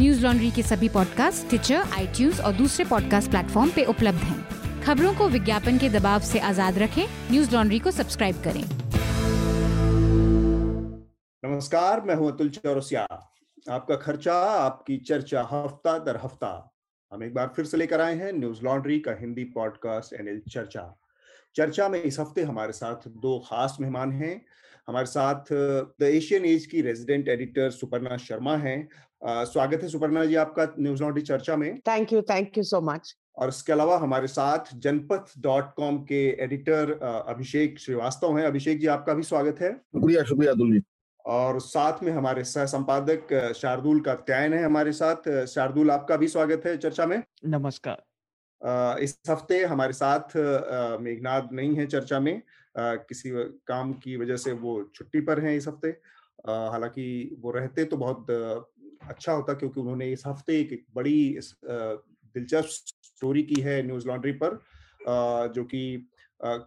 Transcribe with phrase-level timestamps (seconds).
[0.00, 2.06] News laundry के सभी podcast Twitter I
[2.44, 7.04] और दूसरे पॉडकास्ट प्लेटफॉर्म पे उपलब्ध हैं। खबरों को विज्ञापन के दबाव से आज़ाद रखें,
[7.30, 8.64] न्यूज़ लॉन्ड्री को सब्सक्राइब करें।
[11.44, 13.02] नमस्कार, मैं हूँ अतुल चौरसिया।
[13.70, 16.74] आपका खर्चा, आपकी चर्चा हफ़्ता दर हफ़्ता।
[17.12, 21.00] हम एक बार फिर से लेकर आए हैं न्यूज़ लॉन्ड्री का हिंदी पॉडकास्ट एनएल चर्चा।
[21.56, 24.44] चर्चा में इस हफ़्ते हमारे साथ दो खास मेहमान हैं।
[24.88, 25.44] हमारे साथ,
[26.00, 28.88] द एशियन एज की रेजिडेंट एडिटर सुपर्णा शर्मा हैं
[29.24, 33.14] स्वागत है सुपर्णा जी आपका न्यूज़ लॉन्ड्री चर्चा में। Thank you thank you so much
[33.36, 36.92] और इसके अलावा हमारे साथ जनपथ डॉट कॉम के एडिटर
[37.28, 40.82] अभिषेक श्रीवास्तव हैं। अभिषेक जी आपका भी स्वागत है। शुक्रिया शुक्रिया अतुल जी।
[41.24, 46.28] और साथ में हमारे सह संपादक शार्दुल का त्यायन है हमारे साथ। शार्दुल आपका भी
[46.28, 47.22] स्वागत है चर्चा में?
[47.46, 50.36] नमस्कार। इस हफ़्ते हमारे साथ
[51.00, 52.40] मेघनाथ नहीं है चर्चा में।
[52.76, 53.30] किसी
[53.66, 55.88] काम की वजह से वो छुट्टी पर हैं इस हफ़्ते।
[56.46, 58.26] हालाँकि वो रहते तो बहुत
[59.08, 64.58] अच्छा होता क्योंकि उन्होंने इस हफ़्ते एक बड़ी दिलचस्प स्टोरी की है न्यूज़ लॉन्ड्री पर
[65.54, 65.84] जो कि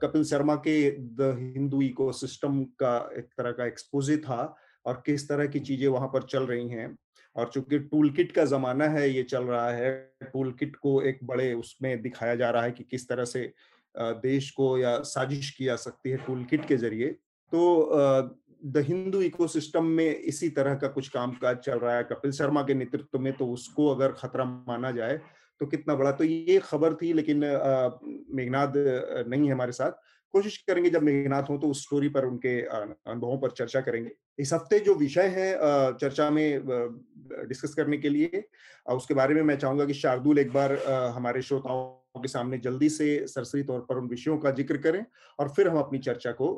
[0.03, 5.27] कपिल शर्मा के द हिंदू इको सिस्टम का एक तरह का एक्सपोजे था और किस
[5.29, 6.97] तरह की चीज़ें वहाँ पर चल रही हैं।
[7.35, 9.91] और चूँकि टूल किट का जमाना है, ये चल रहा है
[10.23, 13.51] टूल किट को एक बड़े उसमें दिखाया जा रहा है कि किस तरह से
[13.95, 17.07] देश को या साजिश की जा सकती है टूल किट के ज़रिए
[17.51, 17.61] तो
[18.61, 22.61] द हिंदू इकोसिस्टम में इसी तरह का कुछ काम काज चल रहा है, कपिल शर्मा
[22.63, 25.19] के नेतृत्व में तो उसको अगर खतरा माना जाए
[25.61, 26.11] तो कितना बड़ा?
[26.11, 27.39] तो ये खबर थी, लेकिन
[28.35, 28.73] मेघनाथ
[29.29, 29.91] नहीं है हमारे साथ।
[30.33, 34.53] कोशिश करेंगे जब मेघनाथ हो तो उस स्टोरी पर उनके अनुभवों पर चर्चा करेंगे। इस
[34.53, 35.53] हफ़्ते जो विषय है
[35.93, 36.67] चर्चा में
[37.47, 38.43] डिस्कस करने के लिए
[38.87, 40.73] उसके बारे में मैं चाहूँगा कि शार्दुल एक बार
[41.15, 45.05] हमारे श्रोताओं के सामने जल्दी से सरसरी तौर पर उन विषयों का ज़िक्र करें,
[45.39, 46.55] और फिर हम अपनी चर्चा को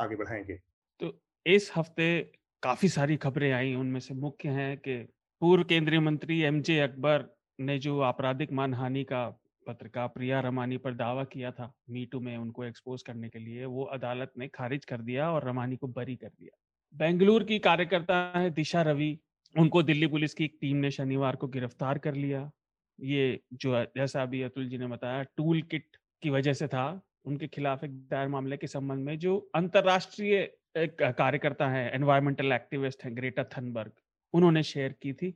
[0.00, 0.54] आगे बढ़ाएँगे।
[1.00, 2.20] तो इस हफ़्ते
[2.62, 4.96] काफ़ी सारी खबरें आई उनमें से मुख्य हैं कि
[5.42, 7.24] पूर्व केंद्रीय मंत्री एम जे अकबर
[7.60, 9.26] ने जो आपराधिक मानहानि का
[9.66, 13.84] पत्रकार प्रिया रमानी पर दावा किया था, मीटू में उनको एक्सपोज करने के लिए, वो
[13.84, 16.56] अदालत ने खारिज कर दिया और रमानी को बरी कर दिया।
[16.94, 19.18] बेंगलुरु की कार्यकर्ता है दिशा रवि,
[19.56, 22.50] उनको दिल्ली पुलिस की एक टीम ने शनिवार को गिरफ़्तार कर लिया।
[22.98, 27.46] ये जो जैसा अभी अतुल जी ने बताया टूल किट की वजह से था। उनके
[27.48, 33.10] खिलाफ एक दायर मामले के संबंध में जो अंतरराष्ट्रीय एक कार्यकर्ता है एनवायरमेंटल एक्टिविस्ट है
[33.14, 33.92] ग्रेटा थनबर्ग
[34.34, 35.34] उन्होंने शेयर की थी।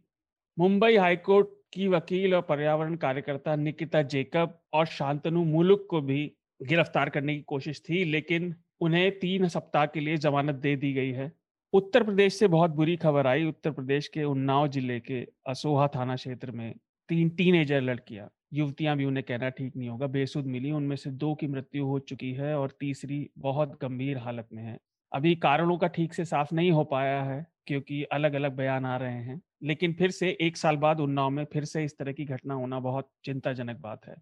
[0.56, 6.20] मुंबई हाईकोर्ट की वकील और पर्यावरण कार्यकर्ता निकिता जेकब और शांतनु मुलुक को भी
[6.60, 11.10] गिरफ़्तार करने की कोशिश थी, लेकिन उन्हें तीन सप्ताह के लिए जमानत दे दी गई
[11.12, 11.30] है।
[11.72, 16.16] उत्तर प्रदेश से बहुत बुरी खबर आई। उत्तर प्रदेश के उन्नाव ज़िले के असोहा थाना
[16.16, 16.74] क्षेत्र में
[17.08, 21.34] तीन टीनेजर लड़कियाँ, युवतियाँ भी उन्हें कहना ठीक नहीं होगा, बेसुध मिली। उनमें से दो
[21.34, 24.78] की मृत्यु हो चुकी है और तीसरी बहुत गंभीर हालत में है।
[25.14, 28.96] अभी कारणों का ठीक से साफ़ नहीं हो पाया है, क्योंकि अलग अलग बयान आ
[28.96, 32.24] रहे हैं। लेकिन फिर से एक साल बाद उन्नाव में फिर से इस तरह की
[32.24, 34.14] घटना होना बहुत चिंताजनक बात है।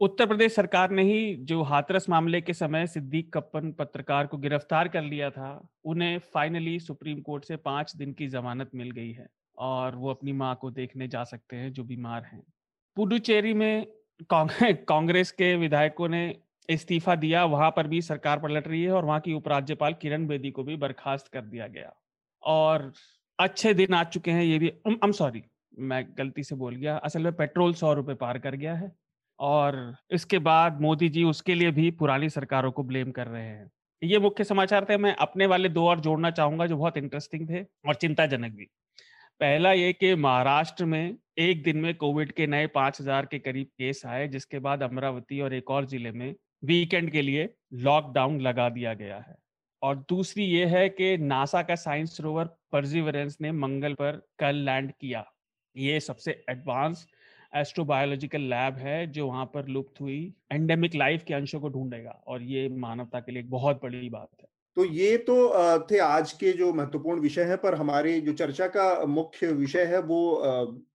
[0.00, 4.88] उत्तर प्रदेश सरकार ने ही जो हाथरस मामले के समय सिद्दीक कप्पन पत्रकार को गिरफ़्तार
[4.88, 9.26] कर लिया था, उन्हें फाइनली सुप्रीम कोर्ट से पाँच दिन की जमानत मिल गई है,
[9.58, 12.42] और वो अपनी माँ को देखने जा सकते हैं, जो बीमार हैं।
[12.96, 13.86] पुडुचेरी में
[14.88, 16.26] कांग्रेस के विधायकों ने
[16.68, 20.50] इस्तीफा दिया, वहाँ पर भी सरकार पलट रही है और वहाँ की उपराज्यपाल किरण बेदी
[20.50, 21.92] को भी बर्खास्त कर दिया गया।
[22.42, 22.92] और
[23.38, 25.42] अच्छे दिन आ चुके हैं, ये भी आई एम सॉरी
[25.80, 28.90] मैं गलती से बोल गया, असल में पेट्रोल सौ रुपए पार कर गया है
[29.38, 33.70] और इसके बाद मोदी जी उसके लिए भी पुरानी सरकारों को ब्लेम कर रहे हैं।
[34.02, 37.62] ये मुख्य समाचार थे, मैं अपने वाले दो और जोड़ना चाहूँगा जो बहुत इंटरेस्टिंग थे
[37.88, 38.68] और चिंताजनक भी।
[39.40, 43.66] पहला ये कि महाराष्ट्र में एक दिन में कोविड के नए पाँच हज़ार के करीब
[43.68, 46.34] केस आए, जिसके बाद अमरावती और एक और ज़िले में
[46.66, 49.36] वीकेंड के लिए लॉकडाउन लगा दिया गया है।
[49.82, 54.92] और दूसरी ये है कि नासा का साइंस रोवर परजिवरेंस ने मंगल पर कल लैंड
[54.92, 55.24] किया।
[55.76, 57.06] ये सबसे एडवांस
[57.52, 62.42] एस्ट्रोबायोलॉजिकल लैब है जो वहाँ पर लुप्त हुई। एंडेमिक लाइफ के अंशों को ढूंढेगा और
[62.44, 65.36] ये मानवता के लिए एक बहुत बड़ी बात है। तो ये तो
[65.86, 70.00] थे आज के जो महत्वपूर्ण विषय है, पर हमारे जो चर्चा का मुख्य विषय है
[70.00, 70.18] वो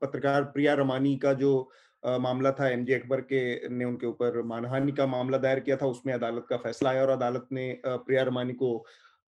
[0.02, 1.70] पत्रकार प्रिया रमानी का जो
[2.04, 6.14] मामला था एमजे अकबर के, ने उनके ऊपर मानहानि का मामला दायर किया था। उसमें
[6.14, 8.84] अदालत का फैसला आया और अदालत ने प्रिया रमानी को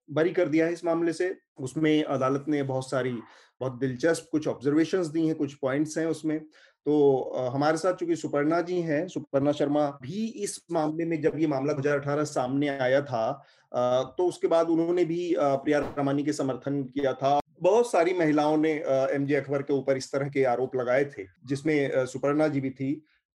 [0.08, 3.12] बरी कर दिया है इस मामले से। उसमें अदालत ने बहुत सारी,
[3.60, 8.60] बहुत दिलचस्प कुछ ऑब्जर्वेशंस दी हैं, कुछ पॉइंट्स हैं उसमें। तो हमारे साथ चूँकि सुपर्णा
[8.60, 13.30] जी हैं, सुपर्णा शर्मा भी इस मामले में जब ये मामला 2018 सामने आया था
[14.08, 18.72] तो उसके बाद उन्होंने भी प्रिया रमानी के समर्थन किया था। बहुत सारी महिलाओं ने
[19.14, 22.70] एम जे अकबर के ऊपर इस तरह के आरोप लगाए थे, जिसमें सुपर्णा जी भी
[22.70, 22.92] थी।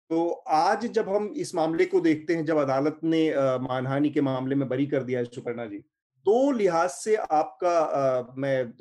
[0.09, 3.29] तो आज जब हम इस मामले को देखते हैं, जब अदालत ने
[3.61, 5.77] मानहानि के मामले में बरी कर दिया है सुपर्णा जी
[6.25, 8.73] दो लिहाज से आपका मैं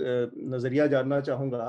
[0.50, 1.68] नज़रिया जानना चाहूँगा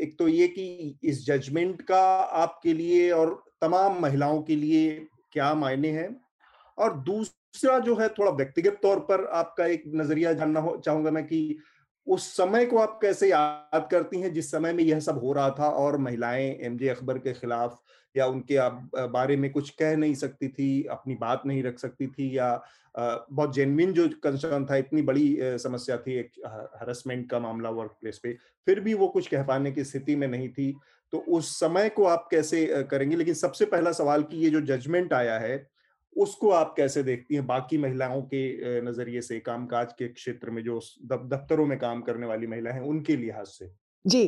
[0.00, 2.02] एक तो ये कि इस जजमेंट का
[2.42, 4.90] आपके लिए और तमाम महिलाओं के लिए
[5.32, 6.08] क्या मायने हैं?
[6.78, 11.58] और दूसरा जो है, थोड़ा व्यक्तिगत तौर पर आपका एक नज़रिया जानना चाहूँगा मैं कि
[12.08, 15.50] उस समय को आप कैसे याद करती हैं, जिस समय में यह सब हो रहा
[15.50, 17.80] था और महिलाएँ एमजे अकबर के खिलाफ
[18.14, 22.06] या उनके आप बारे में कुछ कह नहीं सकती थी, अपनी बात नहीं रख सकती
[22.06, 22.60] थी या
[22.94, 26.30] बहुत जेनविन जो कंसर्न था, इतनी बड़ी समस्या थी एक
[26.80, 30.28] हरसमेंट का मामला वर्क प्लेस पे, फिर भी वो कुछ कह पाने की स्थिति में
[30.28, 30.74] नहीं थी।
[31.12, 33.16] तो उस समय को आप कैसे करेंगे?
[33.16, 35.56] लेकिन सबसे पहला सवाल कि ये जो जजमेंट आया है
[36.18, 37.46] उसको आप कैसे देखती हैं?
[37.46, 42.46] बाकी महिलाओं के नज़रिए से कामकाज के क्षेत्र में जो दफ्तरों में काम करने वाली
[42.46, 43.70] महिला हैं उनके लिहाज से?
[44.04, 44.20] जी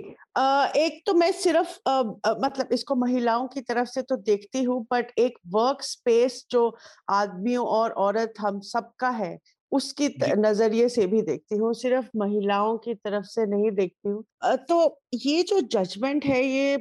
[0.79, 5.39] एक तो मैं सिर्फ़ मतलब इसको महिलाओं की तरफ़ से तो देखती हूँ बट एक
[5.49, 6.63] वर्क स्पेस जो
[7.11, 9.39] आदमियों और औरत हम सबका है
[9.73, 10.09] उसकी
[10.39, 14.25] नज़रिए से भी देखती हूँ सिर्फ़ महिलाओं की तरफ़ से नहीं देखती हूँ।
[14.69, 16.77] तो ये जो जजमेंट है ये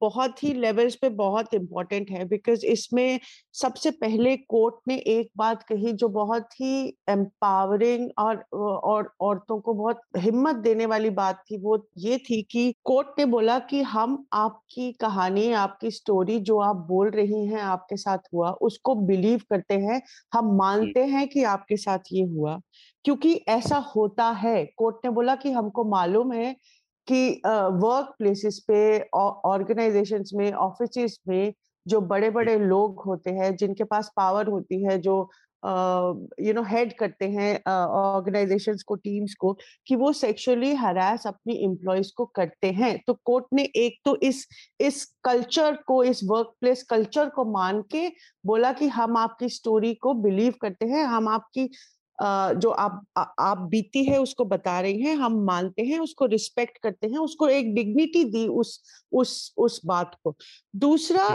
[0.00, 3.18] बहुत ही लेवल्स पे बहुत इम्पोर्टेंट है बिकॉज़ इसमें
[3.54, 6.72] सबसे पहले कोर्ट ने एक बात कही जो बहुत ही
[7.10, 12.72] एम्पावरिंग और और औरतों को बहुत हिम्मत देने वाली बात थी वो ये थी कि
[12.84, 17.96] कोर्ट ने बोला कि हम आपकी कहानी आपकी स्टोरी जो आप बोल रही हैं आपके
[17.98, 20.00] साथ हुआ उसको बिलीव करते हैं।
[20.34, 22.58] हम मानते हैं कि आपके साथ ये हुआ
[23.04, 26.54] क्योंकि ऐसा होता है। कोर्ट ने बोला कि हमको मालूम है
[27.08, 31.52] कि वर्क प्लेसेस पे ऑर्गेनाइजेशन में ऑफ़िस में
[31.86, 35.28] जो बड़े बड़े लोग होते हैं जिनके पास पावर होती है जो
[36.40, 39.52] यू नो हेड करते हैं ऑर्गेनाइजेशंस को टीम्स को
[39.86, 44.46] कि वो सेक्सुअली हरास अपनी एम्प्लॉयज़ को करते हैं। तो कोर्ट ने एक तो इस
[44.80, 48.08] इस कल्चर को इस वर्क प्लेस कल्चर को मान के
[48.46, 51.70] बोला कि हम आपकी स्टोरी को बिलीव करते हैं हम आपकी
[52.20, 56.78] जो आप आ, आप बीती है उसको बता रही हैं हम मानते हैं उसको रिस्पेक्ट
[56.78, 58.80] करते हैं उसको एक डिग्निटी दी उस
[59.12, 60.34] उस उस बात को।
[60.76, 61.28] दूसरा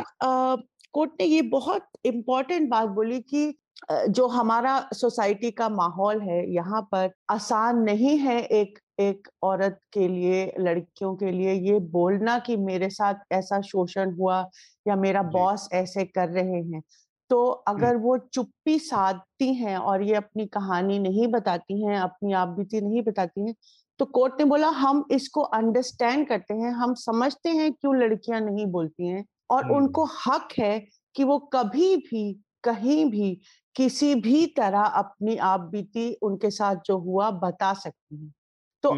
[0.94, 3.53] कोर्ट ने ये बहुत इम्पोर्टेंट बात बोली कि
[3.91, 10.07] जो हमारा सोसाइटी का माहौल है यहाँ पर आसान नहीं है एक एक औरत के
[10.07, 14.39] लिए लड़कियों के लिए ये बोलना कि मेरे साथ ऐसा शोषण हुआ
[14.88, 16.81] या मेरा बॉस ऐसे कर रहे हैं।
[17.30, 22.48] तो अगर वो चुप्पी साधती हैं और ये अपनी कहानी नहीं बताती हैं अपनी आप
[22.48, 23.56] बीती नहीं बताती हैं
[24.00, 28.66] तो कोर्ट ने बोला हम इसको अंडरस्टैंड करते हैं हम समझते हैं क्यों लड़कियाँ नहीं
[28.66, 30.80] बोलती हैं और उनको हक है
[31.16, 32.34] कि वो कभी भी
[32.64, 33.42] कहीं भी
[33.75, 38.34] किसी भी तरह अपनी आप बीती उनके साथ जो हुआ बता सकती हैं।
[38.83, 38.89] तो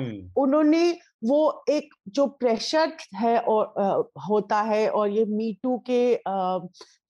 [0.41, 0.91] उन्होंने
[1.23, 6.59] वो एक जो प्रेशर है और आ, होता है और ये मीटू के आ,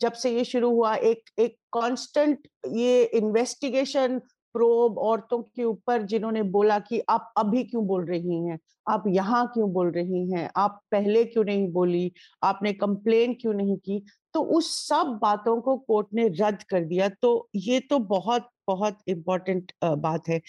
[0.01, 4.19] जब से ये शुरू हुआ एक एक कांस्टेंट ये इन्वेस्टिगेशन
[4.56, 8.57] प्रोब औरतों के ऊपर जिन्होंने बोला कि आप अभी क्यों बोल रही हैं?
[8.89, 10.50] आप यहाँ क्यों बोल रही हैं?
[10.57, 12.12] आप पहले क्यों नहीं बोली?
[12.44, 14.04] आपने कंप्लेन क्यों नहीं की?
[14.33, 18.98] तो उस सब बातों को कोर्ट ने रद्द कर दिया। तो ये तो बहुत बहुत
[19.07, 20.42] इम्पोर्टेंट बात है।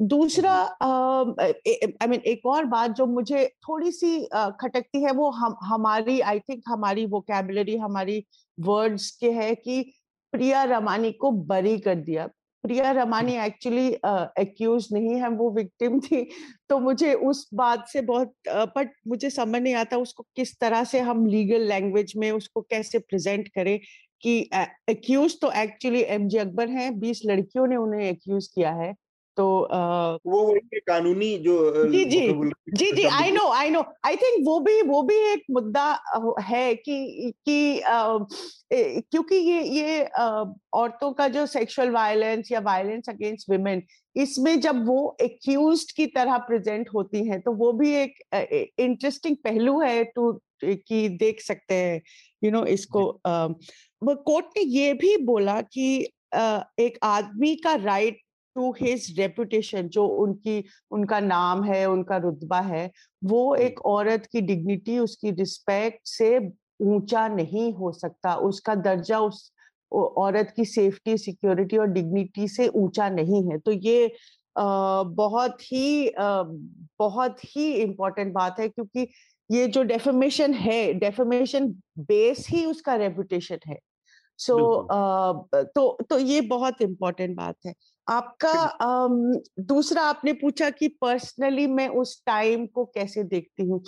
[0.00, 0.52] दूसरा
[0.82, 4.18] आई मीन एक और बात जो मुझे थोड़ी सी
[4.60, 8.24] खटकती है वो हम हमारी आई थिंक हमारी वोकेबलरी हमारी
[8.58, 9.82] वर्ड्स के है कि
[10.32, 12.26] प्रिया रमानी को बरी कर दिया।
[12.64, 13.86] प्रिया रमानी एक्चुअली
[14.40, 16.22] एक्यूज नहीं है वो विक्टिम थी।
[16.70, 18.32] तो मुझे उस बात से बहुत
[18.76, 22.98] बट मुझे समझ नहीं आता उसको किस तरह से हम लीगल लैंग्वेज में उसको कैसे
[23.00, 23.78] प्रेजेंट करें
[24.22, 24.38] कि
[24.90, 28.92] एक्यूज तो एक्चुअली एम जे अकबर हैं बीस लड़कियों ने उन्हें एक्यूज किया है।
[29.36, 31.56] तो आ, वो वही कानूनी जो
[31.90, 32.20] जी जी
[32.70, 35.86] जी जी I know I know I think वो भी वो भी एक मुद्दा
[36.42, 37.80] है कि कि
[38.72, 40.04] क्योंकि ये ये
[40.74, 43.82] औरतों का जो सेक्सुअल वायलेंस या वायलेंस अगेंस्ट वुमेन
[44.16, 48.18] इसमें जब वो एक्यूज की तरह प्रेजेंट होती हैं तो वो भी एक
[48.80, 50.32] इंटरेस्टिंग पहलू है टू
[50.64, 52.00] कि देख सकते हैं
[52.42, 55.88] यू नो इसको कोर्ट ने ये भी बोला कि
[56.34, 58.20] एक आदमी का राइट
[58.56, 62.90] टू हिज रेपुटेशन जो उनकी उनका नाम है उनका रुतबा है
[63.22, 66.38] वो एक औरत की डिग्निटी उसकी रिस्पेक्ट से
[66.82, 69.50] ऊँचा नहीं हो सकता। उसका दर्जा उस
[69.92, 74.06] औरत की सेफ्टी सिक्योरिटी और डिग्निटी से ऊँचा नहीं है। तो ये
[74.58, 76.42] आ, बहुत ही आ,
[76.98, 79.06] बहुत ही इम्पोर्टेंट बात है क्योंकि
[79.50, 81.68] ये जो डेफेमेशन है डेफेमेशन
[81.98, 83.78] बेस ही उसका रेपुटेशन है।
[84.38, 87.74] सो so, तो तो ये बहुत इम्पोर्टेंट बात है।
[88.08, 89.08] आपका
[89.62, 93.84] दूसरा आपने पूछा कि पर्सनली मैं उस टाइम को कैसे देखती हूँ?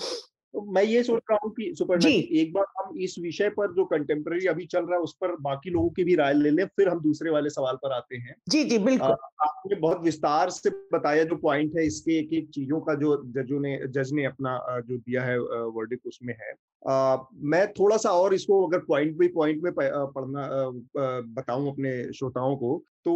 [0.55, 3.85] तो मैं ये सोच रहा हूँ कि सुपर्णा एक बार हम इस विषय पर जो
[3.85, 6.89] कंटेम्प्रेरी अभी चल रहा है उस पर बाकी लोगों की भी राय ले लें फिर
[6.89, 11.25] हम दूसरे वाले सवाल पर आते हैं। जी जी बिल्कुल। आपने बहुत विस्तार से बताया
[11.25, 14.97] जो पॉइंट है इसके एक एक चीज़ों का जो जजों ने जज ने अपना जो
[14.97, 16.53] दिया है वर्डिक उसमें है।
[16.83, 20.49] मैं थोड़ा सा और इसको अगर पॉइंट बाई पॉइंट में पढ़ना
[21.33, 23.15] बताऊँ अपने श्रोताओं को तो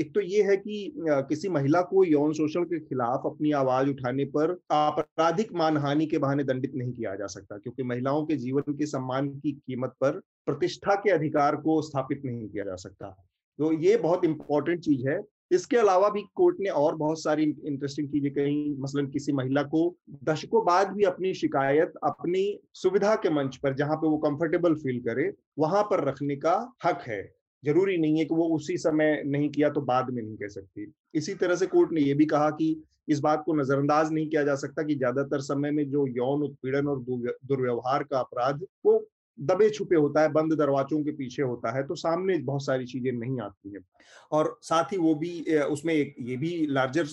[0.00, 0.92] एक तो ये है कि
[1.28, 6.44] किसी महिला को यौन शोषण के खिलाफ अपनी आवाज़ उठाने पर आपराधिक मानहानि के बहाने
[6.44, 10.94] दंडित नहीं किया जा सकता, क्योंकि महिलाओं के जीवन के सम्मान की कीमत पर प्रतिष्ठा
[10.94, 13.10] के अधिकार को स्थापित नहीं किया जा सकता।
[13.58, 18.08] तो ये बहुत इंपॉर्टेंट चीज़ है। इसके अलावा भी कोर्ट ने और बहुत सारी इंटरेस्टिंग
[18.08, 23.56] चीज़ें कही, मसलन किसी महिला को दशकों बाद भी अपनी शिकायत, अपनी सुविधा के मंच
[23.56, 27.22] पर जहाँ पे वो कंफर्टेबल फील करे, वहाँ पर रखने का हक है।
[27.62, 30.92] ज़रूरी नहीं है कि वो उसी समय नहीं किया तो बाद में नहीं कह सकती।
[31.14, 34.42] इसी तरह से कोर्ट ने यह भी कहा कि इस बात को नजरअंदाज नहीं किया
[34.44, 38.98] जा सकता कि ज़्यादातर समय में जो यौन उत्पीड़न और दुर्व्यवहार का अपराध, वो
[39.40, 43.12] दबे छुपे होता है, बंद दरवाजों के पीछे होता है तो सामने बहुत सारी चीज़ें
[43.12, 43.84] नहीं आती हैं।
[44.32, 47.06] और साथ ही वो भी उसमें एक ये भी लार्जर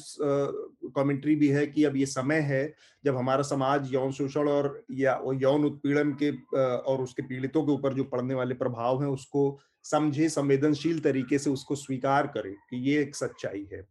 [0.95, 5.19] कमेंट्री भी है कि अब ये समय है, जब हमारा समाज यौन शोषण और या
[5.35, 10.29] यौन उत्पीड़न के और उसके पीड़ितों के ऊपर जो पड़ने वाले प्रभाव हैं, उसको समझे,
[10.29, 13.81] संवेदनशील तरीके से उसको स्वीकार करे कि ये एक सच्चाई है।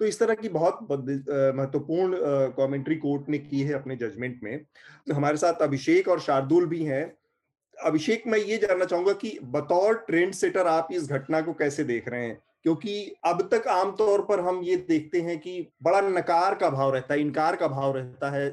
[0.00, 2.16] तो इस तरह की बहुत महत्वपूर्ण
[2.56, 4.64] कमेंट्री कोर्ट ने की है अपने जजमेंट में।
[5.06, 7.06] हमारे साथ अभिषेक और शार्दुल भी हैं।
[7.78, 12.08] अभिषेक, मैं ये जानना चाहूँगा कि बतौर ट्रेंड सेटर आप इस घटना को कैसे देख
[12.08, 12.38] रहे हैं?
[12.62, 17.14] क्योंकि अब तक आमतौर पर हम ये देखते हैं कि बड़ा नकार का भाव रहता
[17.14, 18.48] है, इनकार का भाव रहता है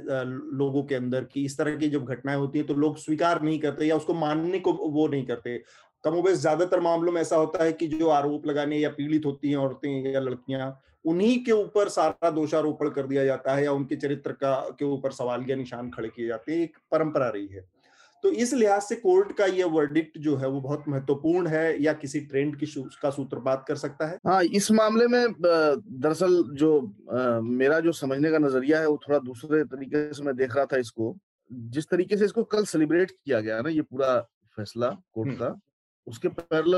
[0.58, 3.60] लोगों के अंदर कि इस तरह की जब घटनाएँ होती है तो लोग स्वीकार नहीं
[3.60, 5.58] करते या उसको मानने को वो नहीं करते।
[6.04, 9.58] कमोबेश ज़्यादातर मामलों में ऐसा होता है कि जो आरोप लगाने या पीड़ित होती हैं
[9.58, 14.32] औरतें या लड़कियाँ, उन्हीं के ऊपर सारा दोषारोपण कर दिया जाता है या उनके चरित्र
[14.34, 17.66] का, के ऊपर सवाल या निशान खड़े किए जाते हैं। एक परंपरा रही है।
[18.24, 21.94] तो इस लिहाज से कोर्ट का ये वर्डिक्ट जो है वो बहुत महत्वपूर्ण है या
[21.96, 22.66] किसी ट्रेंड की
[23.02, 26.78] का सूत्रपात कर सकता है हाँ इस मामले में दरअसल जो
[27.12, 30.66] आ, मेरा जो समझने का नज़रिया है वो थोड़ा दूसरे तरीके से मैं देख रहा
[30.66, 31.16] था इसको
[31.72, 34.20] जिस तरीके से इसको कल सेलिब्रेट किया गया ना ये पूरा
[34.58, 35.56] फैसला कोर्ट हम्म। का
[36.08, 36.74] उसके पैरल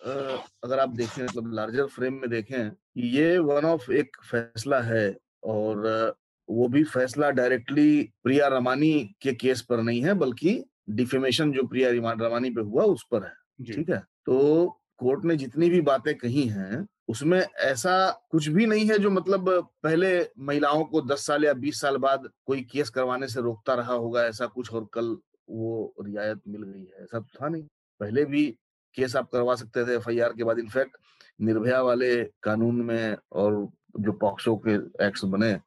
[0.00, 2.70] अगर आप देखें मतलब लार्जर फ्रेम में देखें
[3.04, 5.06] ये वन ऑफ़ एक फैसला है
[5.46, 6.16] और
[6.48, 8.92] वो भी फैसला डायरेक्टली प्रिया रमानी
[9.22, 13.32] के केस पर नहीं है बल्कि डिफेमेशन जो प्रिया रमानी पे हुआ उस पर है।
[13.66, 13.98] ठीक है?
[13.98, 14.66] तो
[14.98, 19.68] कोर्ट ने जितनी भी बातें कही हैं उसमें ऐसा कुछ भी नहीं है जो मतलब
[19.82, 23.94] पहले महिलाओं को 10 साल या 20 साल बाद कोई केस करवाने से रोकता रहा
[23.94, 25.16] होगा ऐसा कुछ और कल
[25.48, 27.62] वो रियायत मिल गई है। ऐसा था नहीं।
[28.00, 28.58] पहले भी
[28.94, 30.96] केस आप करवा सकते थे एफआईआर के बाद। इनफैक्ट
[31.40, 33.68] निर्भया वाले कानून में और
[34.00, 35.58] जो पॉक्सो के एक्ट बने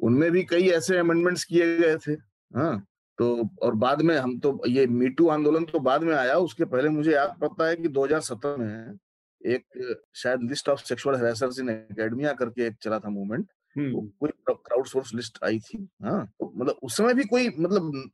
[0.00, 2.12] उनमें भी कई ऐसे अमेंडमेंट्स किए गए थे।
[2.56, 2.84] हाँ।
[3.18, 6.88] तो और बाद में हम तो ये मीटू आंदोलन तो बाद में आया उसके पहले
[6.88, 8.98] मुझे याद पड़ता है कि 2017 में
[9.46, 13.46] एक शायद list of sexual harassers in academia करके एक चला था मूवमेंट
[13.92, 16.26] तो कोई क्राउड सोर्स लिस्ट आई थी हाँ?
[16.40, 18.10] तो मतलब उस समय भी कोई मतलब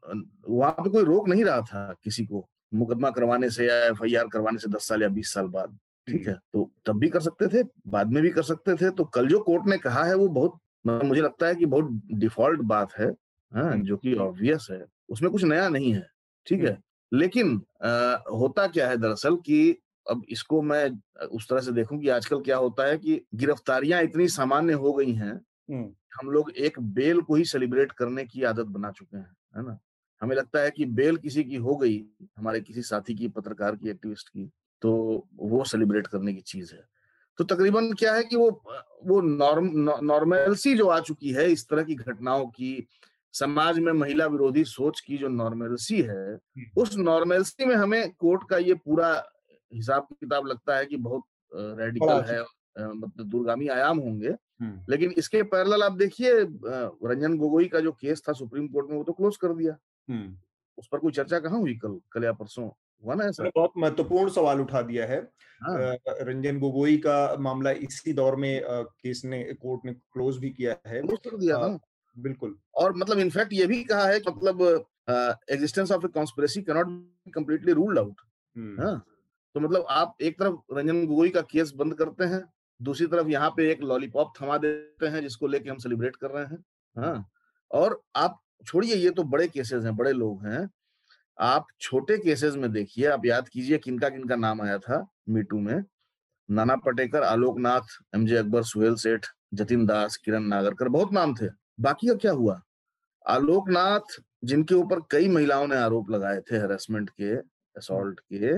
[0.49, 4.59] वहाँ पे कोई रोक नहीं रहा था किसी को मुकदमा करवाने से या एफआईआर करवाने
[4.59, 6.35] से दस साल या बीस साल बाद ठीक है?
[6.35, 9.41] तो तब भी कर सकते थे बाद में भी कर सकते थे तो कल जो
[9.41, 13.15] कोर्ट ने कहा है वो बहुत मतलब मुझे लगता है कि बहुत डिफ़ॉल्ट बात है
[13.53, 16.07] हाँ जो कि ऑब्वियस है। उसमें कुछ नया नहीं है
[16.47, 16.79] ठीक है?
[17.13, 20.91] लेकिन आ, होता क्या है दरअसल कि अब इसको मैं
[21.27, 25.13] उस तरह से देखूँ कि आजकल क्या होता है कि गिरफ्तारियाँ इतनी सामान्य हो गई
[25.13, 25.35] हैं
[26.21, 29.79] हम लोग एक बेल को ही सेलिब्रेट करने की आदत बना चुके हैं है ना?
[30.23, 31.99] हमें लगता है कि बेल किसी की हो गई
[32.39, 34.51] हमारे किसी साथी की पत्रकार की एक्टिविस्ट की
[34.83, 34.93] तो
[35.35, 36.85] वो सेलिब्रेट करने की चीज़ है।
[37.39, 38.51] तो तकरीबन क्या है कि वो
[39.07, 39.71] वो नॉर्म
[40.03, 42.87] नॉर्मेलसी जो आ चुकी है इस तरह की घटनाओं की
[43.35, 46.39] समाज में महिला विरोधी सोच की जो नॉर्मलसी है
[46.77, 49.11] उस नॉर्मलसी में हमें कोर्ट का ये पूरा
[49.73, 51.23] हिसाब किताब लगता है कि बहुत
[51.53, 52.41] रेडिकल है
[52.79, 54.35] मतलब दूरगामी आयाम होंगे।
[54.91, 59.05] लेकिन इसके पैरेलल आप देखिए रंजन गोगोई का जो केस था सुप्रीम कोर्ट में वो
[59.05, 59.77] तो क्लोज कर दिया।
[60.79, 62.69] उस पर कोई चर्चा कहाँ हुई कल कल या परसों?
[63.05, 63.45] हुआ ना ऐसा?
[63.47, 65.21] बहुत महत्वपूर्ण सवाल उठा दिया है।
[65.61, 65.77] हाँ।
[66.21, 71.01] रंजन गोगोई का मामला इसी दौर में केस ने कोर्ट ने क्लोज भी किया है।
[71.03, 71.79] क्लोज कर दिया हाँ।
[72.17, 74.63] बिल्कुल। और मतलब इनफैक्ट ये भी कहा है कि मतलब
[75.51, 78.21] existence of a conspiracy cannot be completely ruled out
[79.55, 82.43] तो मतलब आप एक तरफ़ रंजन गोगोई का केस बंद करते हैं
[82.81, 86.45] दूसरी तरफ़ यहाँ पे एक लॉलीपॉप थमा देते हैं जिसको लेके हम सेलिब्रेट कर रहे
[86.45, 86.65] हैं
[86.97, 87.31] हाँ?
[87.71, 90.69] और आप छोड़िए ये तो बड़े केसेस हैं बड़े लोग हैं।
[91.39, 95.85] आप छोटे केसेस में देखिए आप याद कीजिए किनका किनका नाम आया था मीटू में।
[96.49, 101.47] नाना पटेकर आलोकनाथ एमजे अकबर सुहेल सेठ जतिन दास किरण नागरकर बहुत नाम थे।
[101.79, 102.61] बाकी का क्या हुआ?
[103.27, 107.35] आलोकनाथ जिनके ऊपर कई महिलाओं ने आरोप लगाए थे हेरासमेंट के
[107.77, 108.57] असॉल्ट के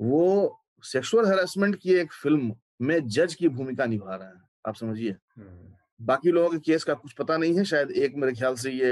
[0.00, 5.14] वो सेक्सुअल हेरासमेंट की एक फ़िल्म में जज की भूमिका निभा रहे हैं। आप समझिए।
[6.00, 8.90] बाकी लोगों के केस का कुछ पता नहीं है शायद एक मेरे ख्याल से ये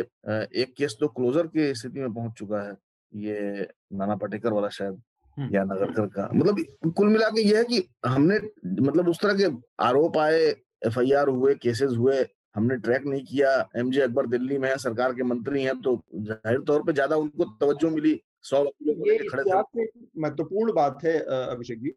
[0.63, 2.73] एक केस तो क्लोजर की स्थिति में पहुँच चुका है।
[3.13, 5.03] ये नाना पटेकर वाला शायद
[5.37, 8.39] हम्म। या नगरकर का। मतलब कुल मिला के ये है कि हमने
[8.83, 9.51] मतलब उस तरह के
[9.85, 10.41] आरोप आए
[10.87, 12.23] एफआईआर हुए केसेस हुए
[12.57, 16.01] हमने ट्रैक नहीं किया। एम जे अकबर दिल्ली में है सरकार के मंत्री हैं तो
[16.17, 19.85] ज़ाहिर तौर पे ज़्यादा उनको तवज्जो मिली। सौ खड़े
[20.19, 21.91] महत्वपूर्ण बात है अभिषेक जी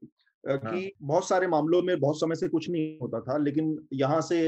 [0.44, 4.20] कि हाँ। बहुत सारे मामलों में बहुत समय से कुछ नहीं होता था लेकिन यहाँ
[4.22, 4.40] से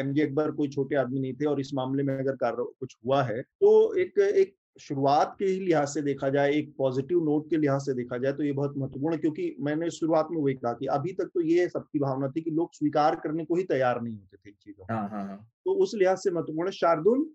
[0.00, 3.22] एम जे अकबर कोई छोटे आदमी नहीं थे और इस मामले में अगर कुछ हुआ
[3.22, 7.56] है तो एक एक शुरुआत के ही लिहाज से देखा जाए एक पॉजिटिव नोट के
[7.56, 10.72] लिहाज से देखा जाए तो ये बहुत महत्वपूर्ण है क्योंकि मैंने शुरुआत में वही कहा
[10.72, 14.00] कि अभी तक तो ये सबकी भावना थी कि लोग स्वीकार करने को ही तैयार
[14.02, 15.50] नहीं होते थे चीज़ों हाँ, हाँ, हाँ.
[15.64, 17.26] तो उस लिहाज से महत्वपूर्ण शार्दुल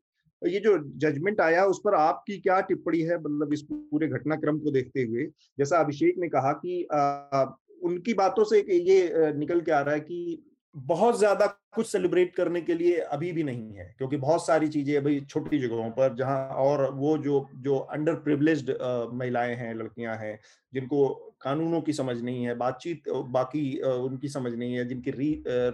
[0.47, 4.71] ये जो जजमेंट आया उस पर आपकी क्या टिप्पणी है मतलब इस पूरे घटनाक्रम को
[4.71, 5.25] देखते हुए?
[5.59, 7.45] जैसा अभिषेक ने कहा कि आ,
[7.81, 12.61] उनकी बातों से ये निकल के आ रहा है कि बहुत ज़्यादा कुछ सेलिब्रेट करने
[12.61, 16.47] के लिए अभी भी नहीं है, क्योंकि बहुत सारी चीज़ें अभी छोटी जगहों पर, जहाँ
[16.55, 18.69] और वो जो जो अंडर प्रिवलेज
[19.13, 20.39] महिलाएँ हैं, लड़कियाँ हैं,
[20.73, 21.07] जिनको
[21.41, 25.11] कानूनों की समझ नहीं है, बातचीत बाकी उनकी समझ नहीं है, जिनकी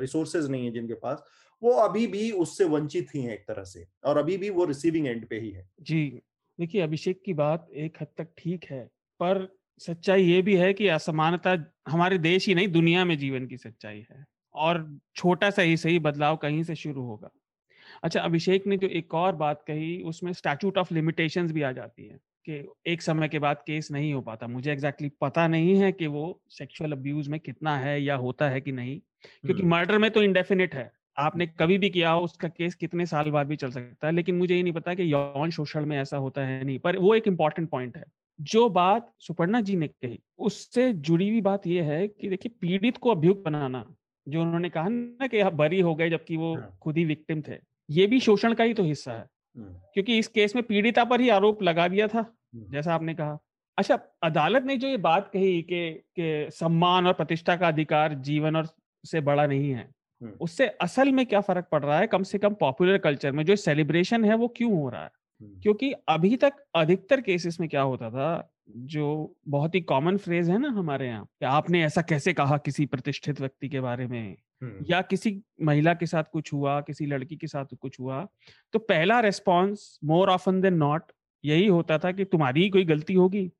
[0.01, 1.23] रिसोर्सेज नहीं है जिनके पास,
[1.61, 5.07] वो अभी भी उससे वंचित ही हैं एक तरह से, और अभी भी वो रिसीविंग
[5.07, 6.21] एंड पे ही है। जी,
[6.59, 8.83] देखिए अभिषेक की बात एक हद तक ठीक है,
[9.19, 9.47] पर
[9.81, 11.57] सच्चाई ये भी है कि असमानता
[11.89, 14.23] हमारे देश ही नहीं, दुनिया में जीवन की सच्चाई है।
[14.55, 17.29] और छोटा सा ही सही बदलाव कहीं से शुरू होगा।
[18.03, 22.05] अच्छा अभिषेक ने जो एक और बात कही उसमें स्टैचूट ऑफ़ लिमिटेशंस भी आ जाती
[22.05, 22.19] है
[22.49, 25.91] कि एक समय के बाद केस नहीं हो पाता। मुझे एग्जैक्टली exactly पता नहीं है
[25.91, 28.99] कि वो सेक्सुअल अब्यूज में कितना है या होता है कि नहीं
[29.45, 33.05] क्योंकि मर्डर हम्म। में तो इंडेफिनिट है। आपने कभी भी किया हो उसका केस कितने
[33.05, 35.97] साल बाद भी चल सकता है लेकिन मुझे ये नहीं पता कि यौन शोषण में
[35.97, 38.03] ऐसा होता है नहीं पर वो एक इंपॉर्टेंट पॉइंट है।
[38.41, 42.97] जो बात सुपर्णा जी ने कही उससे जुड़ी हुई बात यह है कि देखिए पीड़ित
[42.97, 43.85] को अभियुक्त बनाना
[44.27, 47.57] जो उन्होंने कहा ना कि बरी हो गए जबकि वो हाँ। खुद ही विक्टिम थे
[47.89, 49.25] ये भी शोषण का ही तो हिस्सा है।
[49.93, 53.37] क्योंकि इस केस में पीड़िता पर ही आरोप लगा दिया था। जैसा आपने कहा
[53.77, 58.67] अच्छा अदालत ने जो ये बात कही कि सम्मान और प्रतिष्ठा का अधिकार जीवन और
[59.03, 59.89] से बड़ा नहीं है।
[60.41, 63.55] उससे असल में क्या फ़र्क पड़ रहा है कम से कम पॉपुलर कल्चर में जो
[63.55, 65.09] सेलिब्रेशन है वो क्यों हो रहा है।
[65.63, 70.57] क्योंकि अभी तक अधिकतर केसेस में क्या होता था जो बहुत ही कॉमन फ्रेज है
[70.59, 74.35] ना हमारे यहाँ कि आपने ऐसा कैसे कहा किसी प्रतिष्ठित व्यक्ति के बारे में।
[74.89, 78.27] या किसी महिला के साथ कुछ हुआ किसी लड़की के साथ कुछ हुआ
[78.73, 81.11] तो पहला response more often than not
[81.43, 83.51] यही होता था कि तुम्हारी कोई गलती होगी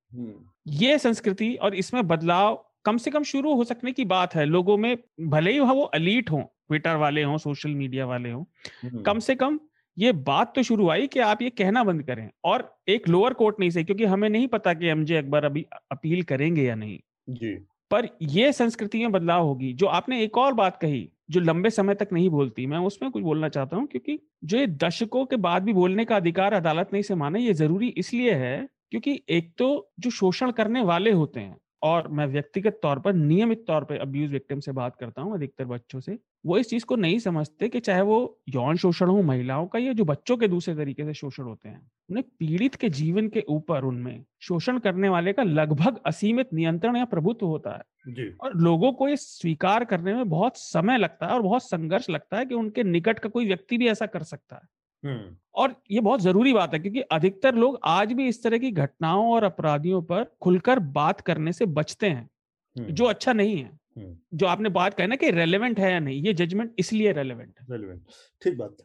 [0.67, 4.77] ये संस्कृति और इसमें बदलाव कम से कम शुरू हो सकने की बात है लोगों
[4.77, 9.35] में भले ही वो अलीट हो ट्विटर वाले हों सोशल मीडिया वाले हों। कम से
[9.35, 9.59] कम
[9.97, 13.59] ये बात तो शुरू आई कि आप ये कहना बंद करें और एक लोअर कोर्ट
[13.59, 17.55] नहीं सही क्योंकि हमें नहीं पता कि एमजे अकबर अभी अपील करेंगे या नहीं। जी।
[17.91, 21.95] पर ये संस्कृति में बदलाव होगी। जो आपने एक और बात कही जो लंबे समय
[21.95, 25.63] तक नहीं बोलती मैं उसमें कुछ बोलना चाहता हूँ क्योंकि जो ये दशकों के बाद
[25.63, 29.91] भी बोलने का अधिकार अदालत ने इसे माना ये ज़रूरी इसलिए है क्योंकि एक तो
[29.99, 34.31] जो शोषण करने वाले होते हैं और मैं व्यक्तिगत तौर पर नियमित तौर पर अब्यूज
[34.31, 37.79] विक्टिम से बात करता हूँ अधिकतर बच्चों से वो इस चीज़ को नहीं समझते कि
[37.79, 38.17] चाहे वो
[38.49, 41.79] यौन शोषण हो महिलाओं का या जो बच्चों के दूसरे तरीके से शोषण होते हैं
[42.09, 47.05] उन्हें पीड़ित के जीवन के ऊपर उनमें शोषण करने वाले का लगभग असीमित नियंत्रण या
[47.05, 51.33] प्रभुत्व होता है जी। और लोगों को ये स्वीकार करने में बहुत समय लगता है
[51.33, 54.55] और बहुत संघर्ष लगता है कि उनके निकट का कोई व्यक्ति भी ऐसा कर सकता
[54.55, 54.67] है
[55.03, 58.71] हम्म। और ये बहुत ज़रूरी बात है क्योंकि अधिकतर लोग आज भी इस तरह की
[58.71, 62.29] घटनाओं और अपराधियों पर खुलकर बात करने से बचते हैं
[62.75, 66.21] हम्म। जो अच्छा नहीं है। जो आपने बात कही ना कि रेलेवेंट है या नहीं
[66.23, 68.01] ये जजमेंट इसलिए रेलेवेंट है। रेलेवेंट
[68.41, 68.77] ठीक बात।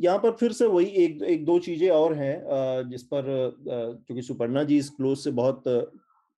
[0.00, 2.36] यहाँ पर फिर से वही एक एक दो चीज़ें और हैं
[2.90, 3.24] जिस पर
[3.66, 5.62] क्योंकि सुपर्णा जी इस क्लोज से बहुत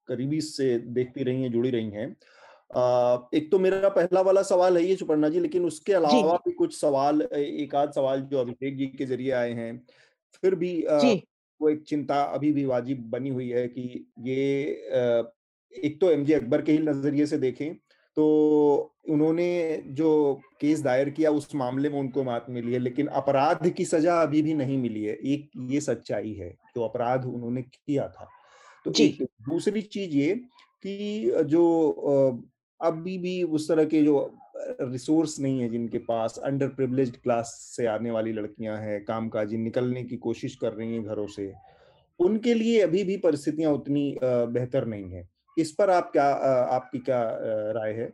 [0.09, 2.09] करीबी से देखती रही हैं जुड़ी रही हैं।
[3.35, 6.77] एक तो मेरा पहला वाला सवाल है ये सुपर्णा जी लेकिन उसके अलावा भी कुछ
[6.77, 9.77] सवाल एक आध सवाल जो अभिषेक जी के ज़रिए आए हैं
[10.43, 10.73] फिर भी
[11.61, 15.23] वो एक चिंता अभी भी वाजिब बनी हुई है कि ये
[15.75, 17.75] एक तो एमजे अकबर के ही नज़रिए से देखें
[18.17, 18.25] तो
[19.11, 20.11] उन्होंने जो
[20.61, 24.43] केस दायर किया उस मामले में उनको मात मिली है लेकिन अपराध की सजा अभी
[24.43, 28.29] भी नहीं मिली है। एक ये सच्चाई है जो अपराध उन्होंने किया था।
[28.87, 30.35] तो एक दूसरी चीज़ ये
[30.85, 32.45] कि जो
[32.81, 34.39] अभी भी उस तरह के जो
[34.81, 39.57] रिसोर्स नहीं है जिनके पास अंडर प्रिवलेज क्लास से आने वाली लड़कियाँ हैं काम कामकाजी
[39.57, 41.53] निकलने की कोशिश कर रही हैं घरों से
[42.21, 46.27] उनके लिए अभी भी परिस्थितियाँ उतनी बेहतर नहीं है। इस पर आप क्या
[46.71, 47.23] आपकी क्या
[47.73, 48.13] राय है?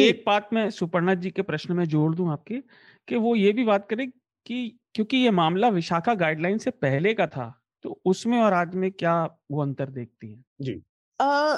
[0.00, 2.62] एक बात मैं सुपर्णा जी के प्रश्न में जोड़ दूँ आपके
[3.08, 4.10] कि वो ये भी बात करें
[4.46, 8.92] कि क्योंकि ये मामला विशाखा गाइडलाइन से पहले का था तो उसमें और आज में
[8.92, 10.44] क्या वो अंतर देखती हैं?
[10.60, 10.82] जी।
[11.20, 11.56] आ,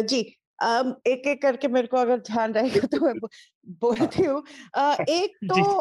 [0.00, 0.36] जी।
[1.06, 3.14] एक एक करके मेरे को अगर ध्यान रहेगा तो मैं
[3.68, 4.42] बोलती हूँ।
[5.08, 5.78] एक तो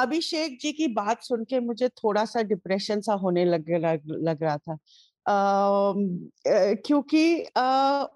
[0.00, 3.64] अभिषेक जी की बात सुन के मुझे थोड़ा सा डिप्रेशन सा होने लग
[4.06, 4.78] लग रहा था।
[5.26, 7.22] क्योंकि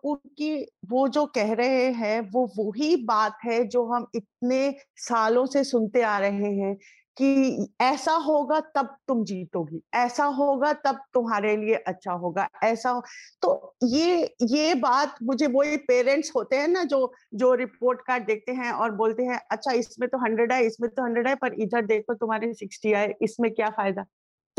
[0.05, 0.55] उनकी
[0.91, 6.03] वो जो कह रहे हैं, वो वही बात है जो हम इतने सालों से सुनते
[6.05, 6.77] आ रहे हैं
[7.17, 13.03] कि ऐसा होगा तब तुम जीतोगी, ऐसा होगा तब तुम्हारे लिए अच्छा होगा, ऐसा हो
[13.43, 18.53] तो ये ये बात मुझे वही पेरेंट्स होते हैं ना जो जो रिपोर्ट कार्ड देखते
[18.55, 21.87] हैं और बोलते हैं अच्छा इसमें तो हंड्रेड है, इसमें तो हंड्रेड है, पर इधर
[21.87, 24.05] देखो तुम्हारे सिक्सटी आए इसमें क्या फ़ायदा?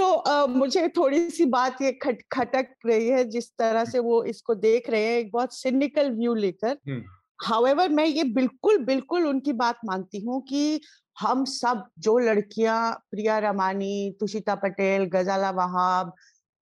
[0.01, 4.23] तो uh, मुझे थोड़ी सी बात ये खट खटक रही है जिस तरह से वो
[4.23, 6.77] इसको देख रहे हैं एक बहुत सिनिकल व्यू लेकर।
[7.45, 10.81] हाउएवर मैं ये बिल्कुल बिल्कुल उनकी बात मानती हूँ कि
[11.19, 16.13] हम सब जो लड़कियाँ प्रिया रमानी तुषिता पटेल गजाला वहाब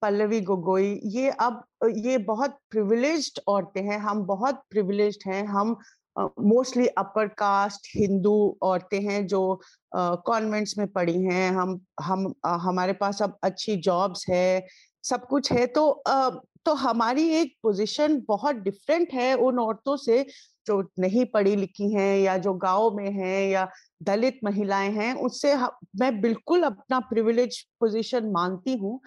[0.02, 1.64] पल्लवी गोगोई ये अब
[1.96, 5.78] ये बहुत प्रिविलेज्ड औरतें हैं हम बहुत प्रिविलेज्ड हैं हम
[6.18, 9.62] मोस्टली अपर कास्ट हिंदू औरतें हैं जो
[9.96, 14.68] कॉन्वेंट्स uh, में पढ़ी हैं। हम हम uh, हमारे पास अब अच्छी जॉब्स है
[15.04, 20.26] सब कुछ है। तो uh, तो हमारी एक पोजीशन बहुत डिफरेंट है उन औरतों से
[20.68, 23.68] जो नहीं पढ़ी लिखी हैं या जो गाँव में हैं या
[24.04, 25.56] दलित महिलाएँ हैं उससे
[26.00, 29.00] मैं बिल्कुल अपना प्रिविलेज पोजीशन मानती हूँ।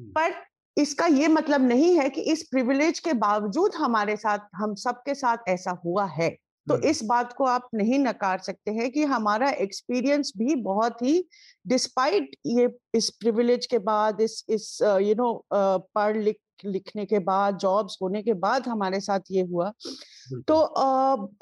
[0.00, 0.34] पर
[0.76, 5.48] इसका ये मतलब नहीं है कि इस प्रिविलेज के बावजूद हमारे साथ हम सबके साथ
[5.48, 6.36] ऐसा हुआ है।
[6.68, 11.24] तो इस बात को आप नहीं नकार सकते हैं कि हमारा एक्सपीरियंस भी बहुत ही
[11.66, 17.58] डिस्पाइट ये इस प्रिविलेज के बाद इस इस यू नो पढ़ लिख लिखने के बाद
[17.58, 19.72] जॉब्स होने के बाद हमारे साथ ये हुआ।
[20.48, 20.54] तो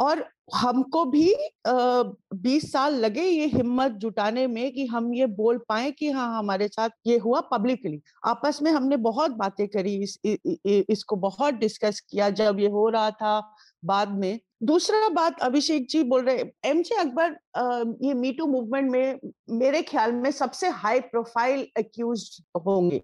[0.01, 1.35] और हमको भी
[1.65, 6.69] बीस साल लगे ये हिम्मत जुटाने में कि हम ये बोल पाए कि हाँ हमारे
[6.69, 11.55] साथ ये हुआ पब्लिकली आपस में हमने बहुत बातें करी इस, इ, इ, इसको बहुत
[11.55, 13.41] डिस्कस किया जब ये हो रहा था
[13.85, 17.37] बाद में। दूसरा बात अभिषेक जी बोल रहे एम जे अकबर
[18.05, 19.19] ये मीटू मूवमेंट में
[19.53, 22.25] मेरे ख्याल में सबसे हाई प्रोफ़ाइल अक्यूज
[22.59, 23.03] होंगे।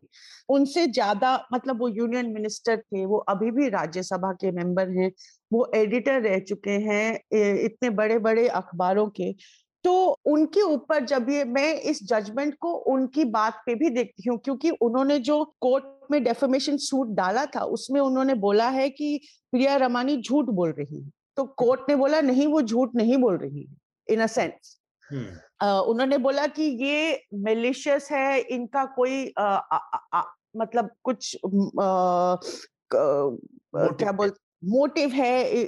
[0.48, 5.10] उनसे ज़्यादा मतलब वो यूनियन मिनिस्टर थे, वो अभी भी राज्यसभा के मेंबर हैं,
[5.50, 9.32] वो एडिटर रह चुके हैं इतने बड़े बड़े अखबारों के।
[9.84, 9.94] तो
[10.26, 14.70] उनके ऊपर जब ये मैं इस जजमेंट को उनकी बात पे भी देखती हूँ, क्योंकि
[14.72, 19.18] उन्होंने जो कोर्ट में डेफोमेशन सूट डाला था, उसमें उन्होंने बोला है कि
[19.52, 23.36] प्रिया रमानी झूठ बोल रही है। तो कोर्ट ने बोला नहीं वो झूठ नहीं बोल
[23.36, 23.76] रही है
[24.08, 24.78] इन अ सेंस
[25.62, 30.22] उन्होंने बोला कि ये मेलिशियस है इनका कोई आ, आ, आ,
[30.56, 31.36] मतलब कुछ
[31.80, 32.36] आ,
[32.94, 34.32] क्या बोल
[34.64, 35.64] मोटिव है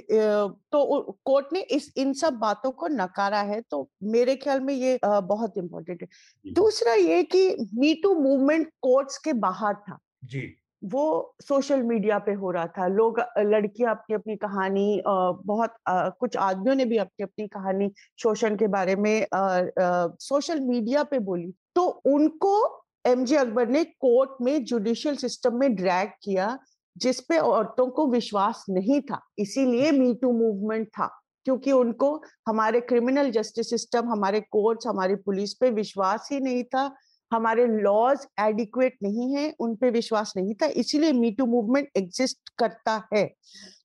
[0.71, 4.99] तो कोर्ट ने इस इन सब बातों को नकारा है तो मेरे ख्याल में ये
[5.03, 6.07] बहुत इंपॉर्टेंट है।
[6.53, 10.41] दूसरा ये कि मीटू मूवमेंट कोर्ट्स के बाहर था। जी।
[10.85, 16.75] वो सोशल मीडिया पे हो रहा था। लोग लड़कियाँ अपनी अपनी कहानी बहुत कुछ आदमियों
[16.75, 22.83] ने भी अपनी अपनी कहानी शोषण के बारे में सोशल मीडिया पे बोली। तो उनको
[23.07, 26.57] एमजे अकबर ने कोर्ट में जुडिशियल सिस्टम में ड्रैग किया
[26.95, 31.07] जिसपे औरतों को विश्वास नहीं था। इसीलिए मीटू मूवमेंट था
[31.45, 32.13] क्योंकि उनको
[32.47, 36.87] हमारे क्रिमिनल जस्टिस सिस्टम हमारे कोर्ट्स हमारी पुलिस पे विश्वास ही नहीं था।
[37.35, 43.01] हमारे लॉज एडिक्वेट नहीं है उन पे विश्वास नहीं था इसीलिए मीटू मूवमेंट एग्जिस्ट करता
[43.13, 43.25] है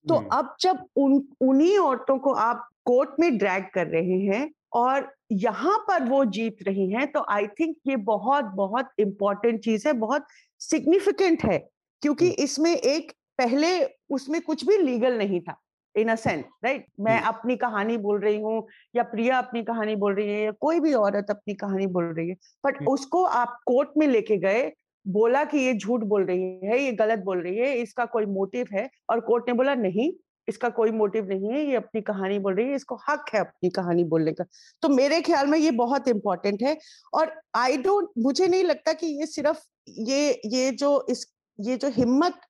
[0.08, 4.50] तो हम्म। अब जब उन उन्हीं औरतों को आप कोर्ट में ड्रैग कर रहे हैं
[4.74, 9.86] और यहाँ पर वो जीत रही हैं तो आई थिंक ये बहुत बहुत इंपॉर्टेंट चीज़
[9.88, 10.26] है बहुत
[10.60, 11.58] सिग्निफिकेंट है
[12.02, 13.68] क्योंकि हम्म। इसमें एक पहले
[14.10, 15.60] उसमें कुछ भी लीगल नहीं था
[15.94, 20.14] इन अ सेंस राइट मैं अपनी कहानी बोल रही हूँ या प्रिया अपनी कहानी बोल
[20.14, 23.88] रही है या कोई भी औरत अपनी कहानी बोल रही है बट उसको आप कोर्ट
[23.98, 24.70] में लेके गए
[25.06, 28.66] बोला कि ये झूठ बोल रही है ये गलत बोल रही है इसका कोई मोटिव
[28.72, 28.88] है?
[29.10, 30.12] और कोर्ट ने बोला नहीं
[30.48, 33.70] इसका कोई मोटिव नहीं है ये अपनी कहानी बोल रही है इसको हक है अपनी
[33.70, 34.44] कहानी बोलने का।
[34.82, 36.76] तो मेरे ख्याल में ये बहुत इंपॉर्टेंट है
[37.14, 41.26] और आई डोंट मुझे नहीं लगता कि ये सिर्फ़ ये ये जो इस
[41.58, 42.40] ये जो हिम्मत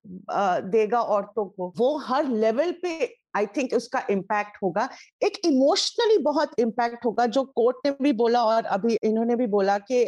[0.70, 2.98] देगा औरतों को वो हर लेवल पे
[3.35, 4.88] आई थिंक उसका इम्पैक्ट होगा।
[5.23, 9.79] एक इमोशनली बहुत इम्पैक्ट होगा जो कोर्ट ने भी बोला और अभी इन्होंने भी बोला
[9.90, 10.05] कि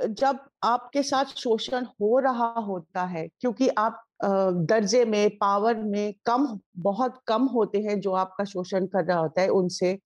[0.00, 6.46] जब आपके साथ शोषण हो रहा होता है क्योंकि आप दर्जे में पावर में कम
[6.78, 9.98] बहुत कम होते हैं जो आपका शोषण कर रहा होता है उनसे।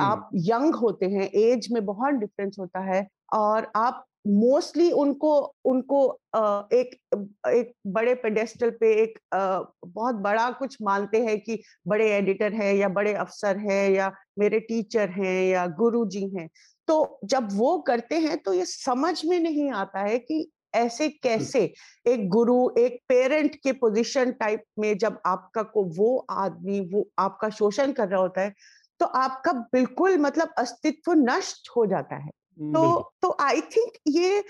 [0.00, 6.00] आप यंग होते हैं एज में बहुत डिफरेंस होता है और आप मोस्टली उनको उनको
[6.74, 6.94] एक
[7.48, 12.88] एक बड़े पेडेस्टल पे एक बहुत बड़ा कुछ मानते हैं कि बड़े एडिटर है या
[12.88, 16.48] बड़े अफसर है या मेरे टीचर हैं या गुरु जी हैं।
[16.88, 21.60] तो जब वो करते हैं तो ये समझ में नहीं आता है कि ऐसे कैसे
[22.06, 27.48] एक गुरु एक पेरेंट के पोजीशन टाइप में जब आपका को वो आदमी वो आपका
[27.50, 28.54] शोषण कर रहा होता है
[29.00, 34.44] तो आपका बिल्कुल मतलब अस्तित्व नष्ट हो जाता है। तो तो आई थिंक ये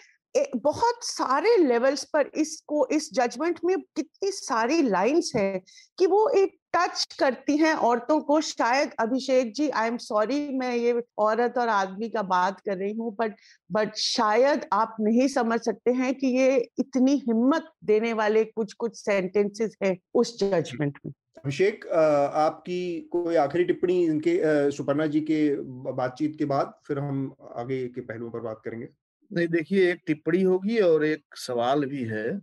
[0.56, 5.60] बहुत सारे लेवल्स पर इसको इस जजमेंट में कितनी सारी लाइंस है
[5.98, 10.74] कि वो एक टच करती हैं औरतों को। शायद Abhishek ji I am sorry मैं
[10.76, 13.34] ये औरत और आदमी का बात कर रही हूँ बट
[13.70, 18.96] बट शायद आप नहीं समझ सकते हैं कि ये इतनी हिम्मत देने वाले कुछ कुछ
[18.96, 25.56] सेंटेंसेस हैं उस जजमेंट में। अभिषेक आपकी कोई आखिरी टिप्पणी इनके सुपर्णा जी के
[25.92, 28.88] बातचीत के बाद फिर हम आगे के पहलुओं पर बात करेंगे?
[29.30, 32.40] नहीं देखिए एक टिप्पणी होगी और एक सवाल भी है।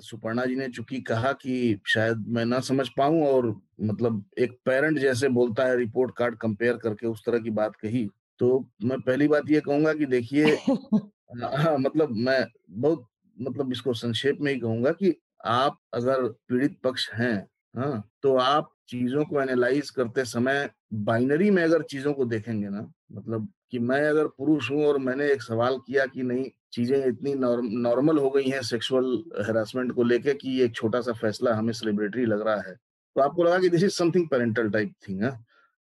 [0.00, 4.98] सुपर्णा जी ने चूँकि कहा कि शायद मैं ना समझ पाऊँ और मतलब एक पेरेंट
[4.98, 8.08] जैसे बोलता है रिपोर्ट कार्ड कंपेयर करके उस तरह की बात कही
[8.40, 10.54] तो मैं पहली बात ये कहूँगा कि देखिए
[11.78, 13.06] मतलब मैं बहुत
[13.40, 18.70] मतलब इसको संक्षेप में ही कहूँगा कि आप अगर पीड़ित पक्ष हैं हाँ तो आप
[18.88, 20.68] चीज़ों को एनालाइज करते समय
[21.04, 22.80] बाइनरी में अगर चीज़ों को देखेंगे ना
[23.12, 27.34] मतलब कि मैं अगर पुरुष हूँ और मैंने एक सवाल किया कि नहीं, चीज़ें इतनी
[27.80, 29.06] नॉर्मल हो गई हैं सेक्सुअल
[29.46, 32.74] हेरासमेंट को लेके कि एक छोटा सा फैसला हमें सेलिब्रेटरी लग रहा है
[33.16, 35.30] तो आपको लगा कि this is something parental type thing है?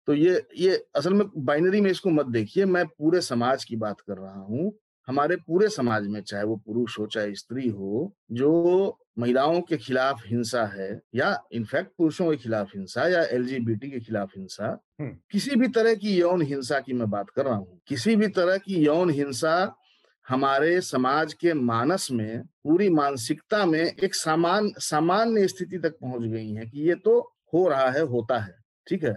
[0.08, 4.00] तो ये ये असल में बाइनरी में इसको मत देखिए, मैं पूरे समाज की बात
[4.00, 4.72] कर रहा हूँ
[5.08, 10.22] हमारे पूरे समाज में चाहे वो पुरुष हो चाहे स्त्री हो जो महिलाओं के खिलाफ
[10.26, 15.68] हिंसा है या इनफैक्ट पुरुषों के खिलाफ हिंसा या एलजीबीटी के खिलाफ हिंसा। किसी भी
[15.68, 19.10] तरह की यौन हिंसा की मैं बात कर रहा हूँ किसी भी तरह की यौन
[19.10, 19.74] हिंसा
[20.26, 26.50] हमारे समाज के मानस में पूरी मानसिकता में एक सामान सामान्य स्थिति तक पहुँच गई
[26.52, 27.18] है कि ये तो
[27.54, 28.54] हो रहा है होता है
[28.86, 29.16] ठीक है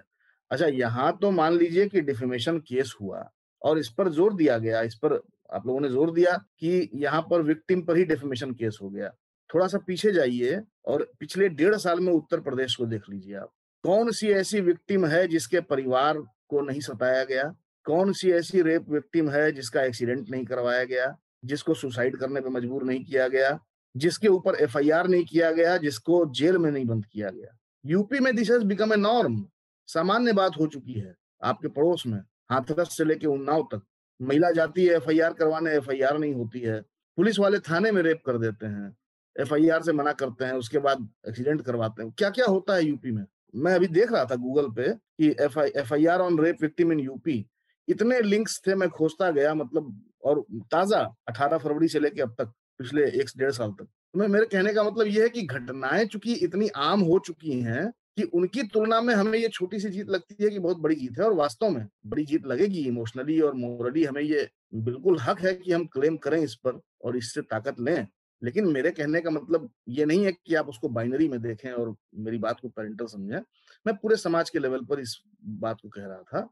[0.51, 3.29] अच्छा यहाँ तो मान लीजिए कि डिफेमेशन केस हुआ
[3.61, 7.21] और इस पर ज़ोर दिया गया इस पर आप लोगों ने ज़ोर दिया कि यहाँ
[7.21, 9.09] पर विक्टिम पर ही डेफिमेशन केस हो गया।
[9.49, 13.51] थोड़ा सा पीछे जाइए और पिछले डेढ़ साल में उत्तर प्रदेश को देख लीजिए आप।
[13.83, 16.17] कौन सी ऐसी विक्टिम है जिसके परिवार
[16.49, 17.43] को नहीं सताया गया?
[17.85, 21.15] कौन सी ऐसी रेप विक्टिम है जिसका एक्सीडेंट नहीं करवाया गया?
[21.45, 23.59] जिसको सुसाइड करने पर मजबूर नहीं किया गया?
[23.95, 25.77] जिसके ऊपर एफआईआर नहीं किया गया?
[25.77, 27.57] जिसको जेल में नहीं बंद किया गया?
[27.85, 29.43] यूपी में this has become a norm
[29.89, 32.19] सामान्य बात हो चुकी है आपके पड़ोस में,
[32.51, 33.81] हाथरस से लेके उन्नाव तक।
[34.19, 36.81] महिला जाती है, एफआईआर करवाने, एफआईआर नहीं होती है।
[37.17, 38.95] पुलिस वाले थाने में रेप कर देते हैं,
[39.35, 43.11] एफआईआर से मना करते हैं, उसके बाद एक्सीडेंट करवाते हैं। क्या क्या होता है यूपी
[43.11, 43.25] में?
[43.55, 45.35] मैं अभी देख रहा था गूगल पे कि
[45.77, 47.45] F I R on rape victim in UP,
[47.87, 52.51] इतने लिंक्स थे, मैं खोजता गया मतलब और ताज़ा 18 फरवरी से लेके अब तक,
[52.79, 56.05] पिछले एक डेढ़ साल तक। तो मैं, मेरे कहने का मतलब ये है कि घटनाएँ
[56.05, 60.09] चूँकि इतनी आम हो चुकी हैं कि उनकी तुलना में हमें ये छोटी सी जीत
[60.09, 63.53] लगती है कि बहुत बड़ी जीत है और वास्तव में बड़ी जीत लगेगी इमोशनली और
[63.53, 67.75] मोरली हमें ये बिल्कुल हक है कि हम क्लेम करें इस पर और इससे ताकत
[67.79, 68.07] लें।
[68.43, 71.95] लेकिन मेरे कहने का मतलब ये नहीं है कि आप उसको बाइनरी में देखें और
[72.15, 73.39] मेरी बात को पेरेंटल समझें।
[73.87, 76.49] मैं पूरे समाज के लेवल पर इस बात को कह रहा था।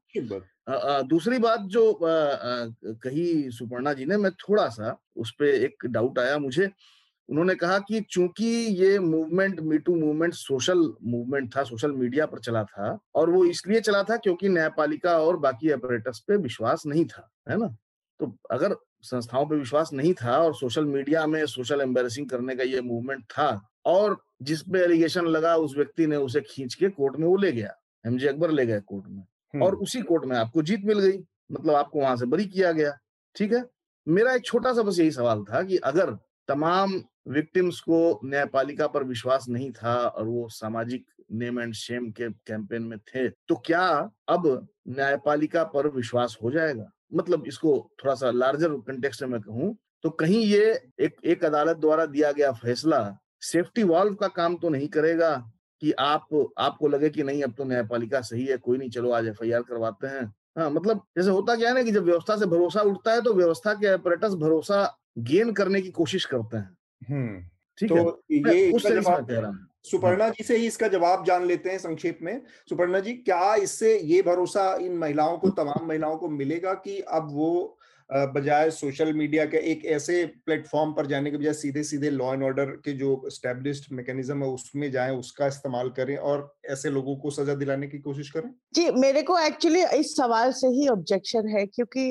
[0.69, 5.32] आ, आ, दूसरी बात जो आ, आ, कही सुपर्णा जी ने मैं थोड़ा सा उस
[5.32, 6.69] पर एक डाउट आया मुझे।
[7.29, 12.63] उन्होंने कहा कि चूँकि ये movement MeToo movement social movement था सोशल मीडिया पर चला
[12.63, 17.31] था और वो इसलिए चला था क्योंकि न्यायपालिका और बाकी ऑपरेटर्स पे विश्वास नहीं था
[17.49, 17.77] है ना?
[18.19, 22.63] तो अगर संस्थाओं पे विश्वास नहीं था और सोशल मीडिया में सोशल एम्बेसिंग करने का
[22.63, 27.15] ये मूवमेंट था और जिस पे एलिगेशन लगा उस व्यक्ति ने उसे खींच के कोर्ट
[27.15, 27.73] में वो ले गया
[28.07, 29.23] एमजे अकबर ले गए कोर्ट में
[29.61, 31.19] और उसी कोर्ट में आपको जीत मिल गई
[31.51, 32.97] मतलब आपको वहाँ से बरी किया गया
[33.35, 33.65] ठीक है?
[34.07, 39.03] मेरा एक छोटा सा बस यही सवाल था कि अगर तमाम विक्टिम्स को न्यायपालिका पर
[39.03, 43.88] विश्वास नहीं था और वो सामाजिक नेम एंड शेम के कैंपेन में थे तो क्या
[44.29, 46.91] अब न्यायपालिका पर विश्वास हो जाएगा?
[47.13, 52.05] मतलब इसको थोड़ा सा लार्जर कंटेक्स्ट में कहूँ तो कहीं ये एक एक अदालत द्वारा
[52.05, 57.23] दिया गया फैसला सेफ्टी वॉल्व का काम तो नहीं करेगा कि आप, आपको लगे कि
[57.23, 61.01] नहीं, अब तो न्यायपालिका सही है, कोई नहीं, चलो आज एफ़ करवाते हैं। हाँ मतलब
[61.17, 63.93] जैसे होता क्या है ना कि जब व्यवस्था से भरोसा उठता है तो व्यवस्था के
[63.93, 66.78] ऑपरेटर्स भरोसा गेन करने की कोशिश करते हैं।
[67.10, 67.41] हम्म,
[67.78, 71.25] ठीक तो है ये उस जवाब कह रहा हूँ। सुपर्णा जी से ही इसका जवाब
[71.25, 75.86] जान लेते हैं संक्षेप में। सुपर्णा जी क्या इससे ये भरोसा इन महिलाओं को तमाम
[75.88, 77.78] महिलाओं को मिलेगा कि अब वो
[78.09, 82.43] बजाय सोशल मीडिया के एक ऐसे प्लेटफॉर्म पर जाने के बजाय सीधे सीधे लॉ एंड
[82.43, 87.31] ऑर्डर के जो स्टेब्लिश्ड मैकेनिज्म है, उसमें जाएँ, उसका इस्तेमाल करें और ऐसे लोगों को
[87.31, 88.49] सजा दिलाने की कोशिश करें?
[88.75, 92.05] जी, मेरे को एक्चुअली इस सवाल से ही ऑब्जेक्शन है क्योंकि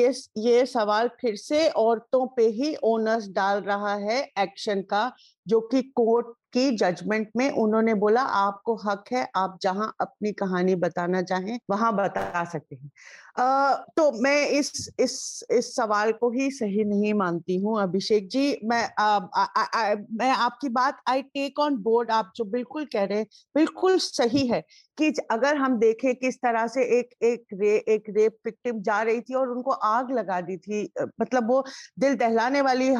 [0.00, 5.10] ये ये सवाल फिर से औरतों पे ही ओनर्स डाल रहा है एक्शन का।
[5.46, 10.74] जो कि कोर्ट की जजमेंट में उन्होंने बोला आपको हक है आप जहाँ अपनी कहानी
[10.74, 12.90] बताना चाहें वहाँ बता सकते हैं।
[13.38, 18.60] आ, तो मैं इस इस इस सवाल को ही सही नहीं मानती हूँ अभिषेक जी।
[18.64, 22.84] मैं आ, आ, आ, आ, मैं आपकी बात आई टेक ऑन बोर्ड आप जो बिल्कुल
[22.84, 24.64] कह रहे हैं बिल्कुल सही है।
[25.00, 29.20] कि अगर हम देखें किस तरह से एक एक रे, एक रेप विक्टिम जा रही
[29.20, 30.82] थी और उनको आग लगा दी थी
[31.20, 31.64] मतलब वो
[31.98, 32.90] दिल दहलाने वाली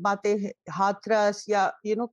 [0.00, 2.12] बातें हाथरस या यू नो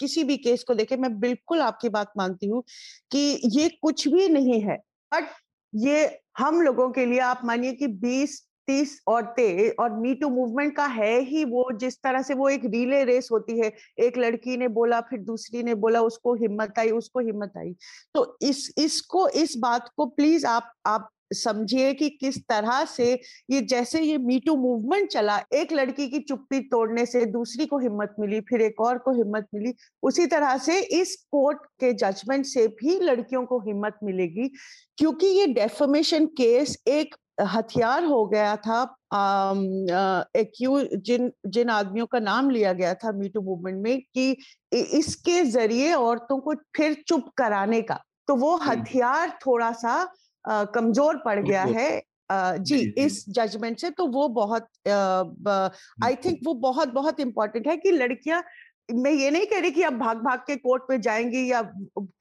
[0.00, 2.62] किसी भी केस को देखे, मैं बिल्कुल आपकी बात मानती हूँ
[3.10, 3.18] कि
[3.52, 4.76] ये कुछ भी नहीं है,
[5.12, 5.28] बट
[5.72, 10.76] ये हम लोगों के लिए आप मानिए कि 20 तीस औरतें और मी टू मूवमेंट
[10.76, 14.56] का है ही वो, जिस तरह से वो एक रिले रेस होती है। एक लड़की
[14.56, 17.74] ने बोला, फिर दूसरी ने बोला, उसको हिम्मत आई, उसको हिम्मत आई।
[18.14, 23.60] तो इस, इसको, इस बात को प्लीज़ आप आप समझिए कि किस तरह से ये,
[23.60, 28.40] जैसे ये मीटू मूवमेंट चला, एक लड़की की चुप्पी तोड़ने से दूसरी को हिम्मत मिली,
[28.40, 33.00] फिर एक और को हिम्मत मिली, उसी तरह से इस कोर्ट के जजमेंट से भी
[33.00, 34.48] लड़कियों को हिम्मत मिलेगी।
[34.98, 38.82] क्योंकि ये डेफोमेशन केस एक हथियार हो गया था
[40.36, 44.30] एक्यू जिन जिन आदमियों का नाम लिया गया था मीटू मूवमेंट में कि
[44.72, 50.02] इसके ज़रिए औरतों को फिर चुप कराने का। तो वो हथियार थोड़ा सा
[50.44, 56.54] कमज़ोर पड़ गया है जी, जी इस जजमेंट से। तो वो बहुत आई थिंक वो
[56.60, 58.42] बहुत बहुत इम्पोर्टेंट है कि लड़कियाँ
[58.88, 61.60] मैं ये नहीं कह रही कि अब भाग भाग के कोर्ट पे जाएँगी या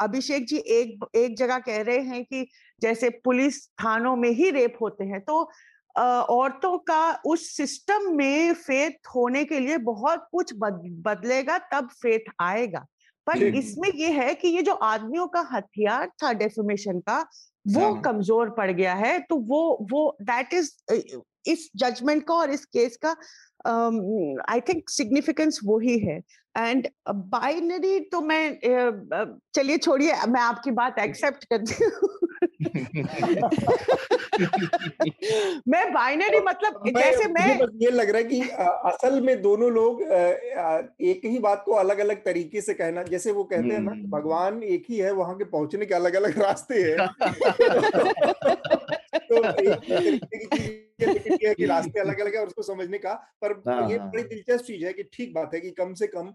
[0.02, 2.48] अभिषेक जी एक एक जगह कह रहे हैं कि
[2.82, 5.50] जैसे पुलिस थानों में ही रेप होते हैं। तो
[5.96, 12.32] औरतों का उस सिस्टम में फेथ होने के लिए बहुत कुछ बद, बदलेगा तब फेथ
[12.42, 12.86] आएगा।
[13.28, 17.20] पर इसमें ये है कि ये जो आदमियों का हथियार था डेफोमेशन का
[17.66, 20.72] वो हाँ। कमज़ोर पड़ गया है। तो वो वो दैट इज़
[21.48, 23.16] इस जजमेंट का और इस केस का
[24.50, 26.22] आई थिंक सिग्निफिकेंस वो ही है।
[26.58, 28.94] एंड बाइनरी तो मैं uh,
[29.56, 32.10] चलिए छोड़िए मैं आपकी बात एक्सेप्ट करती हूँ।
[35.68, 38.42] मैं बाइनरी मतलब मैं, जैसे मैं ये लग रहा है कि
[38.90, 43.44] असल में दोनों लोग एक ही बात को अलग अलग तरीके से कहना जैसे वो
[43.44, 46.76] कहते हैं ना हम्म। भगवान एक ही है वहाँ के पहुँचने के अलग अलग रास्ते
[46.76, 46.98] हैं।
[49.16, 54.24] तो कि रास्ते अलग अलग है और उसको समझने का पर हाँ, ये हाँ। बड़ी
[54.26, 56.34] दिलचस्प चीज़ है कि ठीक बात है कि कम से कम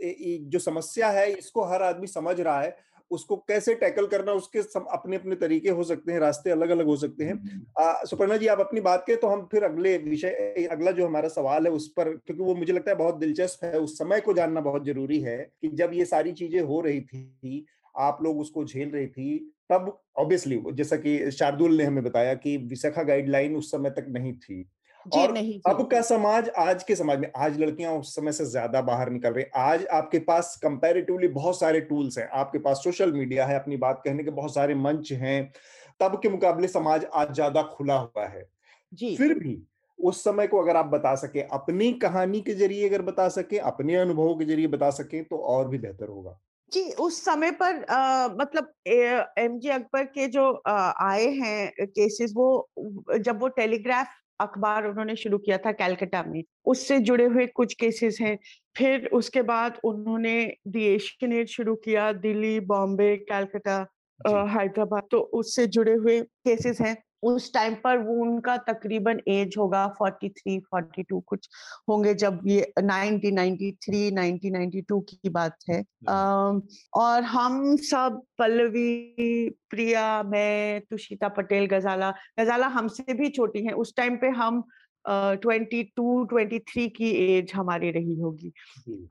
[0.00, 2.76] जो समस्या है इसको हर आदमी समझ रहा है
[3.10, 6.86] उसको कैसे टैकल करना उसके सब अपने अपने तरीके हो सकते हैं रास्ते अलग अलग
[6.86, 10.66] हो सकते हैं हम्म। सुपर्णा जी आप अपनी बात के तो हम फिर अगले विषय
[10.70, 13.78] अगला जो हमारा सवाल है उस पर क्योंकि वो मुझे लगता है बहुत दिलचस्प है
[13.78, 17.66] उस समय को जानना बहुत ज़रूरी है कि जब ये सारी चीज़ें हो रही थी
[17.94, 19.30] आप लोग उसको झेल रही थी
[19.70, 24.32] तब ऑब्वियसली जैसा कि शार्दुल ने हमें बताया कि विशाखा गाइडलाइन उस समय तक नहीं
[24.34, 24.68] थी।
[25.06, 28.80] और नहीं अब का समाज आज के समाज में आज लड़कियाँ उस समय से ज़्यादा
[28.82, 33.46] बाहर निकल रही आज आपके पास कंपैरेटिवली बहुत सारे टूल्स हैं। आपके पास सोशल मीडिया
[33.46, 35.52] है अपनी बात कहने के बहुत सारे मंच हैं।
[36.00, 38.44] तब के मुकाबले समाज आज ज़्यादा खुला हुआ है।
[38.92, 39.56] जी। फिर भी
[39.98, 43.96] उस समय को अगर आप बता सके अपनी कहानी के ज़रिए अगर बता सके अपने
[43.96, 46.38] अनुभवों के ज़रिए बता सके तो और भी बेहतर होगा।
[46.72, 48.72] जी उस समय पर आ, मतलब
[49.38, 52.68] एम जी अकबर के जो आ, आए हैं केसेस वो
[53.18, 54.06] जब वो टेलीग्राफ
[54.40, 58.38] अखबार उन्होंने शुरू किया था कैलकाटा में उससे जुड़े हुए कुछ केसेस हैं।
[58.76, 60.34] फिर उसके बाद उन्होंने
[60.68, 63.78] दी एशियन एड शुरू किया दिल्ली बॉम्बे कैलकाटा
[64.52, 69.94] हैदराबाद तो उससे जुड़े हुए केसेस हैं। उस टाइम पर वो उनका तकरीबन एज होगा
[70.02, 71.48] 43 42 कुछ
[71.88, 75.84] होंगे जब ये 1993 1992 की बात है।
[76.94, 83.96] और हम सब पल्लवी प्रिया मैं तुषिता पटेल गजाला गजाला हमसे भी छोटी हैं। उस
[83.96, 84.64] टाइम पे हम
[85.08, 88.52] ट्वेंटी टू ट्वेंटी थ्री की एज हमारी रही होगी।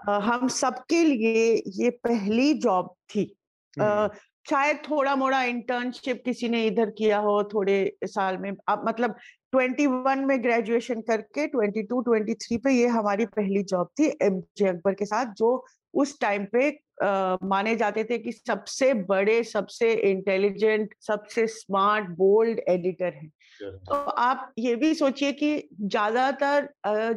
[0.09, 3.35] uh, हम सबके लिए ये पहली जॉब थी।
[3.79, 4.09] uh,
[4.49, 9.15] शायद थोड़ा मोड़ा इंटर्नशिप किसी ने इधर किया हो थोड़े साल में। आप मतलब
[9.53, 14.93] 21 में ग्रेजुएशन करके 22 23 पे ये हमारी पहली जॉब थी एम जे अकबर
[14.93, 16.69] के साथ जो उस टाइम पे
[17.03, 23.29] आ, माने जाते थे कि सबसे बड़े सबसे इंटेलिजेंट सबसे स्मार्ट बोल्ड एडिटर हैं।
[23.62, 26.69] तो आप ये भी सोचिए कि ज़्यादातर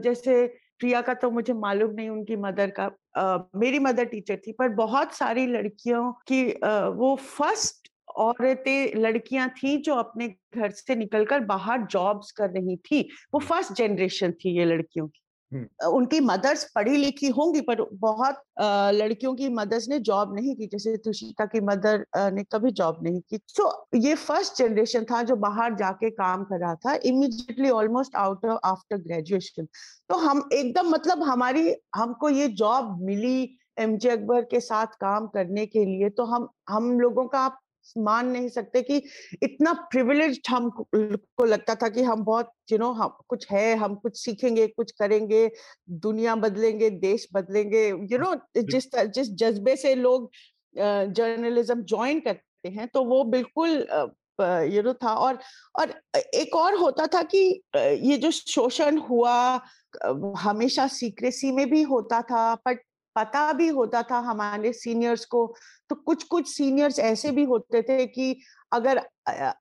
[0.03, 0.45] जैसे
[0.81, 4.69] प्रिया का तो मुझे मालूम नहीं उनकी मदर का आ, मेरी मदर टीचर थी पर
[4.69, 11.40] बहुत सारी लड़कियों की आ, वो फ़र्स्ट औरतें लड़कियाँ थी जो अपने घर से निकलकर
[11.40, 15.20] बाहर जॉब्स कर रही थी। वो फ़र्स्ट जनरेशन थी ये लड़कियों की।
[15.53, 18.42] उनकी मदर्स पढ़ी लिखी होंगी, पर बहुत
[18.94, 23.20] लड़कियों की मदर्स ने जॉब नहीं की, जैसे तुषिता की मदर ने कभी जॉब नहीं
[23.20, 28.16] की। तो ये फ़र्स्ट जनरेशन था जो बाहर जाके काम कर रहा था immediately almost
[28.16, 29.66] out after graduation
[30.11, 35.26] तो हम एकदम मतलब हमारी, हमको ये जॉब मिली एम जे अकबर के साथ काम
[35.34, 37.59] करने के लिए तो हम हम लोगों का आप
[37.99, 39.03] मान नहीं सकते कि
[39.43, 43.95] इतना प्रिविलेज हम को लगता था कि हम बहुत यू नो हम कुछ है हम
[43.95, 45.51] कुछ सीखेंगे कुछ करेंगे
[46.07, 50.31] दुनिया बदलेंगे देश बदलेंगे यू नो जिस जिस जज्बे से लोग
[50.76, 53.87] जर्नलिज्म ज्वाइन करते हैं तो वो बिल्कुल
[54.72, 55.39] यू नो था और
[55.81, 55.95] और
[56.35, 57.41] एक और होता था कि
[57.74, 59.35] ये जो शोषण हुआ
[60.39, 62.81] हमेशा सीक्रेसी में भी होता था बट
[63.17, 65.55] पता भी होता था हमारे सीनियर्स को
[65.89, 68.41] तो कुछ कुछ सीनियर्स ऐसे भी होते थे कि
[68.73, 69.01] अगर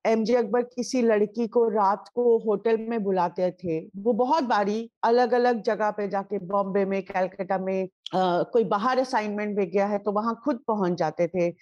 [0.05, 4.91] एम जे अकबर किसी लड़की को रात को होटल में बुलाते थे वो बहुत बारी
[5.03, 7.83] अलग अलग जगह पे जाके बॉम्बे में कैलकाटा में
[8.15, 11.53] आ, कोई बाहर असाइनमेंट में गया है तो वहाँ खुद पहुँच जाते थे।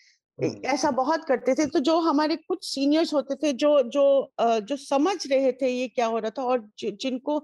[0.66, 5.28] ऐसा बहुत करते थे। तो जो हमारे कुछ सीनियर्स होते थे जो जो जो समझ
[5.28, 7.38] रहे थे ये क्या हो रहा था और जिनको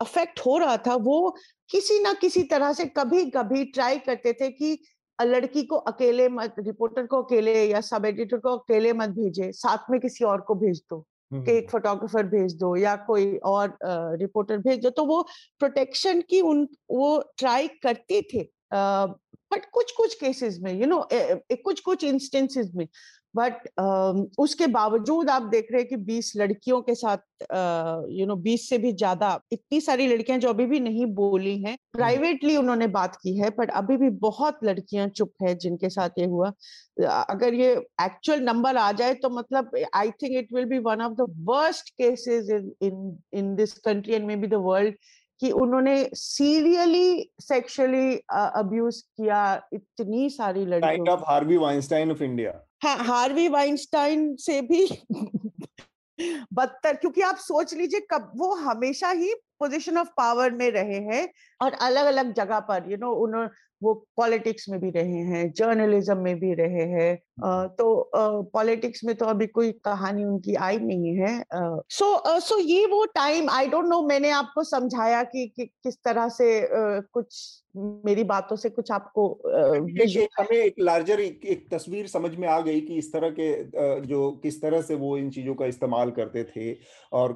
[0.00, 1.36] अफेक्ट हो रहा था वो
[1.70, 4.78] किसी ना किसी तरह से कभी कभी ट्राई करते थे कि
[5.18, 9.90] लड़की को अकेले मत रिपोर्टर को अकेले या सब एडिटर को अकेले मत भेजे साथ
[9.90, 11.00] में किसी और को भेज दो
[11.34, 13.78] कि एक फोटोग्राफर भेज दो या कोई और
[14.20, 15.22] रिपोर्टर भेज दो। तो वो
[15.58, 20.96] प्रोटेक्शन की उन वो ट्राई करते थे बट कुछ कुछ केसेस में यू you नो
[20.96, 22.86] know, कुछ कुछ इंस्टेंसेस में।
[23.34, 27.18] बट uh, उसके बावजूद आप देख रहे हैं कि 20 लड़कियों के साथ
[28.10, 31.76] यू नो 20 से भी ज़्यादा इतनी सारी लड़कियाँ जो अभी भी नहीं बोली हैं
[31.92, 36.26] प्राइवेटली उन्होंने बात की है बट अभी भी बहुत लड़कियाँ चुप है जिनके साथ ये
[36.26, 36.52] हुआ।
[37.30, 37.72] अगर ये
[38.02, 41.90] एक्चुअल नंबर आ जाए तो मतलब I think it will be one of the worst
[41.90, 44.94] cases in in in this country and maybe the world
[45.40, 52.64] कि उन्होंने सीरियली सेक्सुअली अब्यूज किया इतनी सारी लड़कियों kind of Harvey Weinstein of India
[52.82, 54.86] हाँ हार्वी वाइनस्टाइन से भी
[56.52, 61.28] बदतर, क्योंकि आप सोच लीजिए कब वो हमेशा ही पोजीशन ऑफ़ पावर में रहे हैं
[61.60, 63.48] और अलग अलग जगह पर यू नो उन्होंने
[63.82, 68.10] वो पॉलिटिक्स में भी रहे हैं जर्नलिज्म में भी रहे हैं। तो
[68.52, 71.42] पॉलिटिक्स में तो अभी कोई कहानी उनकी आई नहीं है।
[71.90, 76.28] सो सो ये वो टाइम आई डोंट नो मैंने आपको समझाया कि, कि किस तरह
[76.28, 76.68] से
[77.12, 79.24] कुछ मेरी बातों से कुछ आपको
[80.38, 84.30] हमें एक लार्जर एक, एक तस्वीर समझ में आ गई कि इस तरह के जो
[84.42, 86.72] किस तरह से वो इन चीज़ों का इस्तेमाल करते थे
[87.12, 87.32] और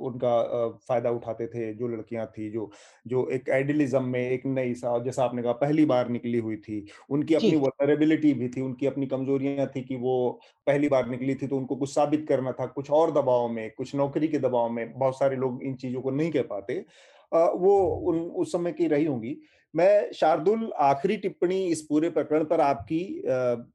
[0.00, 2.70] उनका फ़ायदा उठाते थे जो लड़कियाँ थी जो
[3.06, 6.86] जो एक आइडियलिज्म में एक नई सा जैसा आपने कहा पहली बार निकली हुई थी।
[7.10, 9.06] उनकी अपनी वनरेबिलिटी भी थी उनकी अपनी
[9.40, 12.90] कमजोरियाँ थी कि वो पहली बार निकली थी तो उनको कुछ साबित करना था, कुछ
[12.90, 16.30] और दबाव में, कुछ नौकरी के दबाव में, बहुत सारे लोग इन चीज़ों को नहीं
[16.30, 16.84] कह पाते।
[17.34, 17.78] वो
[18.08, 19.36] उन, उस समय की रही होंगी।
[19.74, 23.00] मैं शार्दुल आखिरी टिप्पणी इस पूरे प्रकरण पर आपकी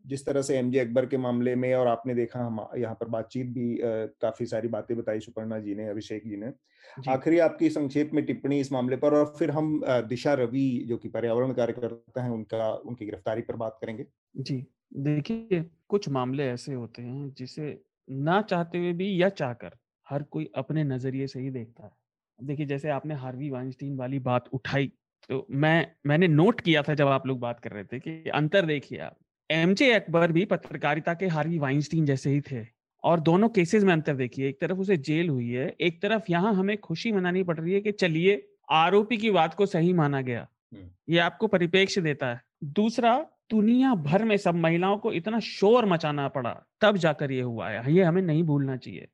[0.08, 3.48] जिस तरह से एमजे अकबर के मामले में और आपने देखा हम यहाँ पर बातचीत
[3.48, 3.78] भी
[4.22, 6.52] काफ़ी सारी बातें बताई सुपर्णा जी ने अभिषेक जी ने।
[7.10, 9.80] आखिरी आपकी संक्षेप में टिप्पणी इस मामले पर और फिर हम
[10.10, 14.66] दिशा रवि जो कि पर्यावरण कार्यकर्ता हैं उनका उनकी गिरफ्तारी पर बात करेंगे। जी
[15.00, 17.78] देखिए कुछ मामले ऐसे होते हैं जिसे
[18.10, 19.78] ना चाहते हुए भी या चाहकर
[20.08, 21.91] हर कोई अपने नज़रिए से ही देखता है।
[22.39, 24.91] देखिए जैसे आपने हार्वी वाइंस्टीन वाली बात उठाई
[25.30, 28.65] तो मैं मैंने नोट किया था जब आप लोग बात कर रहे थे कि अंतर
[28.65, 29.15] देखिए आप
[29.49, 32.65] एम जे अकबर भी पत्रकारिता के हार्वी वाइंस्टीन जैसे ही थे
[33.03, 36.53] और दोनों केसेस में अंतर देखिए एक तरफ़ उसे जेल हुई है एक तरफ़ यहाँ
[36.53, 40.47] हमें खुशी मनानी पड़ रही है कि चलिए आरोपी की बात को सही माना गया
[41.09, 43.17] ये आपको परिपेक्ष देता है। दूसरा
[43.51, 47.93] दुनिया भर में सब महिलाओं को इतना शोर मचाना पड़ा तब जाकर ये हुआ है
[47.93, 49.07] ये हमें नहीं भूलना चाहिए।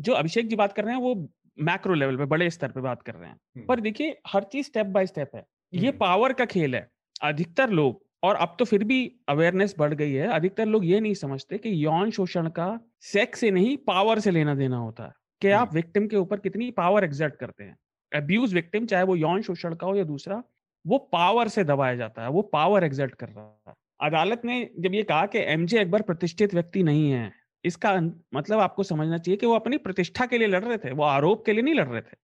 [0.00, 1.14] जो अभिषेक जी बात कर रहे हैं वो
[1.58, 4.86] मैक्रो लेवल पे बड़े स्तर पे बात कर रहे हैं। पर देखिए हर चीज़ स्टेप
[4.86, 6.88] बाय स्टेप है। ये पावर का खेल है
[7.22, 11.14] अधिकतर लोग और अब तो फिर भी अवेयरनेस बढ़ गई है अधिकतर लोग ये नहीं
[11.14, 12.68] समझते कि यौन शोषण का
[13.02, 16.70] सेक्स से नहीं पावर से लेना देना होता है। कि आप विक्टिम के ऊपर कितनी
[16.70, 17.76] पावर एग्जर्ट करते हैं।
[18.12, 20.42] अब्यूज विक्टिम चाहे वो यौन शोषण का हो या दूसरा
[20.84, 24.94] वो पावर से दबाया जाता है वो पावर एग्जर्ट कर रहा है। अदालत ने जब
[24.94, 27.32] ये कहा कि एमजे अकबर प्रतिष्ठित व्यक्ति नहीं है
[27.64, 27.94] इसका
[28.34, 31.44] मतलब आपको समझना चाहिए कि वो अपनी प्रतिष्ठा के लिए लड़ रहे थे वो आरोप
[31.46, 32.16] के लिए नहीं लड़ रहे थे।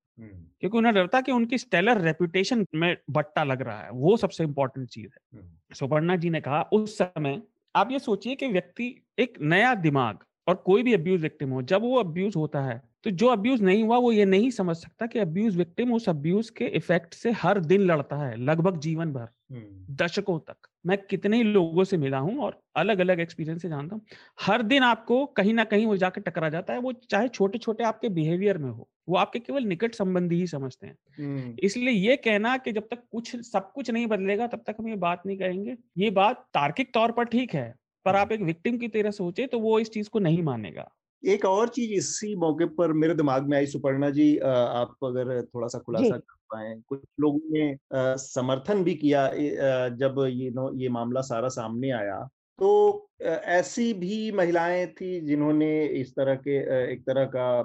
[0.61, 4.45] क्योंकि उन्हें डर था कि उनकी स्टेलर रेपुटेशन में बट्टा लग रहा है वो सबसे
[4.45, 5.21] इंपॉर्टेंट चीज़ है।
[5.75, 7.43] सुपर्णा जी ने कहा उस समय
[7.75, 11.83] आप ये सोचिए कि व्यक्ति एक नया दिमाग और कोई भी अब्यूज विक्टिम हो जब
[11.83, 15.19] वो अब्यूज होता है तो जो अब्यूज नहीं हुआ वो ये नहीं समझ सकता कि
[15.19, 19.29] अब्यूज विक्टिम उस अब्यूज के इफ़ेक्ट से हर दिन लड़ता है लगभग जीवन भर
[19.97, 23.95] दशकों तक। मैं कितने ही लोगों से मिला हूँ और अलग अलग एक्सपीरियंस से जानता
[23.97, 24.03] हूँ।
[24.39, 27.85] हर दिन आपको कहीं ना कहीं वो जाकर टकरा जाता है वो चाहे छोटे छोटे
[27.85, 32.57] आपके बिहेवियर में हो वो आपके केवल निकट संबंधी ही समझते हैं। इसलिए ये कहना
[32.59, 35.77] कि जब तक कुछ सब कुछ नहीं बदलेगा तब तक हम ये बात नहीं कहेंगे।
[35.99, 37.75] ये बात तार्किक तौर पर ठीक है
[38.07, 40.91] पर आप एक विक्टिम की तरह सोचे तो वो इस चीज़ को नहीं मानेगा।
[41.23, 45.67] एक और चीज़ इसी मौके पर मेरे दिमाग में आई सुपर्णा जी आप अगर थोड़ा
[45.69, 47.77] सा खुलासा कर पाए। कुछ लोगों ने
[48.19, 49.29] समर्थन भी किया
[49.97, 52.21] जब ये नो ये मामला सारा सामने आया।
[52.59, 55.71] तो ऐसी भी महिलाएँ थी जिन्होंने
[56.01, 56.59] इस तरह के
[56.93, 57.63] एक तरह का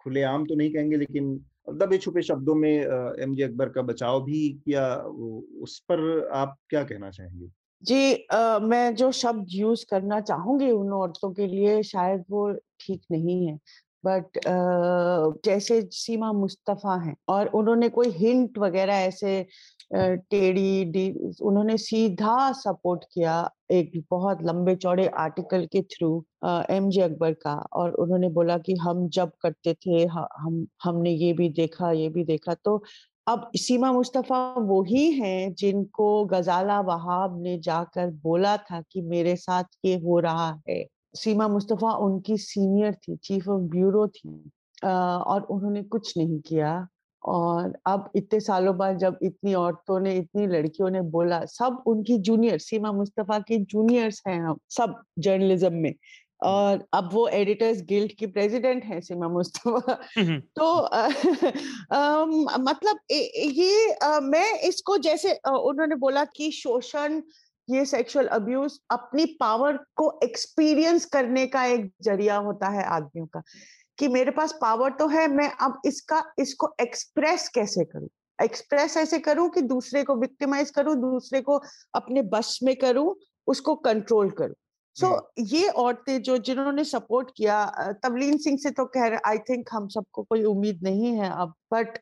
[0.00, 1.34] खुलेआम तो नहीं कहेंगे लेकिन
[1.70, 4.86] दबे छुपे शब्दों में एम जे अकबर का बचाव भी किया
[5.62, 7.48] उस पर आप क्या कहना चाहेंगे?
[7.82, 13.02] जी अ, मैं जो शब्द यूज़ करना चाहूँगी उन औरतों के लिए शायद वो ठीक
[13.12, 13.58] नहीं है।
[14.04, 14.38] बट
[15.44, 19.46] जैसे सीमा मुस्तफ़ा हैं और उन्होंने कोई हिंट वगैरह ऐसे
[19.94, 21.10] टेढ़ी डी,
[21.42, 23.34] उन्होंने सीधा सपोर्ट किया
[23.72, 26.10] एक बहुत लंबे चौड़े आर्टिकल के थ्रू
[26.70, 31.32] एम जे अकबर का और उन्होंने बोला कि हम जब करते थे हम, हमने ये
[31.32, 32.82] भी देखा, ये भी देखा। तो
[33.26, 39.64] अब सीमा मुस्तफ़ा वही हैं जिनको गजाला वहाब ने जाकर बोला था कि मेरे साथ
[39.84, 40.84] ये हो रहा है।
[41.14, 44.28] सीमा मुस्तफ़ा उनकी सीनियर थी चीफ ऑफ़ ब्यूरो थी
[44.84, 46.86] और उन्होंने कुछ नहीं किया।
[47.22, 52.18] और अब इतने सालों बाद जब इतनी औरतों ने इतनी लड़कियों ने बोला सब उनकी
[52.20, 55.94] जूनियर सीमा मुस्तफ़ा के जूनियर्स हैं हम सब जर्नलिज्म में।
[56.42, 59.94] और अब वो एडिटर्स गिल्ड की प्रेसिडेंट हैं सीमा मुस्तफ़ा।
[60.56, 61.06] तो अ,
[61.92, 67.20] अम, मतलब ए- ये मैं इसको जैसे अ, उन्होंने बोला कि शोषण
[67.72, 73.42] ये सेक्सुअल अब्यूज अपनी पावर को एक्सपीरियंस करने का एक ज़रिया होता है आदमियों का,
[73.98, 78.08] कि मेरे पास पावर तो है, मैं अब इसका, इसको एक्सप्रेस कैसे करूँ?
[78.42, 81.60] एक्सप्रेस ऐसे करूँ कि दूसरे को विक्टिमाइज करूँ, दूसरे को
[81.94, 83.14] अपने बस में करूँ,
[83.46, 84.54] उसको कंट्रोल करूँ?
[84.96, 89.18] सो so, ये औरतें जो जिन्होंने सपोर्ट किया तबलीन तवलीन सिंह से तो कह रहे
[89.26, 91.98] आई थिंक हम सबको कोई उम्मीद नहीं है अब बट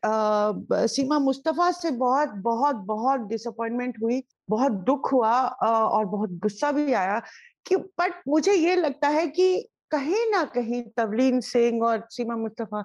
[0.87, 6.71] सीमा मुस्तफ़ा से बहुत बहुत बहुत डिसअपॉइंटमेंट हुई बहुत दुख हुआ uh, और बहुत गुस्सा
[6.71, 7.19] भी आया
[7.67, 12.83] कि बट मुझे ये लगता है कि कहीं ना कहीं तवलीन सिंह और सीमा मुस्तफ़ा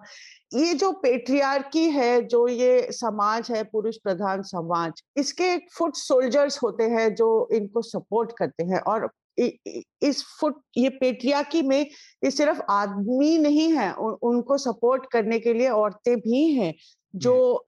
[0.54, 6.84] ये जो पेट्रियार्की है जो ये समाज है पुरुष प्रधान समाज इसके फुट सोल्जर्स होते
[6.90, 13.36] हैं जो इनको सपोर्ट करते हैं और इस फुट ये पेट्रियार्की में ये सिर्फ़ आदमी
[13.38, 16.74] नहीं है उ, उनको सपोर्ट करने के लिए औरतें भी हैं
[17.14, 17.64] जो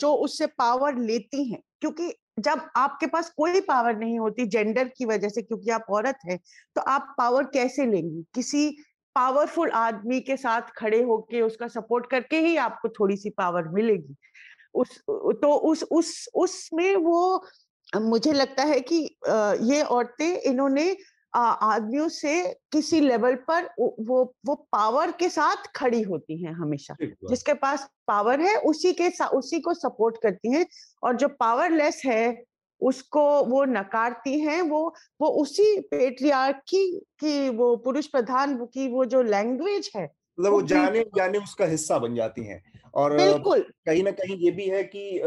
[0.00, 5.04] जो उससे पावर लेती हैं क्योंकि जब आपके पास कोई पावर नहीं होती जेंडर की
[5.04, 6.38] वजह से क्योंकि आप औरत हैं
[6.76, 8.24] तो आप पावर कैसे लेंगी?
[8.34, 8.68] किसी
[9.16, 14.14] पावरफुल आदमी के साथ खड़े होके उसका सपोर्ट करके ही आपको थोड़ी सी पावर मिलेगी।
[14.74, 17.44] उस तो उस उस, उसमें वो,
[17.92, 18.98] मुझे लगता है कि
[19.72, 20.96] ये औरतें, इन्होंने
[21.34, 27.54] आदमियों से किसी लेवल पर वो वो पावर के साथ खड़ी होती हैं हमेशा। जिसके
[27.54, 30.66] पास पावर है उसी के उसी को सपोर्ट करती हैं
[31.02, 32.44] और जो पावरलेस है
[32.80, 34.82] उसको वो नकारती हैं वो
[35.20, 36.84] वो उसी पेट्रियार्की
[37.20, 41.98] की वो पुरुष प्रधान की वो जो लैंग्वेज है मतलब वो जाने जाने उसका हिस्सा
[41.98, 42.62] बन जाती हैं।
[42.94, 43.16] और
[43.86, 45.18] कहीं ना कहीं ये भी है कि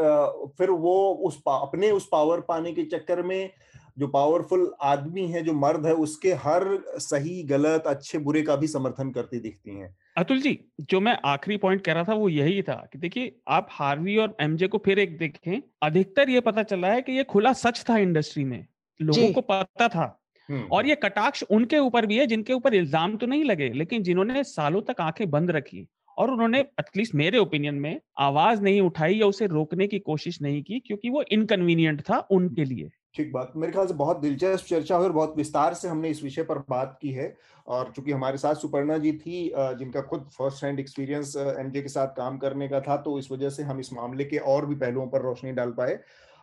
[0.58, 0.96] फिर वो
[1.26, 3.50] उस अपने उस पावर पाने के चक्कर में
[3.98, 6.64] जो पावरफुल आदमी है जो मर्द है उसके हर
[7.00, 11.58] सही गलत अच्छे बुरे का भी समर्थन करती दिखती हैं। अतुल जी जो मैं आखिरी
[11.58, 15.00] पॉइंट कह रहा था वो यही था कि देखिए आप हार्वी और एमजे को फिर
[15.00, 18.66] एक देखें अधिकतर ये पता चला है कि ये खुला सच था इंडस्ट्री में।
[19.00, 20.20] लोगों को पता था।
[20.50, 24.04] हम्म, और ये कटाक्ष उनके ऊपर भी है जिनके ऊपर इल्ज़ाम तो नहीं लगे लेकिन
[24.04, 25.88] जिन्होंने सालों तक आँखें बंद रखी
[26.18, 30.62] और उन्होंने एटलीस्ट मेरे ओपिनियन में आवाज़ नहीं उठाई या उसे रोकने की कोशिश नहीं
[30.64, 34.96] की क्योंकि वो इनकन्वीनियंट था उनके लिए। ठीक बात। मेरे ख्याल से बहुत दिलचस्प चर्चा
[34.96, 37.36] हुई और बहुत विस्तार से हमने इस विषय पर बात की है।
[37.68, 42.08] और चूँकि हमारे साथ सुपर्णा जी थी जिनका खुद फ़र्स्ट हैंड एक्सपीरियंस एमजे के साथ
[42.18, 45.08] काम करने का था तो इस वजह से हम इस मामले के और भी पहलुओं
[45.08, 46.00] पर रोशनी डाल पाए।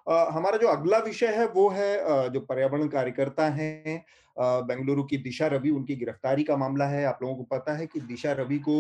[0.07, 4.05] हमारा जो अगला विषय है, वो है जो पर्यावरण कार्यकर्ता हैं
[4.37, 8.01] बेंगलुरु की दिशा रवि, उनकी गिरफ्तारी का मामला है। आप लोगों को पता है कि
[8.03, 8.79] दिशा रवि को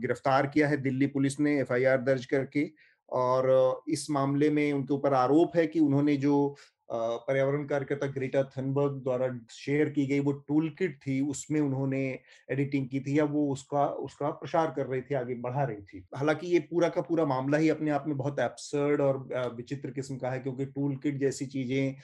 [0.00, 2.70] गिरफ़्तार किया है दिल्ली पुलिस ने एफआईआर दर्ज करके।
[3.12, 6.56] और इस मामले में उनके ऊपर आरोप है कि उन्होंने जो
[6.92, 12.02] पर्यावरण कार्यकर्ता ग्रेटा थनबर्ग द्वारा शेयर की गई वो टूल किट थी, उसमें उन्होंने
[12.50, 16.04] एडिटिंग की थी या वो उसका उसका प्रसार कर रही थी, आगे बढ़ा रही थी।
[16.16, 19.18] हालाँकि ये पूरा का पूरा मामला ही अपने आप में बहुत एब्सर्ड और
[19.56, 21.94] विचित्र किस्म का है क्योंकि टूल किट जैसी चीज़ें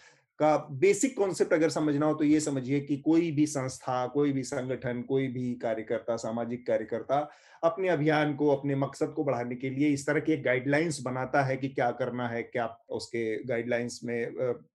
[0.41, 4.43] का बेसिक कॉन्सेप्ट अगर समझना हो तो ये समझिए कि कोई भी संस्था, कोई भी
[4.43, 7.29] संगठन, कोई भी कार्यकर्ता, सामाजिक कार्यकर्ता
[7.63, 11.57] अपने अभियान को, अपने मकसद को बढ़ाने के लिए इस तरह के गाइडलाइंस बनाता है
[11.57, 14.33] कि क्या करना है, क्या उसके गाइडलाइंस में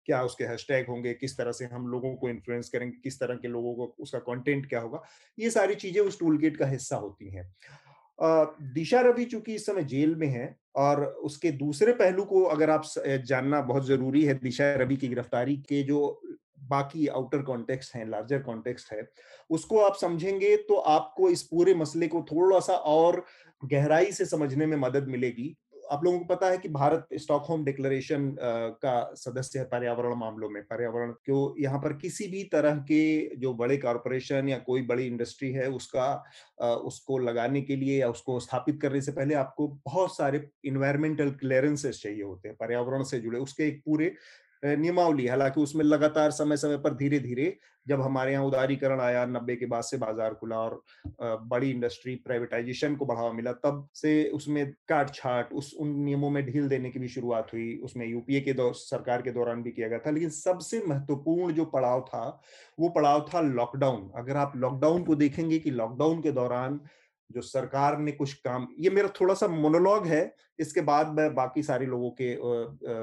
[0.06, 3.48] क्या उसके हैशटैग होंगे, किस तरह से हम लोगों को इन्फ्लुएंस करेंगे, किस तरह के
[3.48, 5.02] लोगों को उसका कंटेंट क्या होगा,
[5.38, 7.50] ये सारी चीज़ें उस टूल का हिस्सा होती हैं।
[8.22, 12.82] दिशा रवि चूँकि इस समय जेल में है और उसके दूसरे पहलू को अगर आप
[13.26, 16.20] जानना बहुत ज़रूरी है दिशा रवि की गिरफ्तारी के जो
[16.68, 19.02] बाकी आउटर कॉन्टेक्स्ट हैं, लार्जर कॉन्टेक्स्ट है,
[19.50, 23.24] उसको आप समझेंगे तो आपको इस पूरे मसले को थोड़ा सा और
[23.64, 25.54] गहराई से समझने में मदद मिलेगी।
[25.90, 28.34] आप लोगों को पता है कि भारत स्टॉक होम डिक्लेरेशन
[28.82, 31.62] का सदस्य है पर्यावरण मामलों में। पर्यावरण क्यों?
[31.62, 36.24] यहाँ पर किसी भी तरह के जो बड़े कारपोरेशन या कोई बड़ी इंडस्ट्री है, उसका
[36.84, 42.00] उसको लगाने के लिए या उसको स्थापित करने से पहले आपको बहुत सारे इन्वायरमेंटल क्लियरेंसेस
[42.02, 44.14] चाहिए होते हैं, पर्यावरण से जुड़े। उसके एक पूरे
[44.62, 47.56] नियमावली। हालाँकि उसमें लगातार समय समय पर धीरे धीरे
[47.86, 50.82] जब हमारे यहाँ उदारीकरण आया, नब्बे के बाद से बाज़ार खुला और
[51.22, 56.44] बड़ी इंडस्ट्री प्राइवेटाइजेशन को बढ़ावा मिला, तब से उसमें काट छाट उस, उन नियमों में
[56.46, 59.88] ढील देने की भी शुरुआत हुई। उसमें यूपीए के दौर सरकार के दौरान भी किया
[59.88, 62.40] गया था। लेकिन सबसे महत्वपूर्ण जो पड़ाव था,
[62.78, 66.80] वो पड़ाव था लॉकडाउन। अगर आप लॉकडाउन को देखेंगे कि लॉकडाउन के दौरान
[67.30, 71.62] जो सरकार ने कुछ काम, ये मेरा थोड़ा सा मोनोलॉग है, इसके बाद मैं बाकी
[71.62, 72.34] सारे लोगों के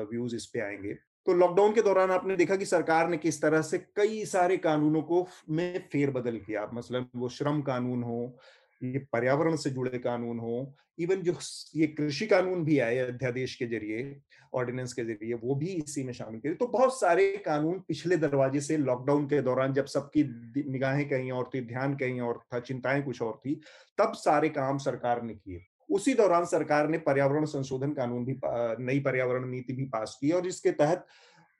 [0.06, 0.98] व्यूज़ इस पे आएँगे।
[1.30, 5.02] तो लॉकडाउन के दौरान आपने देखा कि सरकार ने किस तरह से कई सारे कानूनों
[5.02, 8.40] को में फेरबदल किया। मसलन वो श्रम कानून हो,
[8.82, 11.36] ये पर्यावरण से जुड़े कानून हो इवन जो
[11.76, 14.20] ये कृषि कानून भी आए अध्यादेश के ज़रिए
[14.54, 18.62] ऑर्डिनेंस के ज़रिए, वो भी इसी में शामिल किए। तो बहुत सारे कानून पिछले दरवाजे
[18.62, 20.24] से लॉकडाउन के दौरान जब सबकी
[20.72, 23.62] निगाहें कहीं और थी, ध्यान कहीं और था, चिंताएँ कुछ और थी,
[23.98, 28.40] तब सारे काम सरकार ने किए। उसी दौरान सरकार ने पर्यावरण संशोधन कानून भी
[28.86, 31.06] नई पर्यावरण नीति भी पास की और इसके तहत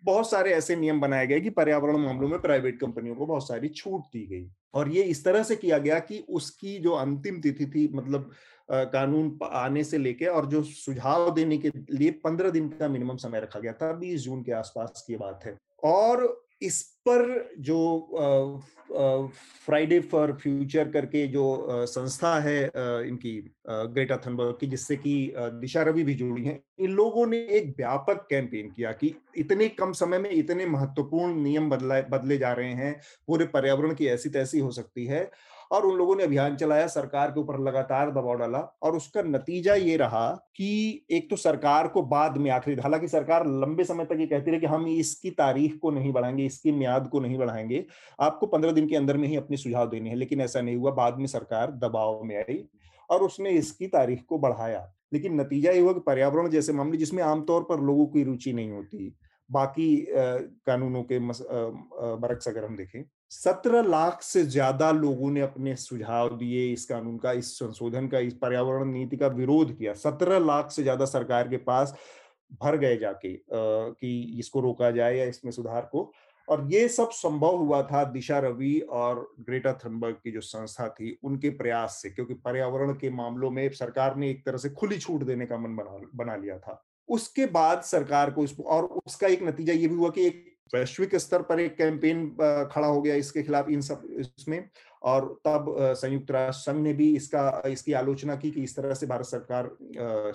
[0.04, 3.70] बहुत सारे ऐसे नियम बनाए गए कि पर्यावरण मामलों में प्राइवेट कंपनियों को बहुत सारी
[3.70, 7.66] छूट दी गई। और ये इस तरह से किया गया कि उसकी जो अंतिम तिथि
[7.66, 8.32] थी मतलब
[8.72, 13.40] कानून आने से लेके और जो सुझाव देने के लिए पंद्रह दिन का मिनिमम समय
[13.40, 17.78] रखा गया था बीस जून के आसपास की बात है। और इस पर जो
[19.66, 22.64] फ्राइडे फॉर फ्यूचर करके जो संस्था है
[23.08, 23.34] इनकी
[23.70, 28.26] ग्रेटा थनबर्ग की, जिससे कि दिशा रवि भी जुड़ी हैं, इन लोगों ने एक व्यापक
[28.30, 33.00] कैंपेन किया कि इतने कम समय में इतने महत्वपूर्ण नियम बदला बदले जा रहे हैं,
[33.28, 35.30] पूरे पर्यावरण की ऐसी तैसी हो सकती है।
[35.72, 39.74] और उन लोगों ने अभियान चलाया, सरकार के ऊपर लगातार दबाव डाला और उसका नतीजा
[39.76, 44.18] ये रहा कि एक तो सरकार को बाद में आखिरी, हालाँकि सरकार लंबे समय तक
[44.20, 47.86] ये कहती रही कि हम इसकी तारीख को नहीं बढ़ाएँगे, इसकी म्याद को नहीं बढ़ाएँगे,
[48.20, 50.92] आपको पंद्रह दिन के अंदर में ही अपने सुझाव देने हैं, लेकिन ऐसा नहीं हुआ,
[50.92, 52.64] बाद में सरकार दबाव में आई
[53.10, 57.24] और उसने इसकी तारीख को बढ़ाया। लेकिन नतीजा ये हुआ कि पर्यावरण जैसे मामले, जिसमें
[57.24, 59.16] आमतौर पर लोगों की रुचि नहीं होती,
[59.50, 66.38] बाकी कानूनों के बरक्स अगर हम देखें सत्रह लाख से ज़्यादा लोगों ने अपने सुझाव
[66.38, 70.72] दिए इस कानून का, इस संशोधन का, इस पर्यावरण नीति का विरोध किया। सत्रह लाख
[70.72, 71.94] से ज़्यादा सरकार के पास
[72.64, 76.12] भर गए जाके कि इसको रोका जाए या इसमें सुधार को।
[76.48, 81.18] और ये सब संभव हुआ था दिशा रवि और ग्रेटा थनबर्ग की जो संस्था थी,
[81.24, 85.24] उनके प्रयास से, क्योंकि पर्यावरण के मामलों में सरकार ने एक तरह से खुली छूट
[85.24, 89.44] देने का मन बना बना लिया था। उसके बाद सरकार को इस, और उसका एक
[89.44, 92.28] नतीजा ये भी हुआ कि एक वैश्विक स्तर पर एक कैंपेन
[92.72, 94.64] खड़ा हो गया इसके खिलाफ इन सब इसमें।
[95.02, 95.66] और तब
[95.98, 99.70] संयुक्त राष्ट्र संघ ने भी इसका, इसकी आलोचना की कि इस तरह से भारत सरकार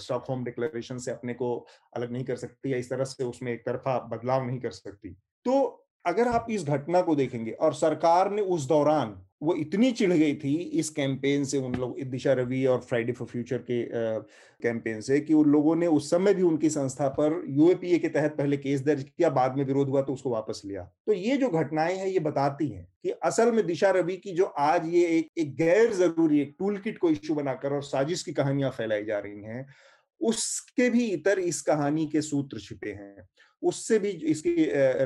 [0.01, 1.57] स्टॉक होम डिक्लेरेशन से अपने को
[1.97, 5.17] अलग नहीं कर सकती या इस तरह से उसमें एक तरफा बदलाव नहीं कर सकती।
[5.47, 9.15] तो अगर आप इस घटना को देखेंगे और सरकार ने उस दौरान
[9.45, 13.29] वो इतनी चिढ़ गई थी इस कैंपेन से उन लोग दिशा रवि और फ्राइडे फॉर
[13.29, 13.83] फ्यूचर के
[14.63, 18.37] कैंपेन से कि उन लोगों ने उस समय भी उनकी संस्था पर यूएपीए के तहत
[18.37, 21.49] पहले केस दर्ज किया बाद में विरोध हुआ तो उसको वापस लिया। तो ये जो
[21.49, 25.31] घटनाएँ हैं ये बताती हैं कि असल में दिशा रवि की जो आज ये एक,
[25.39, 29.19] एक गैर ज़रूरी एक टूल किट को इश्यू बनाकर और साजिश की कहानियाँ फैलाई जा
[29.19, 29.67] रही हैं
[30.21, 33.29] उसके भी इतर इस कहानी के सूत्र छिपे हैं।
[33.65, 34.51] उससे भी इसके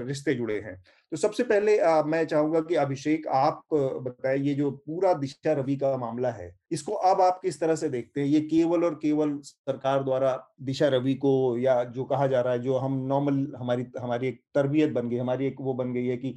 [0.06, 0.74] रिश्ते जुड़े हैं।
[1.12, 5.76] तो सबसे पहले आ, मैं चाहूँगा कि अभिषेक आप बताएँ ये जो पूरा दिशा रवि
[5.76, 8.28] का मामला है इसको अब आप किस तरह से देखते हैं?
[8.28, 12.58] ये केवल और केवल सरकार द्वारा दिशा रवि को या जो कहा जा रहा है
[12.58, 16.16] जो हम नॉर्मल हमारी हमारी एक तरबियत बन गई हमारी एक वो बन गई है
[16.16, 16.34] कि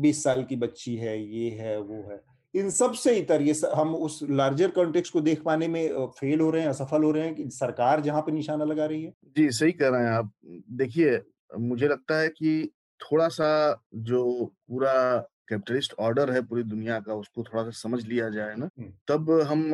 [0.00, 2.20] बीस साल की बच्ची है ये है वो है।
[2.56, 6.62] इन सबसे इतर ये हम उस लार्जर कॉन्टेक्स्ट को देख पाने में फेल हो रहे
[6.62, 9.12] हैं असफल हो रहे हैं कि सरकार जहाँ पे निशाना लगा रही है?
[9.36, 10.32] जी सही कह रहे हैं आप।
[10.72, 11.20] देखिए
[11.58, 13.48] मुझे लगता है कि थोड़ा सा
[13.94, 14.22] जो
[14.68, 14.92] पूरा
[15.48, 18.68] कैपिटलिस्ट ऑर्डर है पूरी दुनिया का उसको थोड़ा सा समझ लिया जाए ना
[19.08, 19.70] तब हम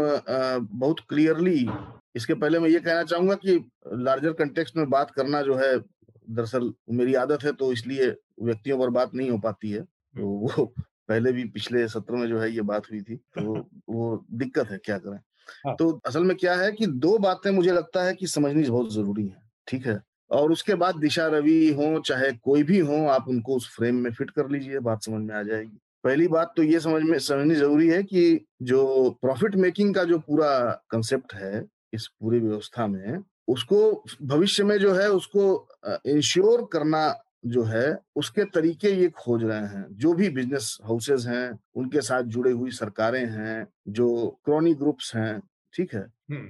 [0.72, 1.68] बहुत क्लियरली
[2.16, 3.55] इसके पहले मैं ये कहना चाहूँगा कि
[3.93, 8.11] लार्जर कंटेक्स्ट में बात करना जो है दरअसल मेरी आदत है तो इसलिए
[8.43, 10.72] व्यक्तियों पर बात नहीं हो पाती है। तो वो
[11.13, 13.55] पहले भी पिछले सत्र में जो है ये बात हुई थी तो
[13.91, 15.19] वो दिक्कत है क्या करें?
[15.67, 18.95] हाँ। तो असल में क्या है कि दो बातें मुझे लगता है कि समझनी बहुत
[18.95, 20.01] ज़रूरी है ठीक है?
[20.31, 24.11] और उसके बाद दिशा रवि हो चाहे कोई भी हो आप उनको उस फ्रेम में
[24.13, 27.55] फिट कर लीजिए बात समझ में आ जाएगी। पहली बात तो ये समझ में समझनी
[27.55, 33.23] ज़रूरी है कि जो प्रॉफिट मेकिंग का जो पूरा कंसेप्ट है इस पूरी व्यवस्था में
[33.49, 35.69] उसको भविष्य में जो है उसको
[36.07, 37.09] इंश्योर करना
[37.45, 42.22] जो है उसके तरीके ये खोज रहे हैं। जो भी बिज़नेस हाउसेज हैं उनके साथ
[42.22, 44.09] जुड़े हुई सरकारें हैं जो
[44.45, 45.40] क्रोनी ग्रुप्स हैं
[45.74, 46.07] ठीक है?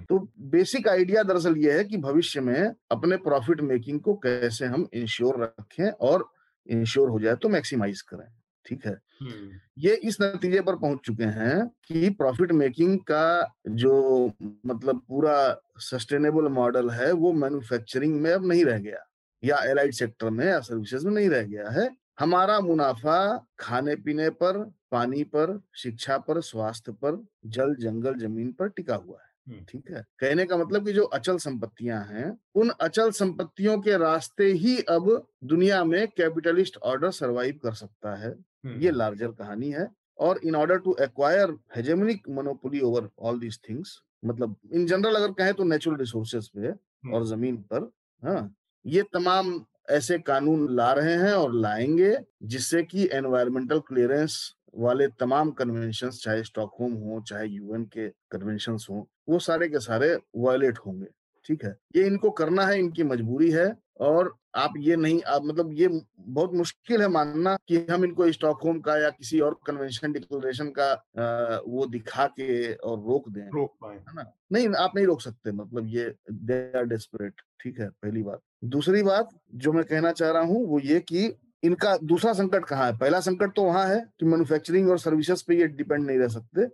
[0.09, 4.89] तो बेसिक आइडिया दरअसल ये है कि भविष्य में अपने प्रॉफिट मेकिंग को कैसे हम
[4.95, 6.29] इंश्योर रखें और
[6.69, 8.27] इंश्योर हो जाए तो मैक्सिमाइज करें
[8.67, 8.97] ठीक है?
[9.79, 13.95] ये इस नतीजे पर पहुँच चुके हैं कि प्रॉफिट मेकिंग का जो
[14.67, 19.05] मतलब पूरा सस्टेनेबल मॉडल है वो मैन्युफैक्चरिंग में अब नहीं रह गया।
[19.43, 21.89] या एलाइड सेक्टर में या सर्विसेज़ में नहीं रह गया है।
[22.21, 24.59] हमारा मुनाफा खाने पीने पर
[24.91, 30.05] पानी पर शिक्षा पर स्वास्थ्य पर जल जंगल ज़मीन पर टिका हुआ है ठीक है?
[30.21, 35.11] कहने का मतलब कि जो अचल संपत्तियाँ हैं उन अचल संपत्तियों के रास्ते ही अब
[35.45, 38.35] दुनिया में कैपिटलिस्ट ऑर्डर सरवाइव कर सकता है।
[38.81, 39.89] ये लार्जर कहानी है
[40.19, 45.33] और in order to acquire hegemonic monopoly over all these things मतलब इन जनरल अगर
[45.33, 46.73] कहें तो नेचुरल रिसोर्सेज पे
[47.13, 47.91] और ज़मीन पर
[48.23, 48.55] हाँ।
[48.87, 55.51] ये तमाम ऐसे कानून ला रहे हैं और लाएँगे, जिससे कि एनवायरमेंटल क्लियरेंस वाले तमाम
[55.51, 61.07] कन्वेंशन चाहे स्टॉकहोम हो, चाहे यूएन के कन्वेंशन हो, वो सारे के सारे वायलेट होंगे।
[61.45, 61.77] ठीक है?
[61.97, 65.89] ये इनको करना है, इनकी मजबूरी है। और आप ये नहीं आप मतलब ये
[66.19, 70.91] बहुत मुश्किल है मानना कि हम इनको स्टॉकहोम का या किसी और कन्वेंशन डिक्लेरेशन का
[70.93, 74.33] आ, वो दिखा के और रोक दें रोक पाए। है ना?
[74.53, 79.03] नहीं आप नहीं रोक सकते मतलब ये दे आर डेस्परेट ठीक है पहली बात। दूसरी
[79.03, 81.33] बात जो मैं कहना चाह रहा हूँ वो ये कि
[81.63, 82.97] इनका दूसरा संकट कहाँ है?
[82.99, 86.67] पहला संकट तो वहाँ है कि मैन्युफैक्चरिंग और सर्विसेज़ पे ये डिपेंड नहीं रह सकते।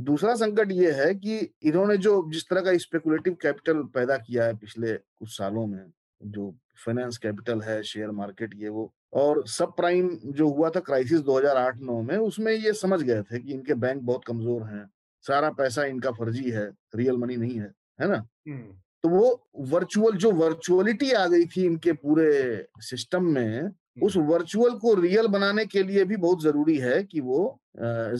[0.00, 4.56] दूसरा संकट ये है कि इन्होंने जो जिस तरह का स्पेकुलेटिव कैपिटल पैदा किया है
[4.56, 5.84] पिछले कुछ सालों में
[6.24, 6.50] जो
[6.84, 12.00] फाइनेंस कैपिटल है शेयर मार्केट ये वो। और सब प्राइम जो हुआ था क्राइसिस 2008-9
[12.02, 14.86] में उसमें ये समझ गए थे कि इनके बैंक बहुत कमज़ोर हैं
[15.24, 18.16] सारा पैसा इनका फर्जी है रियल मनी नहीं है है ना?
[18.48, 23.70] हम्म। तो वो वर्चुअल जो वर्चुअलिटी आ गई थी इनके पूरे सिस्टम में
[24.02, 27.40] उस वर्चुअल को रियल बनाने के लिए भी बहुत ज़रूरी है कि वो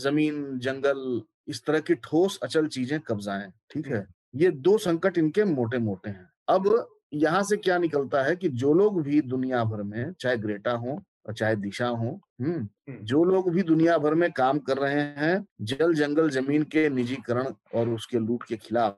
[0.04, 4.06] ज़मीन जंगल इस तरह की ठोस अचल चीज़ें कब्जाएँ ठीक है?
[4.34, 6.66] ये दो संकट इनके मोटे मोटे हैं। अब
[7.14, 11.02] यहाँ से क्या निकलता है कि जो लोग भी दुनिया भर में चाहे ग्रेटा हो
[11.26, 12.68] और चाहे दिशा हो हम्म
[13.04, 17.46] जो लोग भी दुनिया भर में काम कर रहे हैं जल जंगल ज़मीन के निजीकरण
[17.74, 18.96] और उसके लूट के खिलाफ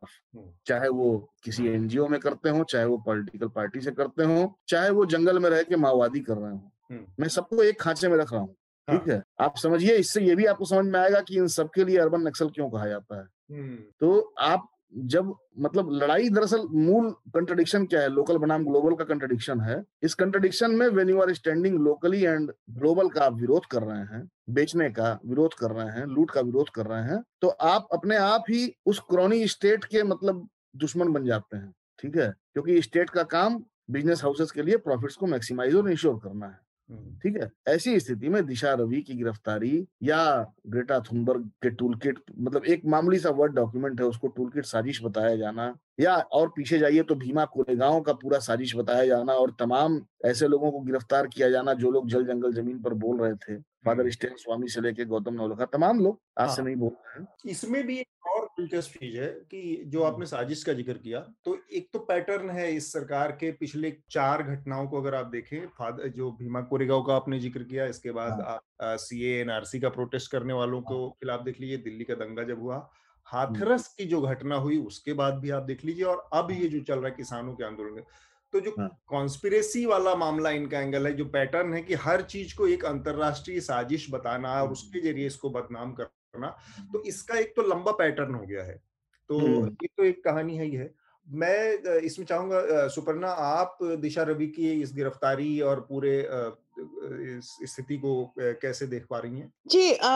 [0.67, 4.91] चाहे वो किसी एनजीओ में करते हो चाहे वो पॉलिटिकल पार्टी से करते हो चाहे
[4.91, 6.73] वो जंगल में रह के माओवादी कर रहे हो
[7.21, 8.57] मैं सबको एक खांचे में रख रहा हूँ
[8.89, 11.99] ठीक है। आप समझिए इससे ये भी आपको समझ में आएगा कि इन सबके लिए
[11.99, 13.27] अर्बन नक्सल क्यों कहा जाता है?
[14.01, 18.09] तो आप जब मतलब लड़ाई दरअसल मूल कंट्रडिक्शन क्या है?
[18.11, 22.51] लोकल बनाम ग्लोबल का कंट्रडिक्शन है। इस कंट्रडिक्शन में when you are standing locally and
[22.73, 26.41] global का आप विरोध कर रहे हैं, बेचने का विरोध कर रहे हैं, लूट का
[26.43, 31.13] विरोध कर रहे हैं तो आप अपने आप ही उस क्रॉनी स्टेट के मतलब दुश्मन
[31.13, 32.35] बन जाते हैं, ठीक है?
[32.53, 36.59] क्योंकि स्टेट का काम बिज़नेस हाउसेस के लिए प्रॉफिट्स को मैक्सिमाइज और इंश्योर करना है।
[36.91, 40.19] ठीक है ऐसी स्थिति में दिशा रवि की गिरफ्तारी या
[40.67, 45.37] ग्रेटा थुनबर्ग के टूलकिट मतलब एक मामूली सा वर्ड डॉक्यूमेंट है उसको टूलकिट साजिश बताया
[45.37, 50.01] जाना या और पीछे जाइए तो भीमा कोरेगांव का पूरा साजिश बताया जाना और तमाम
[50.25, 53.61] ऐसे लोगों को गिरफ़्तार किया जाना जो लोग जल जंगल ज़मीन पर बोल रहे थे
[53.87, 57.21] फादर। स्टेन स्वामी से लेके गौतम नवलखा तमाम लोग आज से हाँ। नहीं बोल रहे
[57.21, 61.21] हैं इसमें भी एक और दिलचस्प चीज़ है कि जो। आपने साजिश का ज़िक्र किया
[61.45, 66.11] तो एक तो पैटर्न है इस सरकार के पिछले चार घटनाओं को अगर आप देखें
[66.11, 70.31] जो भीमा कोरेगांव का आपने ज़िक्र किया इसके बाद हाँ। आप सी एनआरसी का प्रोटेस्ट
[70.31, 72.89] करने वालों को हाँ। खिलाफ देख लीजिए दिल्ली का दंगा जब हुआ
[73.27, 76.81] हाथरस की जो घटना हुई उसके बाद भी आप देख लीजिए और अब ये जो
[76.81, 78.03] चल रहा है किसानों के आंदोलन
[78.53, 78.75] तो जो
[79.09, 82.85] कॉन्स्पिरेसी हाँ। वाला मामला इनका एंगल है जो पैटर्न है कि हर चीज़ को एक
[82.85, 85.93] अंतरराष्ट्रीय साजिश बताना और उसके ज़रिए इसको बदनाम
[86.37, 86.57] करना।
[86.93, 88.81] तो इसका एक तो लंबा पैटर्न हो गया है।
[89.31, 90.95] तो ये तो एक कहानी है ही है।
[91.29, 96.13] मैं इसमें चाहूँगा सुपर्णा आप दिशा रवि की इस गिरफ्तारी और पूरे
[97.65, 99.51] स्थिति को कैसे देख पा रही हैं?
[99.67, 100.11] जी आ,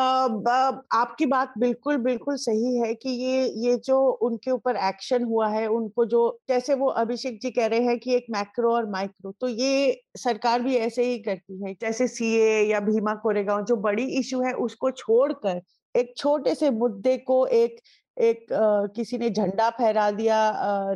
[0.93, 5.67] आपकी बात बिल्कुल बिल्कुल सही है कि ये ये जो उनके ऊपर एक्शन हुआ है
[5.69, 9.49] उनको जो जैसे वो अभिषेक जी कह रहे हैं कि एक मैक्रो और माइक्रो तो
[9.49, 14.43] ये सरकार भी ऐसे ही करती है। जैसे सीए या भीमा कोरेगांव जो बड़ी इशू
[14.43, 15.61] है उसको छोड़कर
[15.97, 17.81] एक छोटे से मुद्दे को एक
[18.17, 20.39] एक आ, किसी ने झंडा फहरा दिया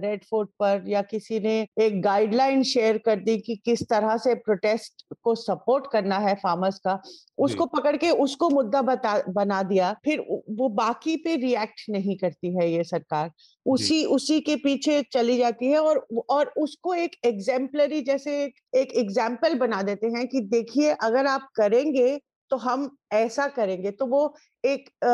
[0.03, 4.35] रेड फोर्ट पर या किसी ने एक गाइडलाइन शेयर कर दी कि किस तरह से
[4.35, 6.99] प्रोटेस्ट को सपोर्ट करना है फार्मर्स का
[7.39, 10.21] उसको पकड़ के उसको मुद्दा बता बना दिया फिर
[10.51, 13.31] वो बाकी पे रिएक्ट नहीं करती है ये सरकार।
[13.67, 18.45] उसी उसी के पीछे चली जाती है और और उसको एक एग्जाम्पलरी जैसे
[18.77, 22.21] एक एग्ज़ाम्पल बना देते हैं कि देखिए अगर आप करेंगे
[22.55, 24.21] तो हम ऐसा करेंगे तो वो
[24.65, 25.09] एक आ,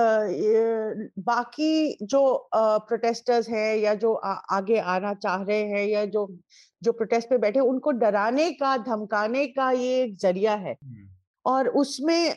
[1.22, 2.20] बाकी जो
[2.54, 6.26] प्रोटेस्टर्स हैं या जो आ, आगे आना चाह रहे हैं या जो
[6.82, 10.76] जो प्रोटेस्ट पे बैठे उनको डराने का धमकाने का ये एक ज़रिया है।
[11.46, 12.30] और उसमें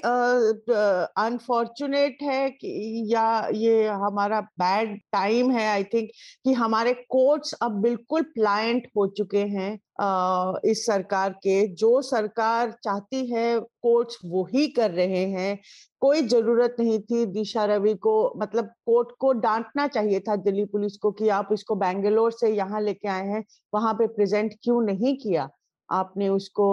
[1.18, 6.10] अनफॉर्चुनेट है कि या ये हमारा बैड टाइम है आई थिंक
[6.45, 12.72] कि हमारे कोर्ट्स अब बिल्कुल प्लायंट हो चुके हैं uh, इस सरकार के। जो सरकार
[12.84, 15.58] चाहती है कोर्ट्स वो ही कर रहे हैं।
[16.01, 20.97] कोई ज़रूरत नहीं थी दिशा रवि को। मतलब कोर्ट को डांटना चाहिए था दिल्ली पुलिस
[20.97, 23.43] को कि आप इसको बैंगलोर से यहाँ लेके आए हैं
[23.74, 25.49] वहाँ पे प्रेजेंट क्यों नहीं किया?
[25.89, 26.66] आपने उसको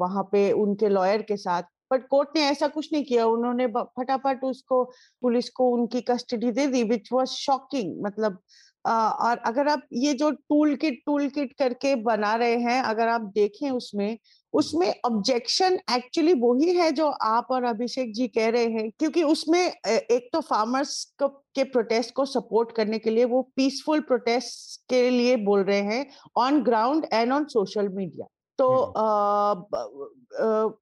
[0.00, 1.62] वहाँ पे उनके लॉयर के साथ
[1.94, 4.84] बट कोर्ट ने ऐसा कुछ नहीं किया। उन्होंने फटाफट उसको
[5.22, 8.38] पुलिस को उनकी कस्टडी दे दी विच वॉज़ शॉकिंग मतलब
[8.84, 13.08] आ, और अगर आप ये जो टूल किट टूल किट करके बना रहे हैं अगर
[13.08, 14.18] आप देखें उसमें
[14.52, 19.60] उसमें ऑब्जेक्शन एक्चुअली वही है जो आप और अभिषेक जी कह रहे हैं क्योंकि उसमें
[19.60, 25.08] एक तो फार्मर्स को के प्रोटेस्ट को सपोर्ट करने के लिए वो पीसफुल प्रोटेस्ट के
[25.10, 28.26] लिए बोल रहे हैं on ground and on social media
[28.58, 28.68] तो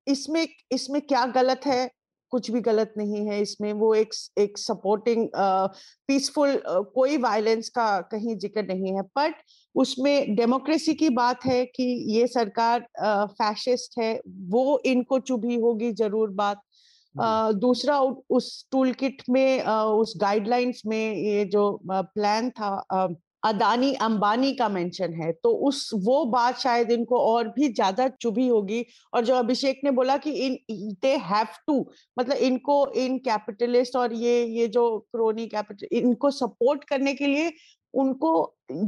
[0.09, 1.91] इसमें इसमें क्या गलत है?
[2.33, 8.37] कुछ भी गलत नहीं है इसमें। वो एक एक सपोर्टिंग पीसफुल कोई वायलेंस का कहीं
[8.39, 9.35] ज़िक्र नहीं है। बट
[9.75, 12.87] उसमें डेमोक्रेसी की बात है कि ये सरकार
[13.33, 14.14] फैशिस्ट है।
[14.49, 16.62] वो इनको चुभी होगी ज़रूर बात।
[17.14, 17.99] Uh, दूसरा
[18.31, 22.70] उस टूल किट में uh, उस गाइडलाइंस में ये जो प्लान था
[23.43, 28.47] अदानी अंबानी का मेंशन है तो उस, वो बात शायद इनको और भी ज़्यादा चुभी
[28.49, 30.59] होगी। और जो अभिषेक ने बोला कि इन
[31.03, 31.78] दे हैव टू
[32.16, 37.53] मतलब इनको, इन कैपिटलिस्ट और ये ये जो क्रोनी कैपिटल इनको सपोर्ट करने के लिए
[37.95, 38.32] उनको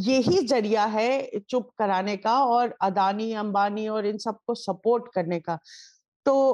[0.01, 5.59] यही ज़रिया है चुप कराने का और अदानी, अंबानी और इन सबको सपोर्ट करने का।
[6.27, 6.53] तो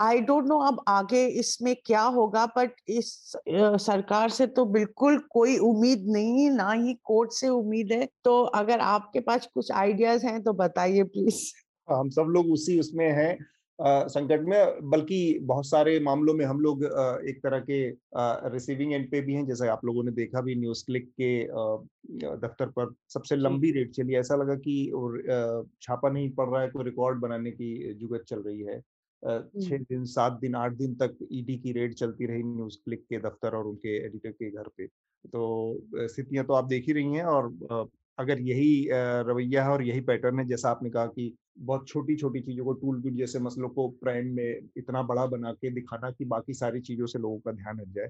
[0.00, 3.06] आई डोंट नो अब आगे इसमें क्या होगा, बट इस
[3.48, 8.80] सरकार से तो बिल्कुल कोई उम्मीद नहीं, ना ही कोर्ट से उम्मीद है। तो अगर
[8.82, 11.42] आपके पास कुछ आइडियाज़ हैं तो बताइए प्लीज़।
[11.88, 13.36] हम सब लोग उसी उसमें हैं।
[13.78, 16.82] संकट में बल्कि बहुत सारे मामलों में हम लोग
[17.28, 17.78] एक तरह के
[18.50, 21.30] रिसीविंग एंड पे भी हैं। जैसे आप लोगों ने देखा भी न्यूज़ क्लिक के
[22.38, 24.76] दफ्तर पर सबसे लंबी रेट चली। ऐसा लगा कि
[25.82, 28.80] छापा नहीं पड़ रहा है कोई रिकॉर्ड बनाने की जुगत चल रही है।
[29.58, 33.18] छह दिन सात दिन आठ दिन तक ईडी की रेड चलती रही न्यूज़ क्लिक के
[33.20, 37.24] दफ्तर और उनके एडिटर के घर पे। तो स्थितियाँ तो आप देख ही रही हैं
[37.24, 37.48] और
[38.18, 38.88] अगर यही
[39.28, 42.72] रवैया है और यही पैटर्न है जैसा आपने कहा कि बहुत छोटी छोटी चीज़ों को
[42.72, 46.80] टूल टूल जैसे मसलों को प्राइम में इतना बड़ा बना के दिखाना कि बाकी सारी
[46.80, 48.08] चीज़ों से लोगों का ध्यान हट जाए।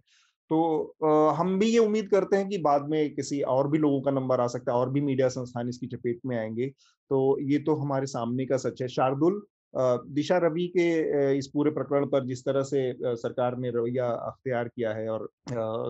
[0.50, 4.00] तो आ, हम भी ये उम्मीद करते हैं कि बाद में किसी और भी लोगों
[4.02, 6.68] का नंबर आ सकता है और भी मीडिया संस्थान इसकी चपेट में आएँगे।
[7.10, 9.42] तो ये तो हमारे सामने का सच है। शार्दुल
[9.74, 12.80] दिशा रवि के इस पूरे प्रकरण पर जिस तरह से
[13.16, 15.28] सरकार ने रवैया अख्तियार किया है और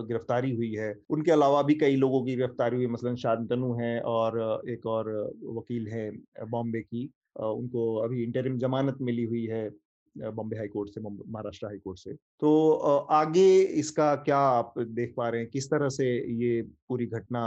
[0.07, 4.61] गिरफ्तारी हुई है, उनके अलावा भी कई लोगों की गिरफ्तारी हुई, मसलन शांतनु है और,
[4.69, 5.09] एक और
[5.57, 6.09] वकील है,
[6.49, 9.69] बॉम्बे की उनको अभी इंटरिम जमानत मिली हुई है
[10.15, 12.71] बॉम्बे हाई कोर्ट से महाराष्ट्र हाई कोर्ट से। तो
[13.11, 15.49] आगे इसका क्या आप देख पा रहे हैं?
[15.49, 16.05] किस तरह से
[16.35, 17.41] ये पूरी घटना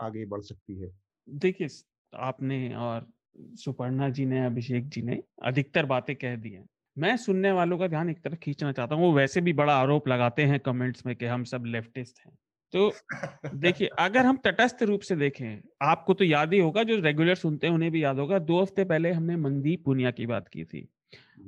[0.00, 0.90] आगे बढ़ सकती है?
[1.28, 1.68] देखिए,
[2.12, 3.06] आपने और
[3.38, 6.66] सुपर्णा जी ने अभिषेक जी ने अधिकतर बातें कह दी हैं।
[6.98, 10.08] मैं सुनने वालों का ध्यान एक तरफ़ खींचना चाहता हूँ वो वैसे भी बड़ा आरोप
[10.08, 12.32] लगाते हैं कमेंट्स में कि हम सब लेफ्टिस्ट हैं।
[12.72, 12.92] तो
[13.54, 17.66] देखिए अगर हम तटस्थ रूप से देखें आपको तो याद ही होगा जो रेगुलर सुनते
[17.66, 20.88] हैं उन्हें भी याद होगा दो हफ़्ते पहले हमने मनदीप पुनिया की बात की थी।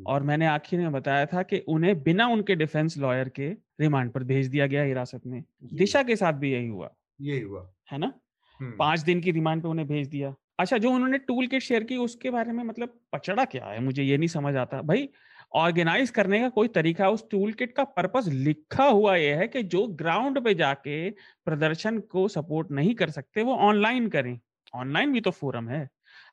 [0.07, 3.49] और मैंने आखिर में बताया था कि उन्हें बिना उनके डिफेंस लॉयर के
[3.81, 7.73] रिमांड पर भेज दिया गया हिरासत में। दिशा के साथ भी यही हुआ। यही हुआ।
[7.93, 8.13] है ना?
[8.61, 11.97] पाँच दिन की रिमांड पे उन्हें भेज दिया। अच्छा जो उन्होंने टूल किट शेयर की
[11.97, 13.81] उसके बारे में मतलब पचड़ा क्या है?
[13.81, 15.09] मुझे ये नहीं समझ आता। भाई,
[15.55, 19.63] ऑर्गेनाइज करने का कोई तरीका उस टूल किट का पर्पस लिखा हुआ ये है कि
[19.63, 24.39] जो ग्राउंड पे जाके प्रदर्शन को सपोर्ट नहीं कर सकते, वो ऑनलाइन करें।
[24.75, 25.89] ऑनलाइन भी तो फोरम है।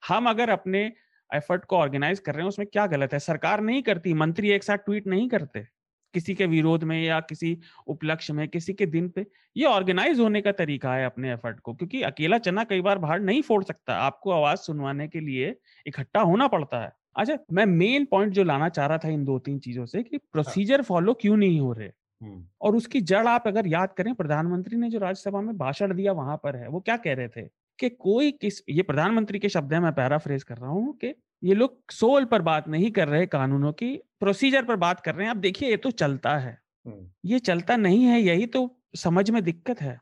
[0.07, 0.93] हम अगर अपने
[1.33, 3.19] एफर्ट को ऑर्गेनाइज कर रहे हैं, उसमें क्या गलत है?
[3.19, 5.76] सरकार नहीं करती, मंत्री एक साथ ट्वीट नहीं करते।
[6.13, 10.41] किसी के विरोध में या किसी उपलक्ष्य में किसी के दिन पे ये ऑर्गेनाइज होने
[10.41, 13.95] का तरीका है अपने एफर्ट को क्योंकि अकेला चना कई बार बाहर नहीं फोड़ सकता।
[13.97, 15.55] आपको आवाज़ सुनवाने के लिए
[15.85, 19.37] इकट्ठा होना पड़ता है। अच्छा मैं मेन पॉइंट जो लाना चाह रहा था इन दो
[19.39, 21.91] तीन चीज़ों से कि प्रोसीजर फॉलो क्यों नहीं हो रहे।
[22.61, 26.37] और उसकी जड़ आप अगर याद करें प्रधानमंत्री ने जो राज्यसभा में भाषण दिया वहाँ
[26.43, 27.47] पर है वो क्या कह रहे थे?
[27.79, 31.13] कि कोई किस ये प्रधानमंत्री के शब्द है मैं पैराफ्रेज कर रहा हूँ कि
[31.43, 35.25] ये लोग सोल पर बात नहीं कर रहे कानूनों की प्रोसीजर पर बात कर रहे
[35.25, 36.57] हैं। आप देखिए ये तो चलता है।
[37.25, 39.99] ये चलता नहीं है यही तो समझ में दिक्कत है।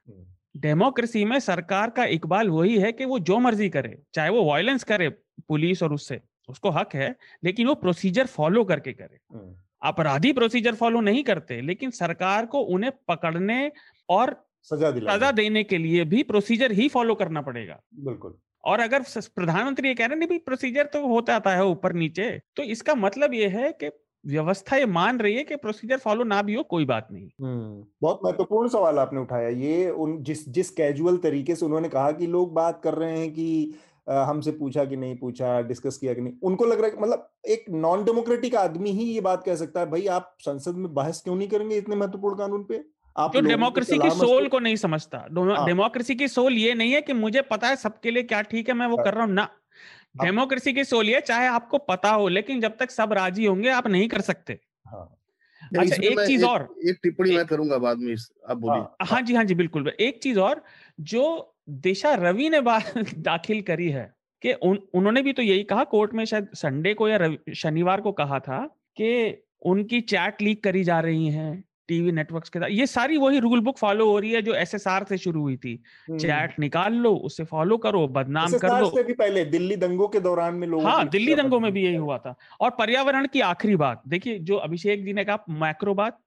[0.57, 4.83] डेमोक्रेसी में सरकार का इकबाल वही है कि वो जो मर्ज़ी करे चाहे वो वायलेंस
[4.83, 5.09] करे
[5.47, 9.19] पुलिस और उससे उसको हक है लेकिन वो प्रोसीजर फॉलो करके करे।
[9.81, 13.71] अपराधी प्रोसीजर फॉलो नहीं करते लेकिन सरकार को उन्हें पकड़ने
[14.09, 19.03] और सजा सजा देने के लिए भी प्रोसीजर ही फॉलो करना पड़ेगा। बिल्कुल। और अगर
[19.35, 23.33] प्रधानमंत्री ये कह रहे हैं प्रोसीजर तो होता आता है ऊपर नीचे। तो इसका मतलब
[23.33, 23.89] ये है कि
[24.23, 27.83] व्यवस्था ये मान रही है कि प्रोसीजर फॉलो ना भी हो कोई बात नहीं। हम्म,
[28.01, 32.27] बहुत महत्वपूर्ण सवाल आपने उठाया। ये उन जिस जिस कैजुअल तरीके से उन्होंने कहा कि
[32.27, 33.75] लोग बात कर रहे हैं कि
[34.07, 37.65] हमसे पूछा कि नहीं पूछा डिस्कस किया कि नहीं उनको लग रहा है मतलब एक
[37.69, 41.35] नॉन डेमोक्रेटिक आदमी ही ये बात कह सकता है भाई आप संसद में बहस क्यों
[41.35, 42.83] नहीं करेंगे इतने महत्वपूर्ण कानून पे?
[43.15, 45.17] आप जो डेमोक्रेसी की सोल को नहीं समझता।
[45.65, 48.69] डेमोक्रेसी हाँ। की सोल ये नहीं है कि मुझे पता है सबके लिए क्या ठीक
[48.69, 49.49] है मैं वो हाँ। कर रहा हूँ। ना।
[50.23, 53.87] डेमोक्रेसी की सोल ये चाहे आपको पता हो लेकिन जब तक सब राज़ी होंगे आप
[53.87, 55.09] नहीं कर सकते। हाँ।
[55.61, 58.15] अच्छा एक चीज़ और। एक टिप्पणी मैं करूँगा बाद में
[58.49, 60.63] आप बोलिए। हाँ जी हाँ जी बिल्कुल। एक चीज़ और
[60.99, 65.83] जो दिशा रवि ने बात दाखिल करी है कि उन, उन्होंने भी तो यही कहा
[65.83, 68.65] कोर्ट में शायद संडे को या शनिवार को कहा था
[68.97, 73.39] कि उनकी चैट लीक करी जा रही हैं। टीवी नेटवर्क्स के साथ ये सारी वही
[73.39, 75.75] रूल बुक फॉलो हो रही है जो एसएसआर से शुरू हुई थी।
[76.11, 80.19] चैट निकाल लो उसे फॉलो करो बदनाम कर लो। से भी पहले दिल्ली दंगों के
[80.19, 83.75] दौरान में लोग हाँ दिल्ली दंगों में भी यही हुआ था। और पर्यावरण की आखिरी
[83.75, 86.19] बात देखिए जो अभिषेक जी ने कहा मैक्रो बात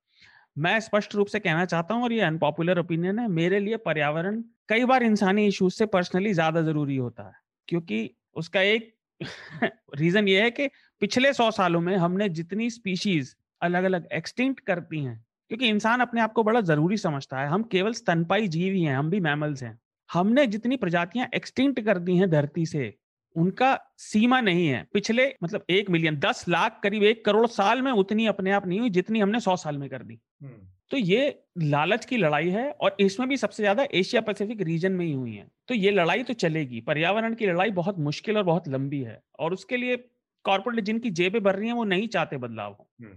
[0.59, 4.43] मैं स्पष्ट रूप से कहना चाहता हूँ और ये अनपॉपुलर ओपिनियन है मेरे लिए पर्यावरण
[4.69, 7.33] कई बार इंसानी इश्यूज़ से पर्सनली ज़्यादा ज़रूरी होता है
[7.69, 8.95] क्योंकि उसका एक
[9.97, 10.67] रीजन ये है कि
[11.03, 16.21] पिछले सौ सालों में हमने जितनी स्पीशीज अलग अलग एक्सटिंक्ट करती हैं क्योंकि इंसान अपने
[16.21, 19.63] आप को बड़ा ज़रूरी समझता है। हम केवल स्तनपाई जीव ही हैं हम भी मैमल्स
[19.63, 19.79] हैं।
[20.11, 22.95] हमने जितनी प्रजातियाँ एक्सटिंक्ट कर दी हैं धरती से
[23.37, 27.91] उनका सीमा नहीं है। पिछले मतलब एक मिलियन दस लाख करीब एक करोड़ साल में
[27.93, 31.43] उतनी अपने आप नहीं हुई जितनी हमने सौ साल में कर दी। हम्म। तो ये
[31.59, 35.35] लालच की लड़ाई है और इसमें भी सबसे ज़्यादा एशिया पैसिफिक रीजन में ही हुई
[35.35, 39.21] है। तो ये लड़ाई तो चलेगी। पर्यावरण की लड़ाई बहुत मुश्किल और बहुत लंबी है
[39.39, 39.97] और उसके लिए
[40.45, 43.13] कॉर्पोरेट जिनकी जेबें भर रही हैं वो नहीं चाहते बदलाव। हो हम्म,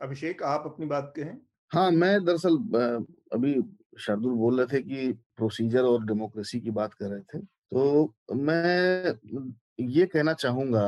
[0.00, 1.36] अभिषेक, आप अपनी बात कहें।
[1.72, 2.56] हाँ मैं दरअसल
[3.32, 3.54] अभी
[3.98, 9.14] शार्दुल बोल रहे थे कि प्रोसीजर और डेमोक्रेसी की बात कर रहे थे। तो मैं
[9.88, 10.86] ये कहना चाहूँगा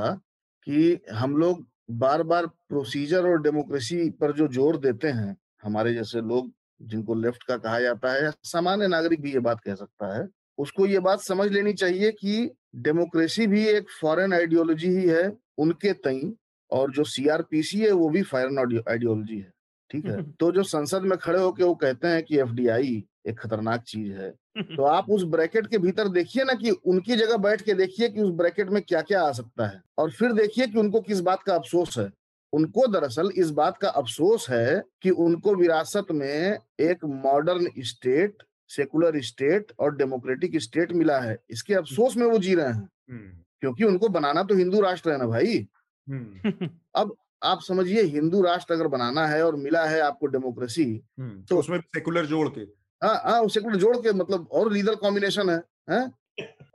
[0.66, 6.20] कि हम लोग बार बार प्रोसीजर और डेमोक्रेसी पर जो ज़ोर देते हैं, हमारे जैसे
[6.20, 10.26] लोग जिनको लेफ़्ट का कहा जाता है सामान्य नागरिक भी ये बात कह सकता है,
[10.58, 15.92] उसको ये बात समझ लेनी चाहिए कि डेमोक्रेसी भी एक फॉरेन आइडियोलॉजी ही है, उनके
[15.94, 16.20] तई
[16.70, 19.50] और जो सीआरपीसी है वो भी फायर आइडियोलॉजी है
[19.90, 20.22] ठीक है?
[20.40, 24.30] तो जो संसद में खड़े होके वो कहते हैं कि एफडीआई एक खतरनाक चीज़ है।
[24.62, 28.20] तो आप उस ब्रैकेट के भीतर देखिए ना कि उनकी जगह बैठ के देखिए कि
[28.20, 31.42] उस ब्रैकेट में क्या क्या आ सकता है और फिर देखिए कि उनको किस बात
[31.42, 32.10] का अफसोस है।
[32.52, 39.20] उनको दरअसल इस बात का अफसोस है कि उनको विरासत में एक मॉडर्न स्टेट सेकुलर
[39.22, 43.84] स्टेट और डेमोक्रेटिक स्टेट मिला है। इसके अफसोस में वो जी रहे हैं। हम्म। क्योंकि
[43.84, 45.66] उनको बनाना तो हिंदू राष्ट्र है ना भाई।
[46.94, 50.84] अब आप समझिए हिंदू राष्ट्र अगर बनाना है और मिला है आपको डेमोक्रेसी
[51.20, 52.60] हम्म, तो उसमें सेकुलर जोड़ के।
[53.06, 56.10] हाँ हाँ सेकुलर जोड़ के मतलब और लीडर कॉम्बिनेशन है, है?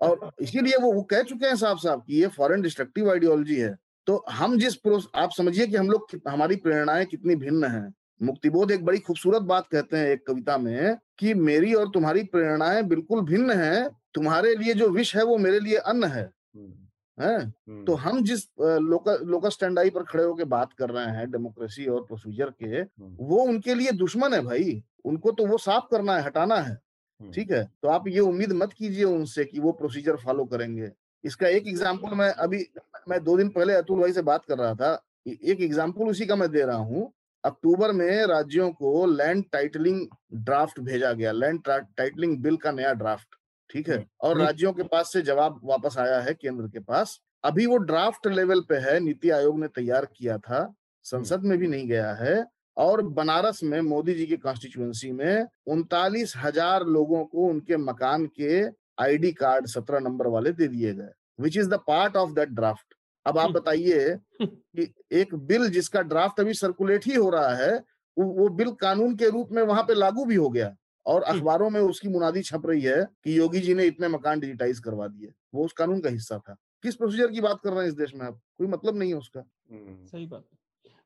[0.01, 3.75] और इसीलिए वो वो कह चुके हैं साफ़ साफ़ कि ये फॉरेन डिस्ट्रक्टिव आइडियोलॉजी है।
[4.07, 4.75] तो हम जिस
[5.15, 9.67] आप समझिए कि हम लोग हमारी प्रेरणाएँ कितनी भिन्न हैं। मुक्तिबोध एक बड़ी खूबसूरत बात
[9.67, 14.73] कहते हैं एक कविता में कि मेरी और तुम्हारी प्रेरणाएँ बिल्कुल भिन्न हैं तुम्हारे लिए
[14.73, 16.80] जो विष है वो मेरे लिए अन्न है। हम्म।
[17.21, 17.83] हैं?
[17.85, 21.85] तो। हम जिस लोकल लोकल स्टैंड आई पर खड़े होकर बात कर रहे हैं डेमोक्रेसी
[21.87, 22.81] और प्रोसीजर के।
[23.25, 26.75] वो उनके लिए दुश्मन है भाई। उनको तो वो साफ़ करना है हटाना है
[27.21, 27.63] ठीक है?
[27.81, 30.91] तो आप ये उम्मीद मत कीजिए उनसे कि वो प्रोसीजर फॉलो करेंगे।
[31.23, 32.65] इसका एक एग्ज़ाम्पल मैं अभी
[33.09, 34.93] मैं दो दिन पहले अतुल भाई से बात कर रहा था।
[35.27, 37.11] एक एग्ज़ाम्पल उसी का मैं दे रहा हूँ।
[37.43, 43.35] अक्टूबर में राज्यों को लैंड टाइटलिंग ड्राफ्ट भेजा गया लैंड टाइटलिंग बिल का नया ड्राफ्ट।
[43.71, 44.05] ठीक है?
[44.21, 48.27] और राज्यों के पास से जवाब वापस आया है केंद्र के पास। अभी वो ड्राफ्ट
[48.29, 50.73] लेवल पे है नीति आयोग ने तैयार किया था
[51.05, 52.43] संसद में भी नहीं गया है
[52.77, 58.61] और बनारस में मोदी जी की कॉन्स्टिट्यूएंसी में उनतालीस हज़ार लोगों को उनके मकान के
[59.01, 61.09] आईडी कार्ड सत्रह नंबर वाले दे दिए गए
[61.39, 62.95] which is the part of that draft
[63.25, 67.73] अब आप बताइए कि एक बिल जिसका ड्राफ्ट अभी सर्कुलेट ही हो रहा है
[68.17, 70.75] वो बिल कानून के रूप में वहाँ पे लागू भी हो गया।
[71.05, 74.79] और। अखबारों में उसकी मुनादी छप रही है कि योगी जी ने इतने मकान डिजिटाइज
[74.79, 77.87] करवा दिए। वो उस कानून का हिस्सा था। किस प्रोसीजर की बात कर रहे हैं
[77.87, 78.39] इस देश में आप?
[78.57, 80.45] कोई मतलब नहीं है उसका। सही बात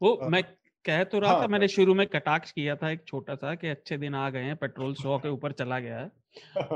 [0.02, 0.44] वो आ, मैं
[0.86, 3.68] कह तो रहा हाँ, था मैंने शुरू में कटाक्ष किया था एक छोटा सा कि
[3.68, 6.12] अच्छे दिन आ गए हैं पेट्रोल सौ के ऊपर चला गया है।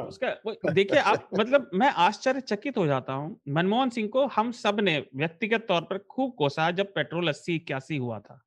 [0.01, 5.65] उसका देखिए आप मतलब मैं आश्चर्यचकित हो जाता हूँ। मनमोहन सिंह को हम सबने व्यक्तिगत
[5.67, 8.41] तौर पर खूब कोसा जब पेट्रोल अस्सी इक्यासी हुआ था।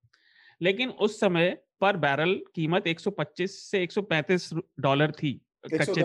[0.60, 5.32] लेकिन उस समय पर बैरल कीमत 125 से 135 डॉलर थी
[5.66, 6.02] कच्चे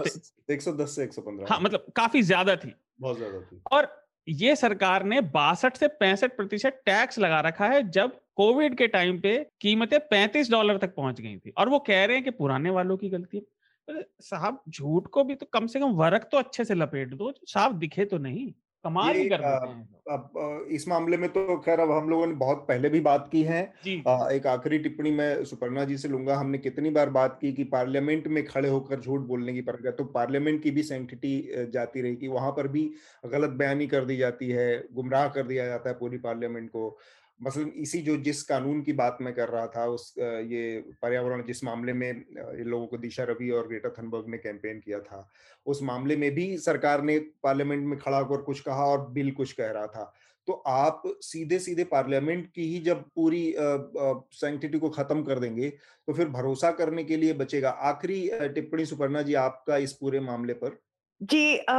[0.49, 3.87] 110 से 115 हाँ मतलब काफ़ी ज़्यादा थी। बहुत ज़्यादा थी। और
[4.27, 9.19] ये सरकार ने बासठ से पैंसठ प्रतिशत टैक्स लगा रखा है जब कोविड के टाइम
[9.21, 12.69] पे कीमतें पैंतीस डॉलर तक पहुँच गई थी। और वो कह रहे हैं कि पुराने
[12.69, 16.65] वालों की गलती है। साहब झूठ को भी तो कम से कम वर्क तो अच्छे
[16.65, 18.51] से लपेट दो साफ़ दिखे तो नहीं।
[18.87, 22.33] कमाल ही कर देते हैं अब इस मामले में तो खैर अब हम लोगों ने
[22.35, 23.61] बहुत पहले भी बात की है।
[24.07, 27.63] आ, एक आखिरी टिप्पणी मैं सुपर्णा जी से लूँगा। हमने कितनी बार बात की कि
[27.65, 31.35] पार्लियामेंट में खड़े होकर झूठ बोलने की परंपरा तो पार्लियामेंट की भी सेंटिटी
[31.73, 32.89] जाती रहेगी वहाँ पर भी
[33.25, 36.97] गलत बयानी कर दी जाती है गुमराह कर दिया जाता है पूरी पार्लियामेंट को।
[37.43, 41.63] मसलन इसी जो जिस कानून की बात मैं कर रहा था उस ये पर्यावरण जिस
[41.63, 42.23] मामले में
[42.65, 45.27] लोगों को दिशा रवि और ग्रेटा थनबर्ग ने कैंपेन किया था
[45.65, 49.51] उस मामले में भी सरकार ने पार्लियामेंट में खड़ा होकर कुछ कहा और बिल कुछ
[49.51, 50.13] कह रहा था।
[50.47, 56.13] तो आप सीधे सीधे पार्लियामेंट की ही जब पूरी सैंक्टिटी को खत्म कर देंगे तो
[56.13, 60.79] फिर भरोसा करने के लिए बचेगा। आखिरी टिप्पणी सुपर्णा जी आपका इस पूरे मामले पर?
[61.21, 61.73] जी आ,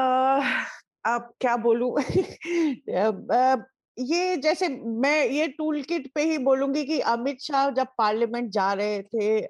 [1.07, 1.97] आप क्या बोलूँ?
[4.01, 4.69] ये जैसे
[5.03, 9.41] मैं ये टूल किट पे ही बोलूँगी कि अमित शाह जब पार्लियामेंट जा रहे थे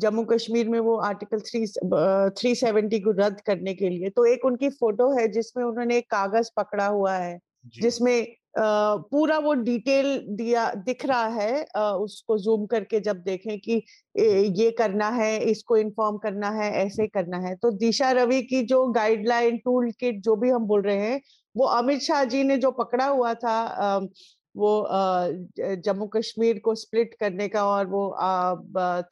[0.00, 1.66] जम्मू कश्मीर में वो आर्टिकल थ्री
[2.38, 6.10] थ्री सेवेंटी को रद्द करने के लिए तो एक उनकी फ़ोटो है जिसमें उन्होंने एक
[6.10, 7.38] कागज़ पकड़ा हुआ है
[7.76, 8.26] जिसमें
[8.58, 11.64] पूरा वो डिटेल दिया दिख रहा है
[11.96, 13.74] उसको जूम करके जब देखें कि
[14.54, 18.86] ये करना है इसको इन्फॉर्म करना है ऐसे करना है तो दिशा रवि की जो
[18.92, 21.20] गाइडलाइन टूल किट जो भी हम बोल रहे हैं
[21.54, 24.08] वो अमित शाह जी ने जो पकड़ा हुआ था
[24.54, 24.70] वो
[25.84, 28.02] जम्मू कश्मीर को स्प्लिट करने का और वो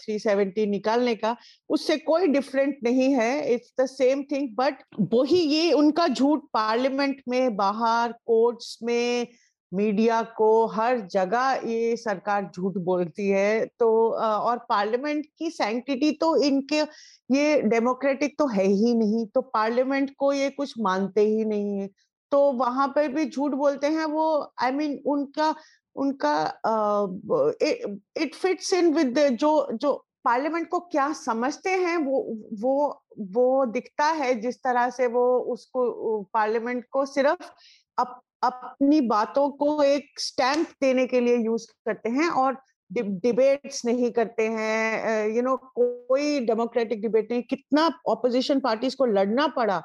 [0.01, 1.37] थ्री सेवेंटी निकालने का,
[1.71, 4.83] उससे कोई डिफरेंट नहीं है। It's the same thing, but
[5.13, 9.27] वही ये उनका झूठ पार्लियामेंट में, बाहर कोर्ट्स में,
[9.73, 16.35] मीडिया को, हर जगह ये सरकार झूठ बोलती है। तो और पार्लियामेंट की सैंक्टिटी तो
[16.43, 16.81] इनके,
[17.31, 21.89] ये डेमोक्रेटिक तो है ही नहीं तो पार्लियामेंट को ये कुछ मानते ही नहीं है।
[22.33, 24.29] तो वहाँ पर भी झूठ बोलते हैं वो
[24.63, 25.55] आई I मीन mean, उनका
[25.97, 26.35] उनका
[28.23, 29.93] इट फिट्स इन विद जो जो
[30.25, 32.21] पार्लियामेंट को क्या समझते हैं वो
[32.61, 37.45] वो वो दिखता है जिस तरह से वो उसको पार्लियामेंट को सिर्फ़
[37.99, 42.61] अप, अपनी बातों को एक स्टैंप देने के लिए यूज़ करते हैं और
[42.91, 49.47] डिबेट्स नहीं करते हैं यू नो कोई डेमोक्रेटिक डिबेट नहीं कितना ऑपोजिशन पार्टीज़ को लड़ना
[49.57, 49.83] पड़ा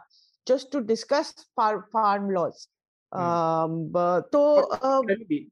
[0.48, 2.68] just to discuss far, farm laws.
[4.34, 4.42] तो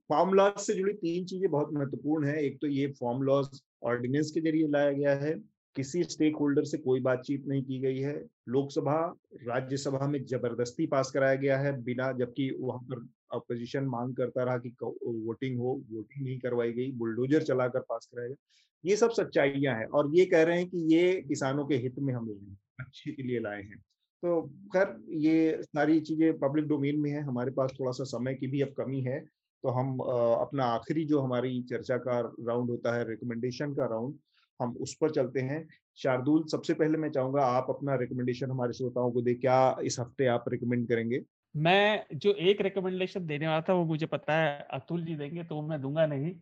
[0.09, 4.31] फॉर्म लॉज से जुड़ी तीन चीज़ें बहुत महत्वपूर्ण है। एक तो ये फार्म लॉज ऑर्डिनेंस
[4.31, 5.33] के ज़रिए लाया गया है।
[5.75, 8.13] किसी स्टेक होल्डर से कोई बातचीत नहीं की गई है।
[8.49, 8.95] लोकसभा
[9.47, 14.57] राज्यसभा में ज़बरदस्ती पास कराया गया है बिना जबकि वहाँ पर अपोजिशन मांग करता रहा
[14.57, 18.35] कि वोटिंग हो वोटिंग नहीं करवाई गई बुलडोजर चलाकर पास कराया गया।
[18.83, 22.13] ये सब सच्चाइयाँ हैं और ये कह रहे हैं कि ये किसानों के हित में
[22.13, 23.81] हम लोग अच्छे के लिए लाए हैं।
[24.23, 24.41] तो
[24.73, 28.61] खैर, ये सारी चीज़ें पब्लिक डोमेन में है। हमारे पास थोड़ा सा समय की भी
[28.61, 29.19] अब कमी है
[29.63, 34.15] तो हम अपना आखिरी जो हमारी चर्चा का राउंड होता है रिकमेंडेशन का राउंड
[34.59, 35.67] हम उस पर चलते हैं।
[35.97, 40.25] शार्दुल, सबसे पहले मैं चाहूँगा आप अपना रिकमेंडेशन हमारे श्रोताओं को दे। क्या इस हफ़्ते
[40.27, 41.21] आप रिकमेंड करेंगे?
[41.55, 45.61] मैं जो एक रिकमेंडेशन देने वाला था, वो मुझे पता है, अतुल जी देंगे तो
[45.61, 46.33] मैं दूँगा नहीं।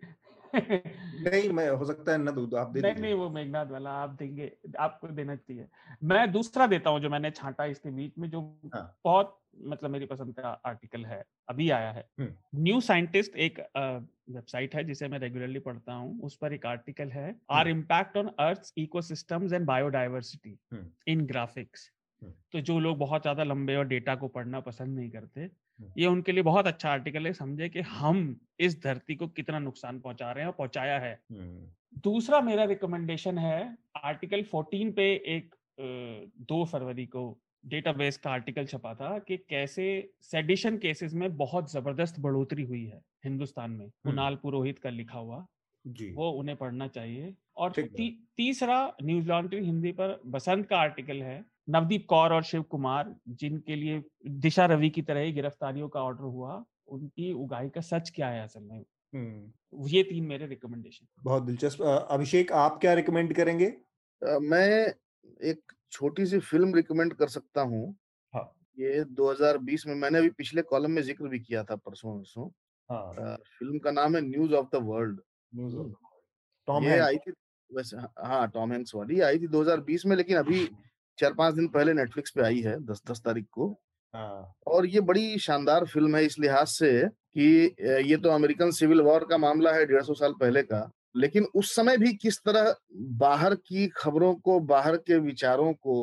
[0.55, 4.09] नहीं मैं हो सकता है ना दूध आप दे नहीं नहीं वो मेघनाथ वाला आप
[4.19, 5.67] देंगे आपको देना चाहिए।
[6.03, 8.41] मैं दूसरा देता हूँ जो मैंने छांटा इसके बीच में जो
[8.73, 8.99] हाँ.
[9.05, 9.37] बहुत
[9.67, 15.07] मतलब मेरी पसंद का आर्टिकल है अभी आया है। न्यू साइंटिस्ट एक वेबसाइट है जिसे
[15.07, 19.65] मैं रेगुलरली पढ़ता हूँ उस पर एक आर्टिकल है our impact on earth ecosystems and
[19.65, 20.57] biodiversity
[21.07, 21.89] in graphics.
[22.53, 25.49] तो जो लोग बहुत ज़्यादा लंबे और डेटा को पढ़ना पसंद नहीं करते
[25.97, 29.99] ये उनके लिए बहुत अच्छा आर्टिकल है समझे कि हम इस धरती को कितना नुकसान
[29.99, 31.19] पहुँचा रहे हैं और पहुँचाया है।
[32.03, 35.55] दूसरा मेरा रिकमेंडेशन है आर्टिकल 14 पे एक
[36.39, 39.86] दो फरवरी को डेटाबेस का आर्टिकल छपा था कि कैसे
[40.21, 45.45] सेडिशन केसेस में बहुत ज़बरदस्त बढ़ोतरी हुई है हिंदुस्तान में कुणाल पुरोहित का लिखा हुआ।
[45.86, 51.21] जी। वो उन्हें पढ़ना चाहिए। और ती, तीसरा न्यूज़ लॉन्ड्री हिंदी पर बसंत का आर्टिकल
[51.23, 56.03] है नवदीप कौर और शिव कुमार जिनके लिए दिशा रवि की तरह ही गिरफ्तारियों का
[56.03, 58.84] ऑर्डर हुआ उनकी उगाही का सच क्या है असल में?
[59.13, 63.68] हम्म। ये तीन मेरे रिकमेंडेशन बहुत दिलचस्प। अभिषेक आप क्या रिकमेंड करेंगे?
[64.22, 64.93] आ, मैं
[65.43, 67.95] एक छोटी सी फ़िल्म रिकमेंड कर सकता हूँ।
[68.34, 68.52] हाँ.
[68.80, 72.49] ये 2020 में मैंने अभी पिछले कॉलम में ज़िक्र भी किया था परसों परसों
[72.89, 73.35] हाँ.
[73.60, 75.19] फ़िल्म का नाम है news of the world
[75.53, 75.93] news of
[76.68, 77.31] Tom ये आई थी
[77.72, 80.65] वैसे हाँ टॉम हैंक्स वाली। आई थी 2020 में लेकिन अभी
[81.19, 83.69] चार पाँच दिन पहले नेटफ्लिक्स पे आई है दस दस तारीख को।
[84.13, 87.75] हाँ। और ये बड़ी शानदार फ़िल्म है इस लिहाज से कि
[88.09, 91.75] ये तो अमेरिकन सिविल वॉर का मामला है डेढ़ सौ साल पहले का लेकिन उस
[91.75, 92.73] समय भी किस तरह
[93.19, 95.95] बाहर की खबरों को बाहर के विचारों को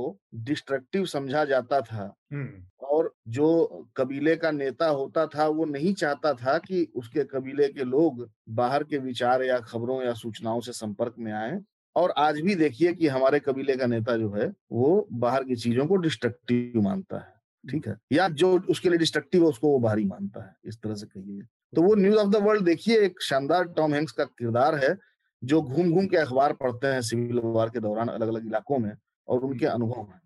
[0.45, 2.13] डिस्ट्रक्टिव समझा जाता था।
[2.83, 3.47] और जो
[3.97, 8.85] कबीले का नेता होता था वो नहीं चाहता था कि उसके कबीले के लोग बाहर
[8.85, 11.59] के विचार या खबरों या सूचनाओं से संपर्क में आए
[11.97, 15.87] और आज भी देखिए कि हमारे कबीले का नेता जो है वो बाहर की चीज़ों
[15.87, 17.97] को डिस्ट्रक्टिव मानता है ठीक है?
[18.13, 21.43] या जो उसके लिए डिस्ट्रक्टिव है उसको वो बाहरी मानता है इस तरह से कहिए।
[21.75, 24.97] तो वो न्यूज़ ऑफ़ द वर्ल्ड देखिए एक शानदार टॉम हैंक्स का किरदार है
[25.43, 28.93] जो घूम घूम के अखबार पढ़ते हैं सिविल वॉर के दौरान अलग अलग इलाकों में
[29.29, 30.21] और उनके अनुभव हैं।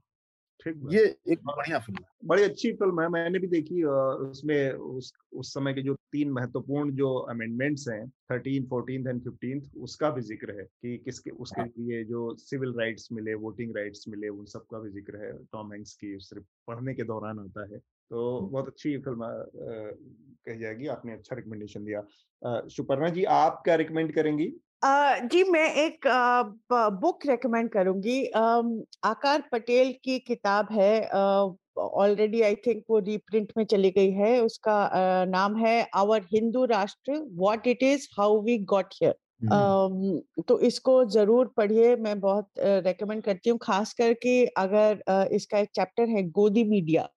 [0.60, 5.12] ठीक ये एक बढ़िया फ़िल्म है। बड़ी अच्छी फ़िल्म है। मैंने भी देखी उसमें उस
[5.32, 10.20] उस समय के जो तीन महत्वपूर्ण जो अमेंडमेंट्स हैं थर्टीन फोर्टीन एंड फिफ्टीन उसका भी
[10.22, 14.66] ज़िक्र है कि किसके उसके लिए जो सिविल राइट्स मिले वोटिंग राइट्स मिले उन सब
[14.70, 18.68] का भी ज़िक्र है। टॉम हैंक्स की सिर्फ़ पढ़ने के दौरान आता है। तो बहुत
[18.68, 19.26] अच्छी फ़िल्म
[20.46, 22.02] कही जाएगी। आपने अच्छा रिकमेंडेशन दिया।
[22.68, 24.52] सुपर्णा जी आप क्या रिकमेंड करेंगी?
[24.82, 26.06] Uh, जी मैं एक
[27.00, 28.24] बुक रेकमेंड करूँगी।
[29.04, 31.08] आकार पटेल की किताब है
[31.78, 36.64] ऑलरेडी आई थिंक वो रीप्रिंट में चली गई है। उसका uh, नाम है our Hindu
[36.64, 39.14] Rashtra what it is how we got here
[40.48, 46.08] तो इसको ज़रूर पढ़िए मैं बहुत रेकमेंड करती हूँ। खास करके अगर इसका एक चैप्टर
[46.08, 47.08] है गोदी मीडिया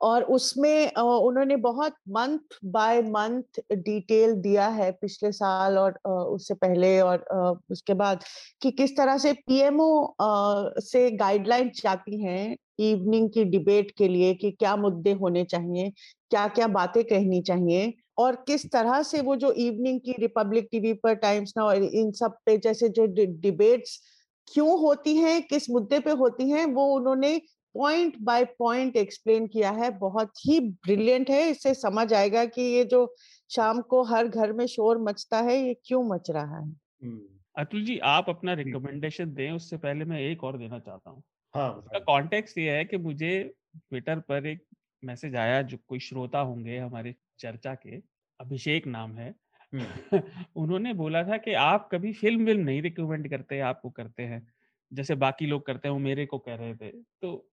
[0.00, 7.00] और उसमें उन्होंने बहुत मंथ बाय मंथ डिटेल दिया है पिछले साल और उससे पहले
[7.00, 7.24] और
[7.70, 8.24] उसके बाद
[8.62, 10.14] कि किस तरह से पीएमओ
[10.80, 15.92] से गाइडलाइन जाती हैं इवनिंग की डिबेट के लिए कि क्या मुद्दे होने चाहिए
[16.30, 20.92] क्या क्या बातें कहनी चाहिए और किस तरह से वो जो इवनिंग की रिपब्लिक टीवी
[20.92, 23.06] पर टाइम्स ना और इन सब पे जैसे जो
[23.40, 24.00] डिबेट्स
[24.54, 27.40] क्यों होती हैं, किस मुद्दे पे होती हैं, वो उन्होंने
[27.76, 32.84] पॉइंट बाय पॉइंट एक्सप्लेन किया है। बहुत ही ब्रिलियंट है। इससे समझ आएगा कि ये
[32.84, 33.14] जो
[33.50, 36.64] शाम को हर घर में शोर मचता है ये क्यों मच रहा है?
[37.02, 37.20] हम्म।
[37.58, 41.22] अतुल जी आप अपना रिकमेंडेशन दें उससे पहले मैं एक और देना चाहता हूँ।
[41.54, 44.64] हाँ, उसका कॉन्टेक्स्ट ये है कि मुझे ट्विटर पर एक
[45.04, 48.02] मैसेज आया जो कोई श्रोता होंगे हमारे चर्चा के
[48.40, 49.34] अभिषेक नाम है।
[49.74, 49.82] हम्म।
[50.56, 54.52] उन्होंने बोला था कि आप कभी फ़िल्म विल्म नहीं रिकमेंड करते आपको करते हैं।
[54.92, 57.48] जैसे बाकी लोग करते हैं वो मेरे को कह रहे थे। तो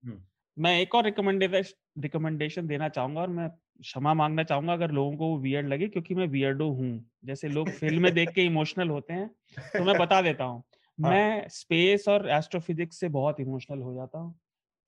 [0.56, 3.48] मैं एक और रिकमेंडेशन रिकमेंडेशन देना चाहूँगा और मैं
[3.82, 6.90] क्षमा मांगना चाहूँगा अगर लोगों को वो वियर्ड लगे क्योंकि मैं वियर्डो हूँ।
[7.24, 9.28] जैसे लोग फ़िल्म देख के इमोशनल होते हैं
[9.58, 10.62] तो मैं बता देता हूँ।
[10.98, 11.10] हाँ.
[11.10, 14.34] मैं स्पेस और एस्ट्रोफिजिक्स से बहुत इमोशनल हो जाता हूँ।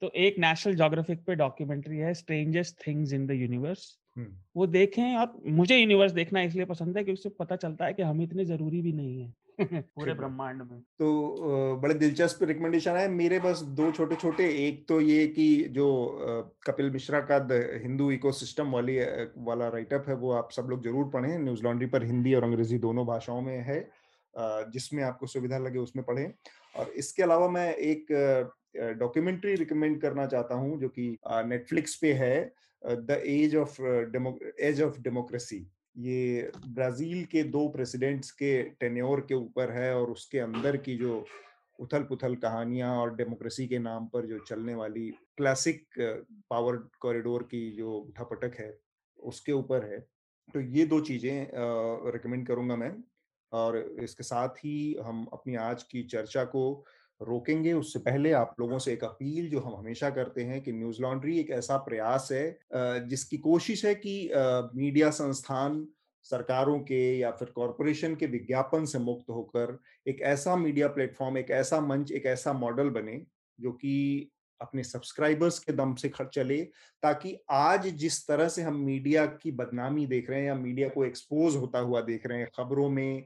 [0.02, 3.98] तो एक नेशनल जोग्राफिक पे डॉक्यूमेंट्री है strangest things in the universe
[4.56, 8.02] वो देखें और मुझे यूनिवर्स देखना इसलिए पसंद है क्योंकि उससे पता चलता है कि
[8.02, 13.38] हम इतने ज़रूरी भी नहीं है। पूरे ब्रह्मांड में। तो बड़े दिलचस्प रिकमेंडेशन है मेरे
[13.40, 15.86] बस दो छोटे छोटे एक तो ये कि जो
[16.66, 18.98] कपिल मिश्रा का द हिंदू इकोसिस्टम वाली
[19.46, 22.78] वाला राइटअप है वो आप सब लोग ज़रूर पढ़ें। न्यूज़ लॉन्ड्री पर हिंदी और अंग्रेज़ी
[22.78, 23.80] दोनों भाषाओं में है।
[24.34, 26.32] जिसमें आपको सुविधा लगे उसमें पढ़ें।
[26.74, 28.06] और इसके अलावा मैं एक
[28.98, 32.52] डॉक्यूमेंट्री रिकमेंड करना चाहता हूँ जो कि नेटफ्लिक्स पे है
[32.82, 35.58] the edge of edge of democracy
[35.96, 41.24] ये ब्राज़ील के दो प्रेसिडेंट्स के टेन्योर के ऊपर है और उसके अंदर की जो
[41.78, 45.84] उथल पुथल कहानियाँ और डेमोक्रेसी के नाम पर जो चलने वाली क्लासिक
[46.50, 48.78] पावर कॉरिडोर की जो उठापटक है,
[49.18, 49.98] उसके ऊपर है।
[50.54, 51.48] तो ये दो चीज़ें
[52.12, 52.92] रिकमेंड करूँगा मैं।
[53.52, 56.84] और इसके साथ ही हम अपनी आज की चर्चा को
[57.20, 61.00] रोकेंगे, उससे पहले आप लोगों से एक अपील जो हम हमेशा करते हैं कि न्यूज़
[61.02, 64.30] लॉन्ड्री एक ऐसा प्रयास है जिसकी कोशिश है कि
[64.74, 65.86] मीडिया संस्थान
[66.26, 71.50] सरकारों के या फिर कॉरपोरेशन के विज्ञापन से मुक्त होकर एक ऐसा मीडिया प्लेटफॉर्म, एक
[71.50, 73.22] ऐसा मंच, एक ऐसा मॉडल बने,
[73.58, 74.30] जो कि
[74.60, 76.60] अपने सब्सक्राइबर्स के दम से खर्च चले,
[77.02, 81.04] ताकि आज जिस तरह से हम मीडिया की बदनामी देख रहे हैं या मीडिया को
[81.04, 83.24] एक्सपोज होता हुआ देख रहे हैं, खबरों में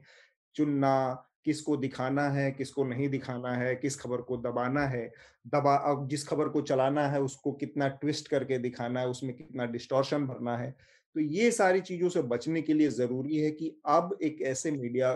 [0.55, 5.11] चुनना किसको दिखाना है, किसको नहीं दिखाना है, किस खबर को दबाना है,
[5.47, 9.65] दबा, अब जिस खबर को चलाना है उसको कितना ट्विस्ट करके दिखाना है, उसमें कितना
[9.65, 10.75] डिस्टॉर्शन भरना है।
[11.15, 15.15] तो ये सारी चीज़ों से बचने के लिए ज़रूरी है कि अब एक ऐसे मीडिया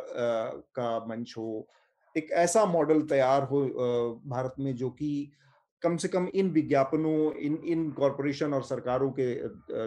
[0.76, 1.68] का मंच हो,
[2.16, 3.62] एक ऐसा मॉडल तैयार हो
[4.28, 5.32] भारत में जो कि
[5.84, 9.34] कम से कम इन विज्ञापनों, इन इन कॉरपोरेशन और सरकारों के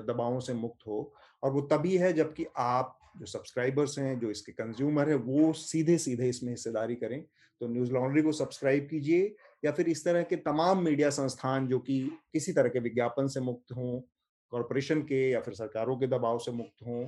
[0.03, 1.13] दबावों से मुक्त हो।
[1.43, 5.99] और वो तभी है जबकि आप जो सब्सक्राइबर्स हैं जो इसके कंज्यूमर है वो सीधे
[5.99, 7.23] सीधे इसमें हिस्सेदारी करें।
[7.61, 9.35] तो न्यूज़ लॉन्ड्री को सब्सक्राइब कीजिए
[9.65, 12.01] या फिर इस तरह के तमाम मीडिया संस्थान जो कि
[12.33, 14.01] किसी तरह के विज्ञापन से मुक्त हों
[14.53, 17.07] कॉरपोरेशन के या फिर सरकारों के दबाव से मुक्त हों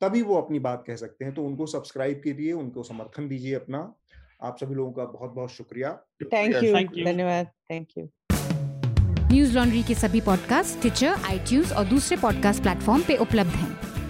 [0.00, 3.78] तभी वो अपनी बात कह सकते हैं। तो उनको सब्सक्राइब कीजिए उनको समर्थन दीजिए अपना।
[4.42, 5.92] आप सभी लोगों का बहुत बहुत शुक्रिया
[6.24, 8.08] थैंक यू धन्यवाद। थैंक यू
[9.32, 13.93] न्यूज़ लॉन्ड्री के सभी पॉडकास्ट ट्विटर आईटीज और दूसरे पॉडकास्ट प्लेटफॉर्म पे उपलब्ध हैं।